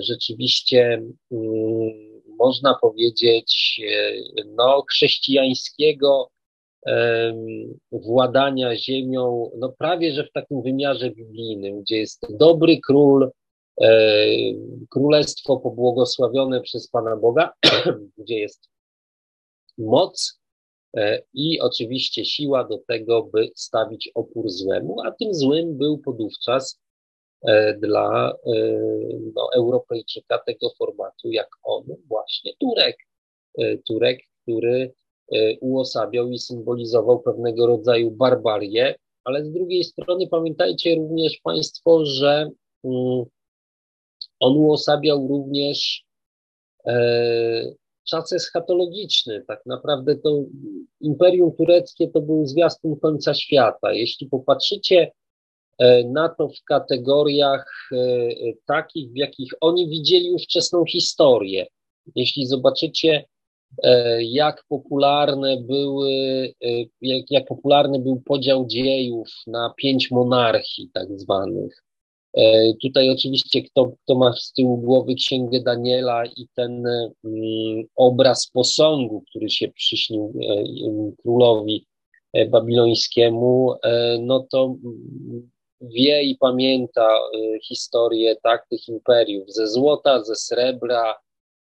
rzeczywiście 0.00 1.02
mm, 1.32 2.14
można 2.38 2.74
powiedzieć, 2.80 3.80
e, 3.88 4.44
no, 4.56 4.84
chrześcijańskiego 4.90 6.30
władania 7.92 8.76
ziemią, 8.76 9.50
no 9.58 9.74
prawie 9.78 10.12
że 10.12 10.24
w 10.24 10.32
takim 10.32 10.62
wymiarze 10.62 11.10
biblijnym, 11.10 11.80
gdzie 11.80 11.96
jest 11.96 12.26
dobry 12.30 12.80
król, 12.86 13.30
e, 13.80 13.88
królestwo 14.90 15.56
pobłogosławione 15.56 16.60
przez 16.60 16.88
Pana 16.88 17.16
Boga, 17.16 17.52
gdzie 18.18 18.38
jest 18.38 18.68
moc 19.78 20.40
e, 20.96 21.22
i 21.34 21.60
oczywiście 21.60 22.24
siła 22.24 22.64
do 22.64 22.78
tego, 22.88 23.22
by 23.22 23.50
stawić 23.54 24.10
opór 24.14 24.50
złemu, 24.50 24.96
a 25.04 25.12
tym 25.12 25.34
złym 25.34 25.78
był 25.78 25.98
podówczas 25.98 26.84
E, 27.44 27.74
dla 27.74 28.32
e, 28.46 28.52
no, 29.34 29.48
Europejczyka 29.54 30.38
tego 30.38 30.70
formatu, 30.78 31.30
jak 31.30 31.48
on, 31.62 31.84
właśnie 32.08 32.52
Turek. 32.60 32.96
Turek, 33.88 34.20
który 34.42 34.92
uosabiał 35.60 36.30
i 36.30 36.38
symbolizował 36.38 37.20
pewnego 37.20 37.66
rodzaju 37.66 38.10
barbarię, 38.10 38.94
ale 39.24 39.44
z 39.44 39.52
drugiej 39.52 39.84
strony 39.84 40.26
pamiętajcie 40.28 40.94
również 40.94 41.40
Państwo, 41.44 42.06
że 42.06 42.50
mm, 42.84 43.24
on 44.40 44.56
uosabiał 44.56 45.28
również 45.28 46.04
czas 48.04 48.32
eschatologiczny. 48.32 49.44
Tak 49.48 49.66
naprawdę 49.66 50.16
to 50.16 50.42
Imperium 51.00 51.52
Tureckie 51.52 52.08
to 52.08 52.20
był 52.20 52.46
zwiastun 52.46 52.96
końca 53.00 53.34
świata. 53.34 53.92
Jeśli 53.92 54.28
popatrzycie 54.28 55.10
E, 55.78 56.04
na 56.04 56.28
to 56.28 56.48
w 56.48 56.64
kategoriach 56.64 57.88
e, 57.92 57.96
takich, 58.66 59.12
w 59.12 59.16
jakich 59.16 59.50
oni 59.60 59.88
widzieli 59.88 60.32
ówczesną 60.32 60.84
historię. 60.84 61.66
Jeśli 62.14 62.46
zobaczycie, 62.46 63.24
e, 63.82 64.22
jak 64.24 64.64
popularne 64.68 65.56
były, 65.60 66.12
jak, 67.00 67.30
jak 67.30 67.46
popularny 67.46 67.98
był 67.98 68.20
podział 68.20 68.66
dziejów 68.66 69.28
na 69.46 69.74
pięć 69.76 70.10
monarchii 70.10 70.90
tak 70.94 71.08
zwanych. 71.20 71.84
Tutaj 72.82 73.10
oczywiście 73.10 73.62
kto, 73.62 73.92
kto 74.04 74.14
ma 74.14 74.32
z 74.32 74.52
tyłu 74.52 74.78
głowy 74.78 75.14
księgę 75.14 75.60
Daniela 75.60 76.26
i 76.26 76.48
ten 76.54 76.86
mm, 76.86 77.84
obraz 77.96 78.50
posągu, 78.50 79.24
który 79.30 79.50
się 79.50 79.68
przyśnił 79.68 80.32
królowi 81.22 81.86
babilońskiemu, 82.50 83.74
no 84.20 84.46
to 84.50 84.76
mm, 84.84 85.50
wie 85.80 86.22
i 86.22 86.36
pamięta 86.36 87.08
historię 87.68 88.36
tak, 88.42 88.66
tych 88.70 88.88
imperiów 88.88 89.52
ze 89.52 89.68
złota, 89.68 90.24
ze 90.24 90.36
srebra, 90.36 91.14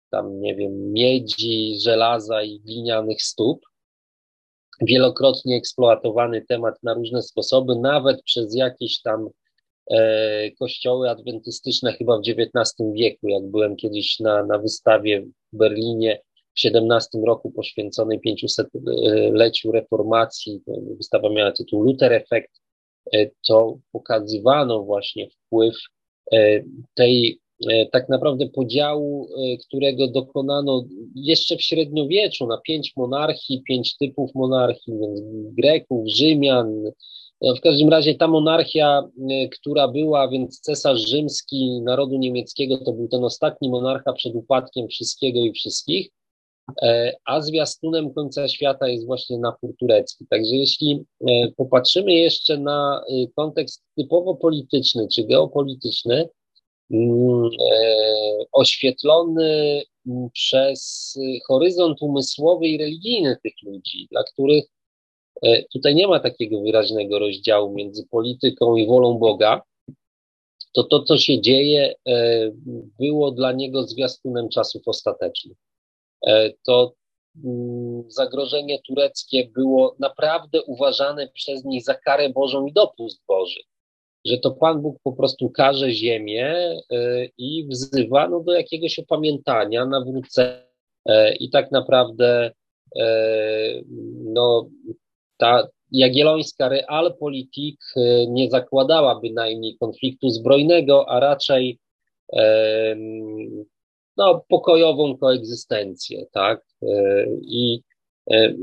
tam 0.09 0.39
nie 0.41 0.55
wiem, 0.55 0.91
miedzi, 0.91 1.79
żelaza 1.79 2.43
i 2.43 2.59
glinianych 2.59 3.21
stóp. 3.21 3.61
Wielokrotnie 4.81 5.55
eksploatowany 5.55 6.45
temat 6.49 6.83
na 6.83 6.93
różne 6.93 7.21
sposoby, 7.21 7.75
nawet 7.75 8.23
przez 8.23 8.55
jakieś 8.55 9.01
tam 9.01 9.25
e, 9.25 9.29
kościoły 10.59 11.09
adwentystyczne 11.09 11.93
chyba 11.93 12.17
w 12.17 12.21
XIX 12.21 12.73
wieku, 12.93 13.27
jak 13.27 13.43
byłem 13.43 13.75
kiedyś 13.75 14.19
na, 14.19 14.45
na 14.45 14.57
wystawie 14.57 15.25
w 15.53 15.57
Berlinie 15.57 16.21
w 16.57 16.65
XVII 16.65 17.25
roku 17.25 17.51
poświęconej 17.51 18.19
500-leciu 18.19 19.71
reformacji. 19.71 20.61
Wystawa 20.97 21.29
miała 21.29 21.51
tytuł 21.51 21.83
Luther 21.83 22.13
Effect 22.13 22.65
E, 23.13 23.29
to 23.47 23.77
pokazywano 23.91 24.83
właśnie 24.83 25.29
wpływ 25.29 25.75
e, 26.33 26.63
tej 26.93 27.39
e, 27.69 27.85
tak 27.85 28.09
naprawdę 28.09 28.49
podziału, 28.49 29.29
którego 29.67 30.07
dokonano 30.07 30.85
jeszcze 31.15 31.57
w 31.57 31.61
średniowieczu 31.61 32.47
na 32.47 32.57
pięć 32.57 32.93
monarchii, 32.97 33.63
pięć 33.67 33.97
typów 33.97 34.35
monarchii, 34.35 34.93
więc 34.99 35.21
Greków, 35.57 36.07
Rzymian. 36.07 36.91
No, 37.41 37.55
w 37.55 37.61
każdym 37.61 37.89
razie 37.89 38.15
ta 38.15 38.27
monarchia, 38.27 39.03
która 39.51 39.87
była, 39.87 40.29
więc 40.29 40.59
cesarz 40.59 40.99
rzymski 40.99 41.81
narodu 41.81 42.17
niemieckiego, 42.17 42.77
to 42.77 42.93
był 42.93 43.07
ten 43.07 43.23
ostatni 43.23 43.69
monarcha 43.69 44.13
przed 44.13 44.35
upadkiem 44.35 44.87
wszystkiego 44.87 45.39
i 45.39 45.51
wszystkich. 45.53 46.09
E, 46.81 47.13
a 47.25 47.41
zwiastunem 47.41 48.13
końca 48.13 48.47
świata 48.47 48.87
jest 48.87 49.05
właśnie 49.05 49.37
napór 49.37 49.75
turecki. 49.79 50.25
Także 50.29 50.55
jeśli 50.55 51.05
e, 51.27 51.51
popatrzymy 51.57 52.13
jeszcze 52.13 52.57
na 52.57 53.03
e, 53.09 53.27
kontekst 53.35 53.83
typowo 53.97 54.35
polityczny 54.35 55.07
czy 55.15 55.23
geopolityczny, 55.23 56.29
mm, 56.91 57.49
oświetlony 58.51 59.83
mm, 60.07 60.29
przez 60.33 61.13
horyzont 61.47 62.01
umysłowy 62.01 62.67
i 62.67 62.77
religijny 62.77 63.37
tych 63.43 63.53
ludzi, 63.63 64.07
dla 64.11 64.23
których 64.23 64.65
tutaj 65.73 65.95
nie 65.95 66.07
ma 66.07 66.19
takiego 66.19 66.61
wyraźnego 66.61 67.19
rozdziału 67.19 67.73
między 67.73 68.07
polityką 68.07 68.75
i 68.75 68.87
wolą 68.87 69.17
Boga, 69.17 69.61
to 70.73 70.83
to, 70.83 71.03
co 71.03 71.17
się 71.17 71.41
dzieje, 71.41 71.93
było 72.99 73.31
dla 73.31 73.51
niego 73.51 73.83
zwiastunem 73.83 74.49
czasów 74.49 74.81
ostatecznych. 74.85 75.57
E, 76.25 76.51
to 76.63 76.93
mm, 77.45 78.03
zagrożenie 78.07 78.79
tureckie 78.87 79.49
było 79.55 79.95
naprawdę 79.99 80.63
uważane 80.63 81.27
przez 81.27 81.65
nich 81.65 81.83
za 81.83 81.93
karę 81.93 82.29
Bożą 82.29 82.65
i 82.65 82.73
dopust 82.73 83.21
Boży. 83.27 83.59
Że 84.25 84.37
to 84.37 84.51
Pan 84.51 84.81
Bóg 84.81 84.97
po 85.03 85.13
prostu 85.13 85.49
karze 85.49 85.91
ziemię 85.91 86.47
e, 86.91 87.25
i 87.37 87.67
wzywa 87.69 88.27
no, 88.27 88.39
do 88.39 88.53
jakiegoś 88.53 88.99
opamiętania, 88.99 89.85
nawrócenia. 89.85 90.65
E, 91.05 91.35
I 91.35 91.49
tak 91.49 91.71
naprawdę 91.71 92.51
no, 94.23 94.69
ta 95.37 95.67
jagiellońska 95.91 96.69
realpolitik 96.69 97.79
nie 98.27 98.49
zakładała 98.49 99.19
bynajmniej 99.19 99.77
konfliktu 99.79 100.29
zbrojnego, 100.29 101.09
a 101.09 101.19
raczej 101.19 101.79
no, 104.17 104.45
pokojową 104.47 105.17
koegzystencję, 105.17 106.25
tak? 106.31 106.65
E, 106.83 107.25
I 107.41 107.81
e, 108.31 108.53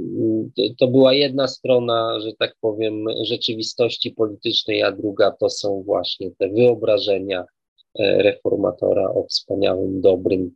to 0.78 0.88
była 0.88 1.14
jedna 1.14 1.48
strona, 1.48 2.20
że 2.20 2.32
tak 2.38 2.54
powiem, 2.60 3.04
rzeczywistości 3.24 4.10
politycznej, 4.10 4.82
a 4.82 4.92
druga 4.92 5.30
to 5.30 5.50
są 5.50 5.82
właśnie 5.86 6.30
te 6.38 6.48
wyobrażenia 6.48 7.44
e, 7.98 8.22
reformatora 8.22 9.08
o 9.08 9.26
wspaniałym, 9.28 10.00
dobrym, 10.00 10.54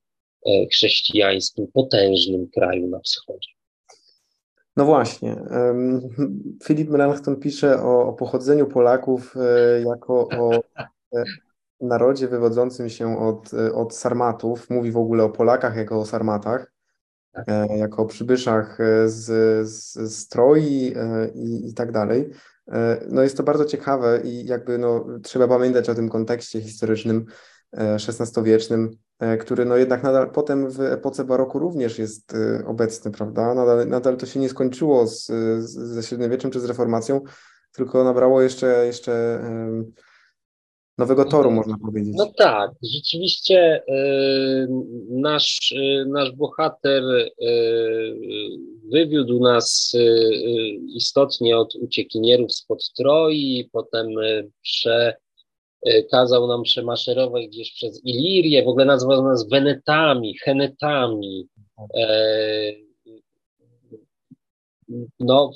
chrześcijańskim, 0.72 1.66
potężnym 1.72 2.48
kraju 2.54 2.86
na 2.86 3.00
wschodzie. 3.00 3.55
No 4.76 4.84
właśnie. 4.84 5.36
Filip 6.64 6.90
Melanchthon 6.90 7.36
pisze 7.36 7.82
o, 7.82 8.06
o 8.06 8.12
pochodzeniu 8.12 8.66
Polaków 8.66 9.34
jako 9.84 10.28
o 10.28 10.60
narodzie 11.80 12.28
wywodzącym 12.28 12.88
się 12.88 13.18
od, 13.18 13.50
od 13.74 13.94
Sarmatów, 13.94 14.70
mówi 14.70 14.90
w 14.90 14.96
ogóle 14.96 15.24
o 15.24 15.30
Polakach 15.30 15.76
jako 15.76 16.00
o 16.00 16.06
Sarmatach, 16.06 16.72
e, 17.46 17.78
jako 17.78 18.02
o 18.02 18.06
przybyszach 18.06 18.80
e, 18.80 19.08
z, 19.08 19.24
z, 19.68 19.94
z 19.94 20.28
Troi 20.28 20.94
e, 20.96 21.28
i, 21.34 21.68
i 21.68 21.74
tak 21.74 21.92
dalej. 21.92 22.30
No 23.08 23.22
jest 23.22 23.36
to 23.36 23.42
bardzo 23.42 23.64
ciekawe 23.64 24.20
i 24.24 24.46
jakby 24.46 24.78
no, 24.78 25.06
trzeba 25.22 25.48
pamiętać 25.48 25.88
o 25.88 25.94
tym 25.94 26.08
kontekście 26.08 26.60
historycznym 26.60 27.24
XVI-wiecznym, 27.72 28.90
który 29.40 29.64
no 29.64 29.76
jednak 29.76 30.02
nadal 30.02 30.30
potem 30.30 30.70
w 30.70 30.80
epoce 30.80 31.24
baroku 31.24 31.58
również 31.58 31.98
jest 31.98 32.36
obecny, 32.66 33.10
prawda? 33.10 33.54
Nadal, 33.54 33.88
nadal 33.88 34.16
to 34.16 34.26
się 34.26 34.40
nie 34.40 34.48
skończyło 34.48 35.06
z, 35.06 35.26
z, 35.58 35.70
ze 35.70 36.02
średniowieczem 36.02 36.50
czy 36.50 36.60
z 36.60 36.64
reformacją, 36.64 37.20
tylko 37.72 38.04
nabrało 38.04 38.42
jeszcze, 38.42 38.86
jeszcze 38.86 39.40
nowego 40.98 41.24
toru, 41.24 41.50
można 41.50 41.78
powiedzieć. 41.78 42.14
No 42.16 42.32
tak, 42.36 42.70
rzeczywiście 42.94 43.82
y, 43.88 44.68
nasz, 45.10 45.72
y, 45.72 46.06
nasz 46.08 46.32
bohater 46.32 47.02
y, 47.04 47.32
wywiódł 48.92 49.40
nas 49.40 49.96
istotnie 50.94 51.58
od 51.58 51.74
uciekinierów 51.74 52.54
spod 52.54 52.92
Troi, 52.96 53.68
potem 53.72 54.06
przekazał 55.84 56.46
nam 56.46 56.62
przemaszerować 56.62 57.46
gdzieś 57.46 57.72
przez 57.72 58.04
Ilirię, 58.04 58.64
w 58.64 58.68
ogóle 58.68 58.84
nazwał 58.84 59.22
nas 59.22 59.48
Wenetami, 59.48 60.38
Henetami. 60.38 61.46
No, 65.20 65.50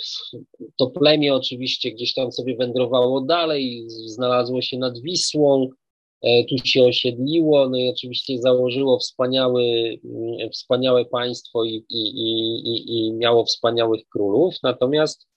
to 0.77 0.87
plemię 0.87 1.35
oczywiście 1.35 1.91
gdzieś 1.91 2.15
tam 2.15 2.33
sobie 2.33 2.57
wędrowało 2.57 3.21
dalej, 3.21 3.85
znalazło 3.89 4.63
się 4.63 4.79
nad 4.79 4.99
Wisłą, 4.99 5.69
tu 6.49 6.57
się 6.65 6.85
osiedliło, 6.85 7.69
no 7.69 7.79
i 7.79 7.89
oczywiście 7.89 8.39
założyło 8.39 8.99
wspaniały, 8.99 9.63
wspaniałe 10.53 11.05
państwo 11.05 11.65
i, 11.65 11.85
i, 11.91 12.09
i, 12.67 12.99
i 12.99 13.13
miało 13.13 13.45
wspaniałych 13.45 14.09
królów. 14.09 14.55
Natomiast 14.63 15.29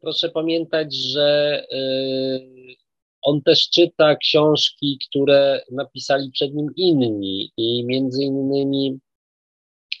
proszę 0.00 0.28
pamiętać, 0.28 0.94
że 0.94 1.66
on 3.24 3.42
też 3.42 3.68
czyta 3.70 4.16
książki, 4.16 4.98
które 5.08 5.60
napisali 5.72 6.30
przed 6.30 6.54
nim 6.54 6.68
inni 6.76 7.52
i 7.56 7.84
między 7.84 8.22
innymi 8.24 8.98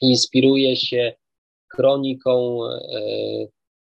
inspiruje 0.00 0.76
się 0.76 1.12
kroniką 1.68 2.64
e, 2.64 3.46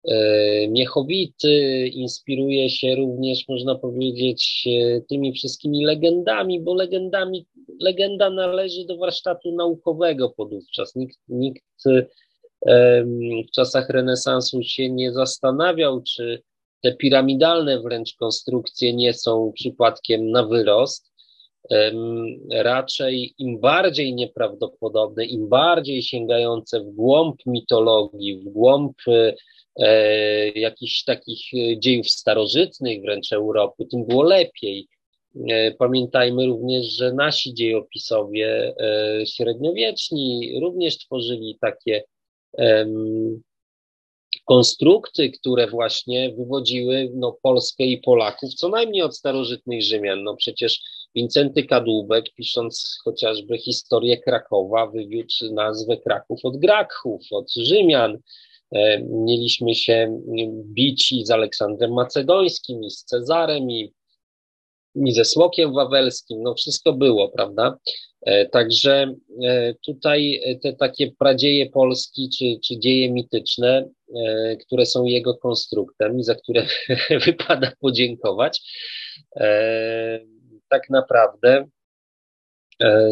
e, 0.08 0.68
Miechowity, 0.68 1.86
inspiruje 1.88 2.70
się 2.70 2.94
również, 2.94 3.48
można 3.48 3.74
powiedzieć, 3.74 4.64
e, 4.66 5.00
tymi 5.00 5.32
wszystkimi 5.32 5.84
legendami, 5.84 6.60
bo 6.60 6.74
legendami, 6.74 7.46
legenda 7.80 8.30
należy 8.30 8.84
do 8.86 8.96
warsztatu 8.96 9.52
naukowego 9.52 10.30
podówczas. 10.30 10.96
Nikt, 10.96 11.18
nikt 11.28 11.64
w 13.48 13.50
czasach 13.54 13.88
renesansu 13.88 14.62
się 14.62 14.90
nie 14.90 15.12
zastanawiał, 15.12 16.02
czy 16.02 16.42
te 16.82 16.94
piramidalne 16.96 17.80
wręcz 17.82 18.14
konstrukcje 18.16 18.94
nie 18.94 19.14
są 19.14 19.52
przypadkiem 19.54 20.30
na 20.30 20.46
wyrost. 20.46 21.12
Raczej 22.50 23.34
im 23.38 23.60
bardziej 23.60 24.14
nieprawdopodobne, 24.14 25.24
im 25.24 25.48
bardziej 25.48 26.02
sięgające 26.02 26.80
w 26.80 26.90
głąb 26.90 27.36
mitologii, 27.46 28.36
w 28.36 28.44
głąb 28.44 28.96
e, 29.76 30.48
jakichś 30.48 31.04
takich 31.04 31.40
dziejów 31.78 32.10
starożytnych 32.10 33.02
wręcz 33.02 33.32
Europy, 33.32 33.86
tym 33.86 34.06
było 34.06 34.22
lepiej. 34.22 34.88
E, 35.48 35.70
pamiętajmy 35.70 36.46
również, 36.46 36.86
że 36.86 37.12
nasi 37.12 37.54
dziejopisowie 37.54 38.74
e, 38.80 39.26
średniowieczni 39.26 40.60
również 40.60 40.98
tworzyli 40.98 41.58
takie 41.60 42.02
konstrukty, 44.48 45.30
które 45.30 45.66
właśnie 45.66 46.34
wywodziły 46.34 47.10
no, 47.14 47.38
Polskę 47.42 47.84
i 47.84 47.98
Polaków 47.98 48.54
co 48.54 48.68
najmniej 48.68 49.02
od 49.02 49.16
starożytnych 49.16 49.82
Rzymian. 49.82 50.22
No 50.22 50.36
przecież 50.36 50.80
Wincenty 51.14 51.62
Kadłubek, 51.62 52.24
pisząc 52.34 52.98
chociażby 53.04 53.58
historię 53.58 54.18
Krakowa, 54.18 54.86
wywiódł 54.86 55.54
nazwę 55.54 55.96
Kraków 55.96 56.40
od 56.42 56.56
Grakhów, 56.56 57.22
od 57.30 57.52
Rzymian. 57.52 58.18
E, 58.72 59.02
mieliśmy 59.02 59.74
się 59.74 60.20
bić 60.64 61.12
i 61.12 61.26
z 61.26 61.30
Aleksandrem 61.30 61.92
Macedońskim, 61.92 62.84
i 62.84 62.90
z 62.90 63.04
Cezarem, 63.04 63.70
i, 63.70 63.92
i 65.06 65.12
ze 65.12 65.24
Słokiem 65.24 65.72
Wawelskim. 65.72 66.42
No 66.42 66.54
wszystko 66.54 66.92
było, 66.92 67.28
prawda? 67.28 67.78
E, 68.22 68.46
także 68.46 69.14
e, 69.42 69.74
tutaj 69.74 70.40
te 70.62 70.72
takie 70.72 71.12
pradzieje 71.18 71.70
Polski, 71.70 72.30
czy, 72.38 72.44
czy 72.64 72.78
dzieje 72.78 73.12
mityczne, 73.12 73.88
e, 74.16 74.56
które 74.56 74.86
są 74.86 75.04
jego 75.04 75.34
konstruktem 75.34 76.18
i 76.18 76.24
za 76.24 76.34
które 76.34 76.66
wypada 77.26 77.72
podziękować, 77.80 78.60
tak 80.68 80.90
naprawdę 80.90 81.68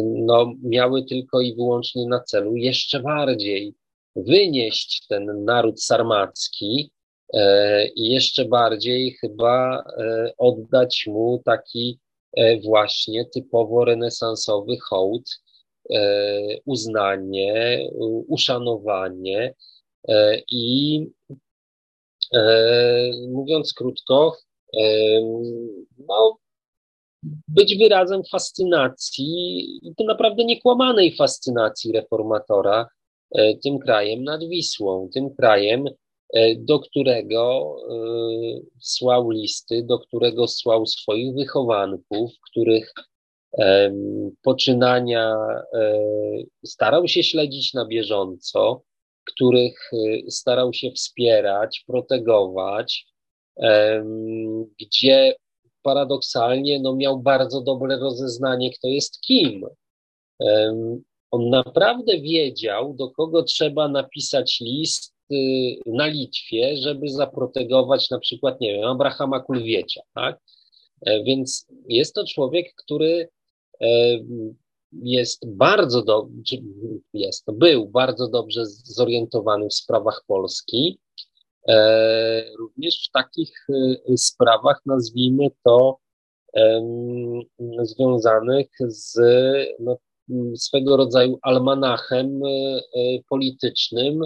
no, 0.03 0.53
miały 0.63 1.05
tylko 1.05 1.41
i 1.41 1.55
wyłącznie 1.55 2.05
na 2.07 2.19
celu 2.19 2.55
jeszcze 2.55 2.99
bardziej 2.99 3.73
wynieść 4.15 5.05
ten 5.09 5.45
naród 5.45 5.83
sarmacki 5.83 6.91
i 7.95 8.11
jeszcze 8.11 8.45
bardziej 8.45 9.11
chyba 9.11 9.83
oddać 10.37 11.03
mu 11.07 11.41
taki 11.45 11.99
E, 12.37 12.59
właśnie 12.61 13.25
typowo 13.25 13.85
renesansowy 13.85 14.77
hołd, 14.89 15.41
e, 15.89 16.01
uznanie, 16.65 17.79
uszanowanie 18.27 19.53
e, 20.07 20.41
i 20.51 20.99
mówiąc 23.29 23.73
krótko, 23.73 24.37
no, 26.07 26.37
być 27.47 27.77
wyrazem 27.77 28.21
fascynacji, 28.31 29.65
to 29.97 30.03
naprawdę 30.03 30.45
niekłamanej 30.45 31.15
fascynacji 31.15 31.91
reformatora 31.91 32.87
tym 33.63 33.79
krajem 33.79 34.23
nad 34.23 34.41
Wisłą, 34.43 35.09
tym 35.13 35.35
krajem, 35.35 35.85
E, 35.87 36.06
do 36.57 36.79
którego 36.79 37.75
e, 37.89 37.95
słał 38.79 39.29
listy, 39.29 39.83
do 39.83 39.99
którego 39.99 40.47
słał 40.47 40.85
swoich 40.85 41.33
wychowanków, 41.33 42.31
których 42.51 42.93
poczynania 44.41 45.35
e, 45.73 45.99
starał 46.65 47.07
się 47.07 47.23
śledzić 47.23 47.73
na 47.73 47.85
bieżąco, 47.85 48.81
których 49.25 49.91
starał 50.29 50.73
się 50.73 50.91
wspierać, 50.91 51.83
protegować, 51.87 53.05
gdzie 54.79 55.35
paradoksalnie 55.81 56.79
no, 56.79 56.95
miał 56.95 57.19
bardzo 57.19 57.61
dobre 57.61 57.97
rozeznanie, 57.97 58.71
kto 58.73 58.87
jest 58.87 59.21
kim. 59.21 59.65
On 61.31 61.49
naprawdę 61.49 62.19
wiedział, 62.19 62.93
do 62.93 63.11
kogo 63.11 63.43
trzeba 63.43 63.87
napisać 63.87 64.59
list, 64.61 65.16
na 65.85 66.07
Litwie, 66.07 66.77
żeby 66.77 67.09
zaprotegować 67.09 68.09
na 68.09 68.19
przykład, 68.19 68.61
nie 68.61 68.73
wiem, 68.73 68.83
Abrahama 68.83 69.39
Kulwiecia, 69.39 70.01
tak? 70.15 70.39
E, 71.01 71.23
więc 71.23 71.67
jest 71.87 72.15
to 72.15 72.25
człowiek, 72.25 72.73
który 72.75 73.29
e, 73.81 73.87
jest 74.91 75.49
bardzo 75.49 76.01
dobrze, 76.03 76.57
jest, 77.13 77.45
był 77.51 77.89
bardzo 77.89 78.27
dobrze 78.27 78.65
zorientowany 78.65 79.69
w 79.69 79.73
sprawach 79.73 80.23
Polski, 80.27 80.99
e, 81.67 82.55
również 82.59 83.07
w 83.07 83.11
takich 83.11 83.67
sprawach, 84.15 84.81
nazwijmy 84.85 85.47
to, 85.63 85.97
związanych 87.81 88.67
z 88.79 89.19
no, 89.79 89.97
swego 90.55 90.97
rodzaju 90.97 91.39
almanachem 91.41 92.41
politycznym, 93.29 94.21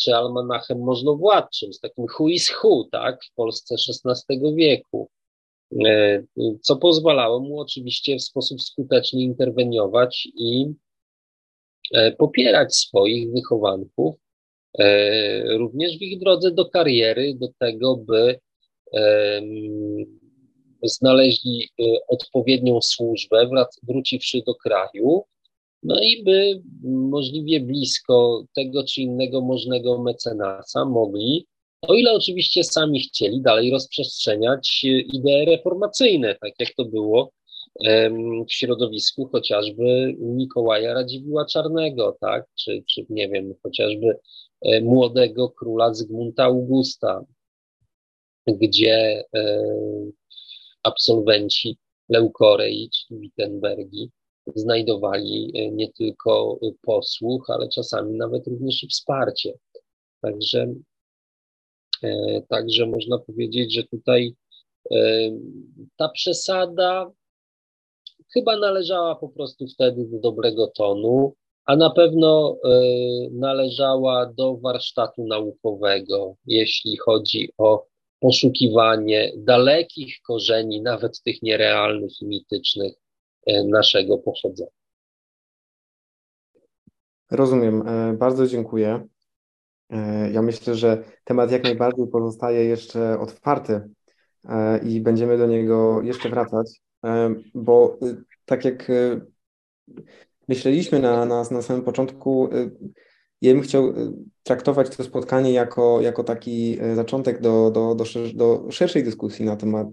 czy 0.00 0.14
almanachem 0.14 0.78
możnowładczym, 0.78 1.72
z 1.72 1.80
takim 1.80 2.06
who 2.18 2.28
is 2.28 2.50
who, 2.50 2.88
tak, 2.92 3.24
w 3.24 3.34
Polsce 3.34 3.74
XVI 4.08 4.54
wieku, 4.54 5.08
e, 5.86 6.24
co 6.62 6.76
pozwalało 6.76 7.40
mu 7.40 7.60
oczywiście 7.60 8.16
w 8.16 8.22
sposób 8.22 8.62
skuteczny 8.62 9.20
interweniować 9.20 10.28
i 10.34 10.66
e, 11.92 12.12
popierać 12.12 12.76
swoich 12.76 13.32
wychowanków, 13.32 14.14
e, 14.78 15.58
również 15.58 15.98
w 15.98 16.02
ich 16.02 16.20
drodze 16.20 16.50
do 16.50 16.70
kariery, 16.70 17.34
do 17.34 17.48
tego, 17.58 17.96
by 17.96 18.40
znaleźli 20.82 21.68
odpowiednią 22.08 22.82
służbę, 22.82 23.50
wróciwszy 23.82 24.42
do 24.46 24.54
kraju, 24.54 25.24
no 25.84 26.00
i 26.02 26.22
by 26.24 26.62
możliwie 26.88 27.60
blisko 27.60 28.44
tego 28.54 28.84
czy 28.84 29.00
innego 29.00 29.40
możnego 29.40 30.02
mecenasa 30.02 30.84
mogli, 30.84 31.46
o 31.82 31.94
ile 31.94 32.12
oczywiście 32.12 32.64
sami 32.64 33.00
chcieli, 33.00 33.42
dalej 33.42 33.70
rozprzestrzeniać 33.70 34.84
idee 34.84 35.44
reformacyjne, 35.46 36.34
tak 36.34 36.52
jak 36.58 36.74
to 36.76 36.84
było 36.84 37.32
w 38.48 38.52
środowisku 38.52 39.28
chociażby 39.32 40.16
Mikołaja 40.18 40.94
Radziwiła 40.94 41.46
Czarnego, 41.46 42.16
tak, 42.20 42.44
czy, 42.54 42.84
czy 42.90 43.06
nie 43.10 43.28
wiem, 43.28 43.54
chociażby 43.62 44.18
e, 44.62 44.80
młodego 44.80 45.48
króla 45.48 45.94
Zygmunta 45.94 46.44
Augusta, 46.44 47.24
gdzie 48.46 49.24
e, 49.36 49.62
absolwenci 50.82 51.76
Leukorei 52.08 52.90
czy 52.90 53.18
Wittenbergi 53.18 54.10
znajdowali 54.54 55.52
e, 55.54 55.70
nie 55.70 55.92
tylko 55.92 56.58
posłuch, 56.82 57.50
ale 57.50 57.68
czasami 57.68 58.16
nawet 58.16 58.46
również 58.46 58.82
i 58.82 58.88
wsparcie. 58.88 59.52
Także, 60.20 60.74
e, 62.02 62.42
także 62.48 62.86
można 62.86 63.18
powiedzieć, 63.18 63.74
że 63.74 63.84
tutaj 63.84 64.34
e, 64.90 65.30
ta 65.96 66.08
przesada 66.08 67.10
chyba 68.34 68.56
należała 68.56 69.14
po 69.14 69.28
prostu 69.28 69.66
wtedy 69.66 70.04
do 70.04 70.18
dobrego 70.18 70.66
tonu, 70.66 71.34
a 71.66 71.76
na 71.76 71.90
pewno 71.90 72.58
należała 73.30 74.26
do 74.26 74.56
warsztatu 74.56 75.26
naukowego, 75.26 76.34
jeśli 76.46 76.96
chodzi 76.96 77.52
o 77.58 77.86
poszukiwanie 78.20 79.32
dalekich 79.36 80.20
korzeni, 80.26 80.82
nawet 80.82 81.22
tych 81.22 81.42
nierealnych 81.42 82.22
i 82.22 82.26
mitycznych, 82.26 82.94
E, 82.94 83.03
naszego 83.46 84.18
pochodzenia. 84.18 84.70
Rozumiem. 87.30 87.88
E, 87.88 88.12
bardzo 88.12 88.46
dziękuję. 88.46 89.06
E, 89.90 90.30
ja 90.30 90.42
myślę, 90.42 90.74
że 90.74 91.04
temat 91.24 91.52
jak 91.52 91.64
najbardziej 91.64 92.06
pozostaje 92.06 92.64
jeszcze 92.64 93.18
otwarty 93.18 93.80
i 94.82 95.00
będziemy 95.00 95.38
do 95.38 95.46
niego 95.46 96.02
jeszcze 96.02 96.28
wracać. 96.28 96.82
bo 97.54 97.98
tak 98.44 98.64
jak 98.64 98.92
myśleliśmy 100.48 101.00
na, 101.00 101.26
na, 101.26 101.44
na 101.50 101.62
samym 101.62 101.82
początku, 101.82 102.48
ja 103.40 103.52
bym 103.52 103.62
chciał 103.62 103.94
traktować 104.42 104.96
to 104.96 105.04
spotkanie 105.04 105.52
jako, 105.52 106.00
jako 106.00 106.24
taki 106.24 106.78
zaczątek 106.94 107.40
do, 107.40 107.70
do, 107.70 107.94
do, 107.94 108.04
do 108.34 108.70
szerszej 108.70 109.04
dyskusji 109.04 109.44
na 109.44 109.56
temat 109.56 109.88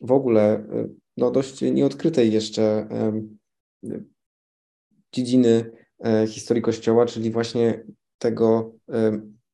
w 0.00 0.12
ogóle 0.12 0.64
no, 1.16 1.30
dość 1.30 1.62
nieodkrytej 1.62 2.32
jeszcze 2.32 2.88
dziedziny 5.12 5.70
e, 6.04 6.26
historii 6.26 6.62
Kościoła, 6.62 7.06
czyli 7.06 7.30
właśnie 7.30 7.84
tego 8.18 8.74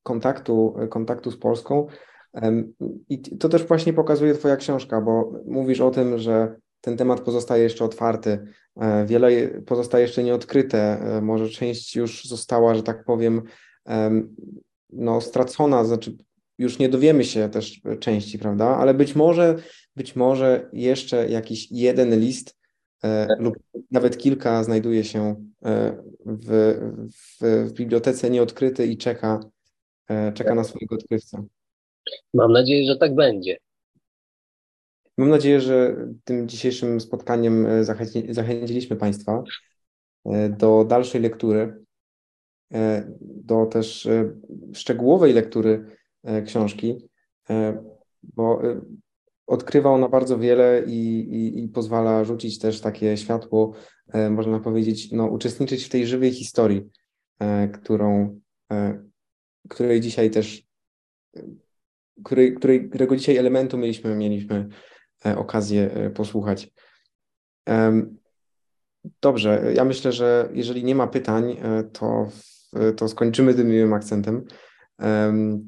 kontaktu, 0.03 0.75
kontaktu 0.89 1.31
z 1.31 1.37
Polską. 1.37 1.87
I 3.09 3.21
to 3.21 3.49
też 3.49 3.63
właśnie 3.63 3.93
pokazuje 3.93 4.33
Twoja 4.33 4.57
książka, 4.57 5.01
bo 5.01 5.31
mówisz 5.45 5.81
o 5.81 5.91
tym, 5.91 6.17
że 6.17 6.55
ten 6.81 6.97
temat 6.97 7.21
pozostaje 7.21 7.63
jeszcze 7.63 7.85
otwarty, 7.85 8.47
e, 8.75 9.05
wiele 9.05 9.47
pozostaje 9.47 10.01
jeszcze 10.01 10.23
nieodkryte, 10.23 10.99
e, 10.99 11.21
może 11.21 11.49
część 11.49 11.95
już 11.95 12.25
została, 12.25 12.75
że 12.75 12.83
tak 12.83 13.03
powiem, 13.03 13.41
no, 14.89 15.21
stracona, 15.21 15.83
znaczy 15.83 16.17
już 16.57 16.79
nie 16.79 16.89
dowiemy 16.89 17.23
się 17.23 17.49
też 17.49 17.81
części, 17.99 18.39
prawda? 18.39 18.65
Ale 18.65 18.93
być 18.93 19.15
może, 19.15 19.55
być 19.95 20.15
może 20.15 20.69
jeszcze 20.73 21.29
jakiś 21.29 21.71
jeden 21.71 22.19
list 22.19 22.57
e, 23.03 23.27
lub 23.39 23.55
nawet 23.91 24.17
kilka 24.17 24.63
znajduje 24.63 25.03
się 25.03 25.35
e, 25.65 26.03
w, 26.25 26.77
w, 27.13 27.69
w 27.69 27.73
bibliotece 27.73 28.29
nieodkryty 28.29 28.85
i 28.85 28.97
czeka, 28.97 29.39
e, 30.07 30.33
czeka 30.33 30.55
na 30.55 30.63
swojego 30.63 30.95
odkrywcę. 30.95 31.45
Mam 32.33 32.51
nadzieję, 32.51 32.87
że 32.87 32.97
tak 32.97 33.15
będzie. 33.15 33.57
Mam 35.17 35.29
nadzieję, 35.29 35.61
że 35.61 35.95
tym 36.23 36.47
dzisiejszym 36.47 37.01
spotkaniem 37.01 37.67
zachęci, 37.83 38.33
zachęciliśmy 38.33 38.95
Państwa 38.95 39.43
do 40.49 40.85
dalszej 40.85 41.21
lektury, 41.21 41.83
do 43.21 43.65
też 43.65 44.07
szczegółowej 44.73 45.33
lektury 45.33 45.85
E, 45.85 46.02
książki, 46.45 47.09
e, 47.49 47.83
bo 48.23 48.63
e, 48.63 48.81
odkrywa 49.47 49.89
ona 49.89 50.09
bardzo 50.09 50.39
wiele 50.39 50.83
i, 50.87 51.19
i, 51.19 51.63
i, 51.63 51.67
pozwala 51.67 52.23
rzucić 52.23 52.59
też 52.59 52.81
takie 52.81 53.17
światło, 53.17 53.73
można 54.29 54.59
powiedzieć, 54.59 55.11
no, 55.11 55.27
uczestniczyć 55.27 55.83
w 55.83 55.89
tej 55.89 56.07
żywej 56.07 56.31
historii, 56.31 56.89
którą, 57.73 58.39
której 59.69 60.01
dzisiaj 60.01 60.29
też, 60.29 60.63
której, 62.23 62.55
której, 62.55 62.89
którego 62.89 63.15
dzisiaj 63.15 63.37
elementu 63.37 63.77
mieliśmy, 63.77 64.15
mieliśmy 64.15 64.67
okazję 65.35 66.11
posłuchać. 66.15 66.73
Dobrze, 69.21 69.71
ja 69.75 69.85
myślę, 69.85 70.11
że 70.11 70.49
jeżeli 70.53 70.83
nie 70.83 70.95
ma 70.95 71.07
pytań, 71.07 71.57
to, 71.93 72.29
to 72.95 73.07
skończymy 73.07 73.53
tym 73.53 73.67
miłym 73.67 73.93
akcentem 73.93 74.45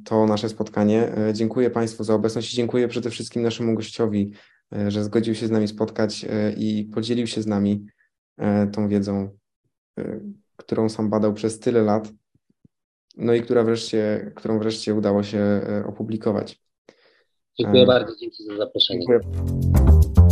to 0.05 0.25
nasze 0.25 0.49
spotkanie. 0.49 1.17
E, 1.17 1.33
dziękuję 1.33 1.69
Państwu 1.69 2.03
za 2.03 2.13
obecność 2.13 2.53
i 2.53 2.55
dziękuję 2.55 2.87
przede 2.87 3.09
wszystkim 3.09 3.41
naszemu 3.41 3.75
gościowi, 3.75 4.33
e, 4.75 4.91
że 4.91 5.03
zgodził 5.03 5.35
się 5.35 5.47
z 5.47 5.51
nami 5.51 5.67
spotkać 5.67 6.25
e, 6.29 6.51
i 6.51 6.83
podzielił 6.83 7.27
się 7.27 7.41
z 7.41 7.47
nami 7.47 7.85
tą 8.71 8.87
wiedzą, 8.87 9.37
którą 10.57 10.89
sam 10.89 11.09
badał 11.09 11.33
przez 11.33 11.59
tyle 11.59 11.81
lat, 11.81 12.09
no 13.17 13.33
i 13.33 13.41
która 13.41 13.63
wreszcie, 13.63 14.31
którą 14.35 14.59
wreszcie 14.59 14.93
udało 14.95 15.23
się 15.23 15.61
opublikować. 15.87 16.61
Dziękuję 17.59 17.85
bardzo, 17.85 18.15
dzięki 18.15 18.43
za 18.43 18.57
zaproszenie. 18.57 18.99
Dziękuję. 18.99 20.24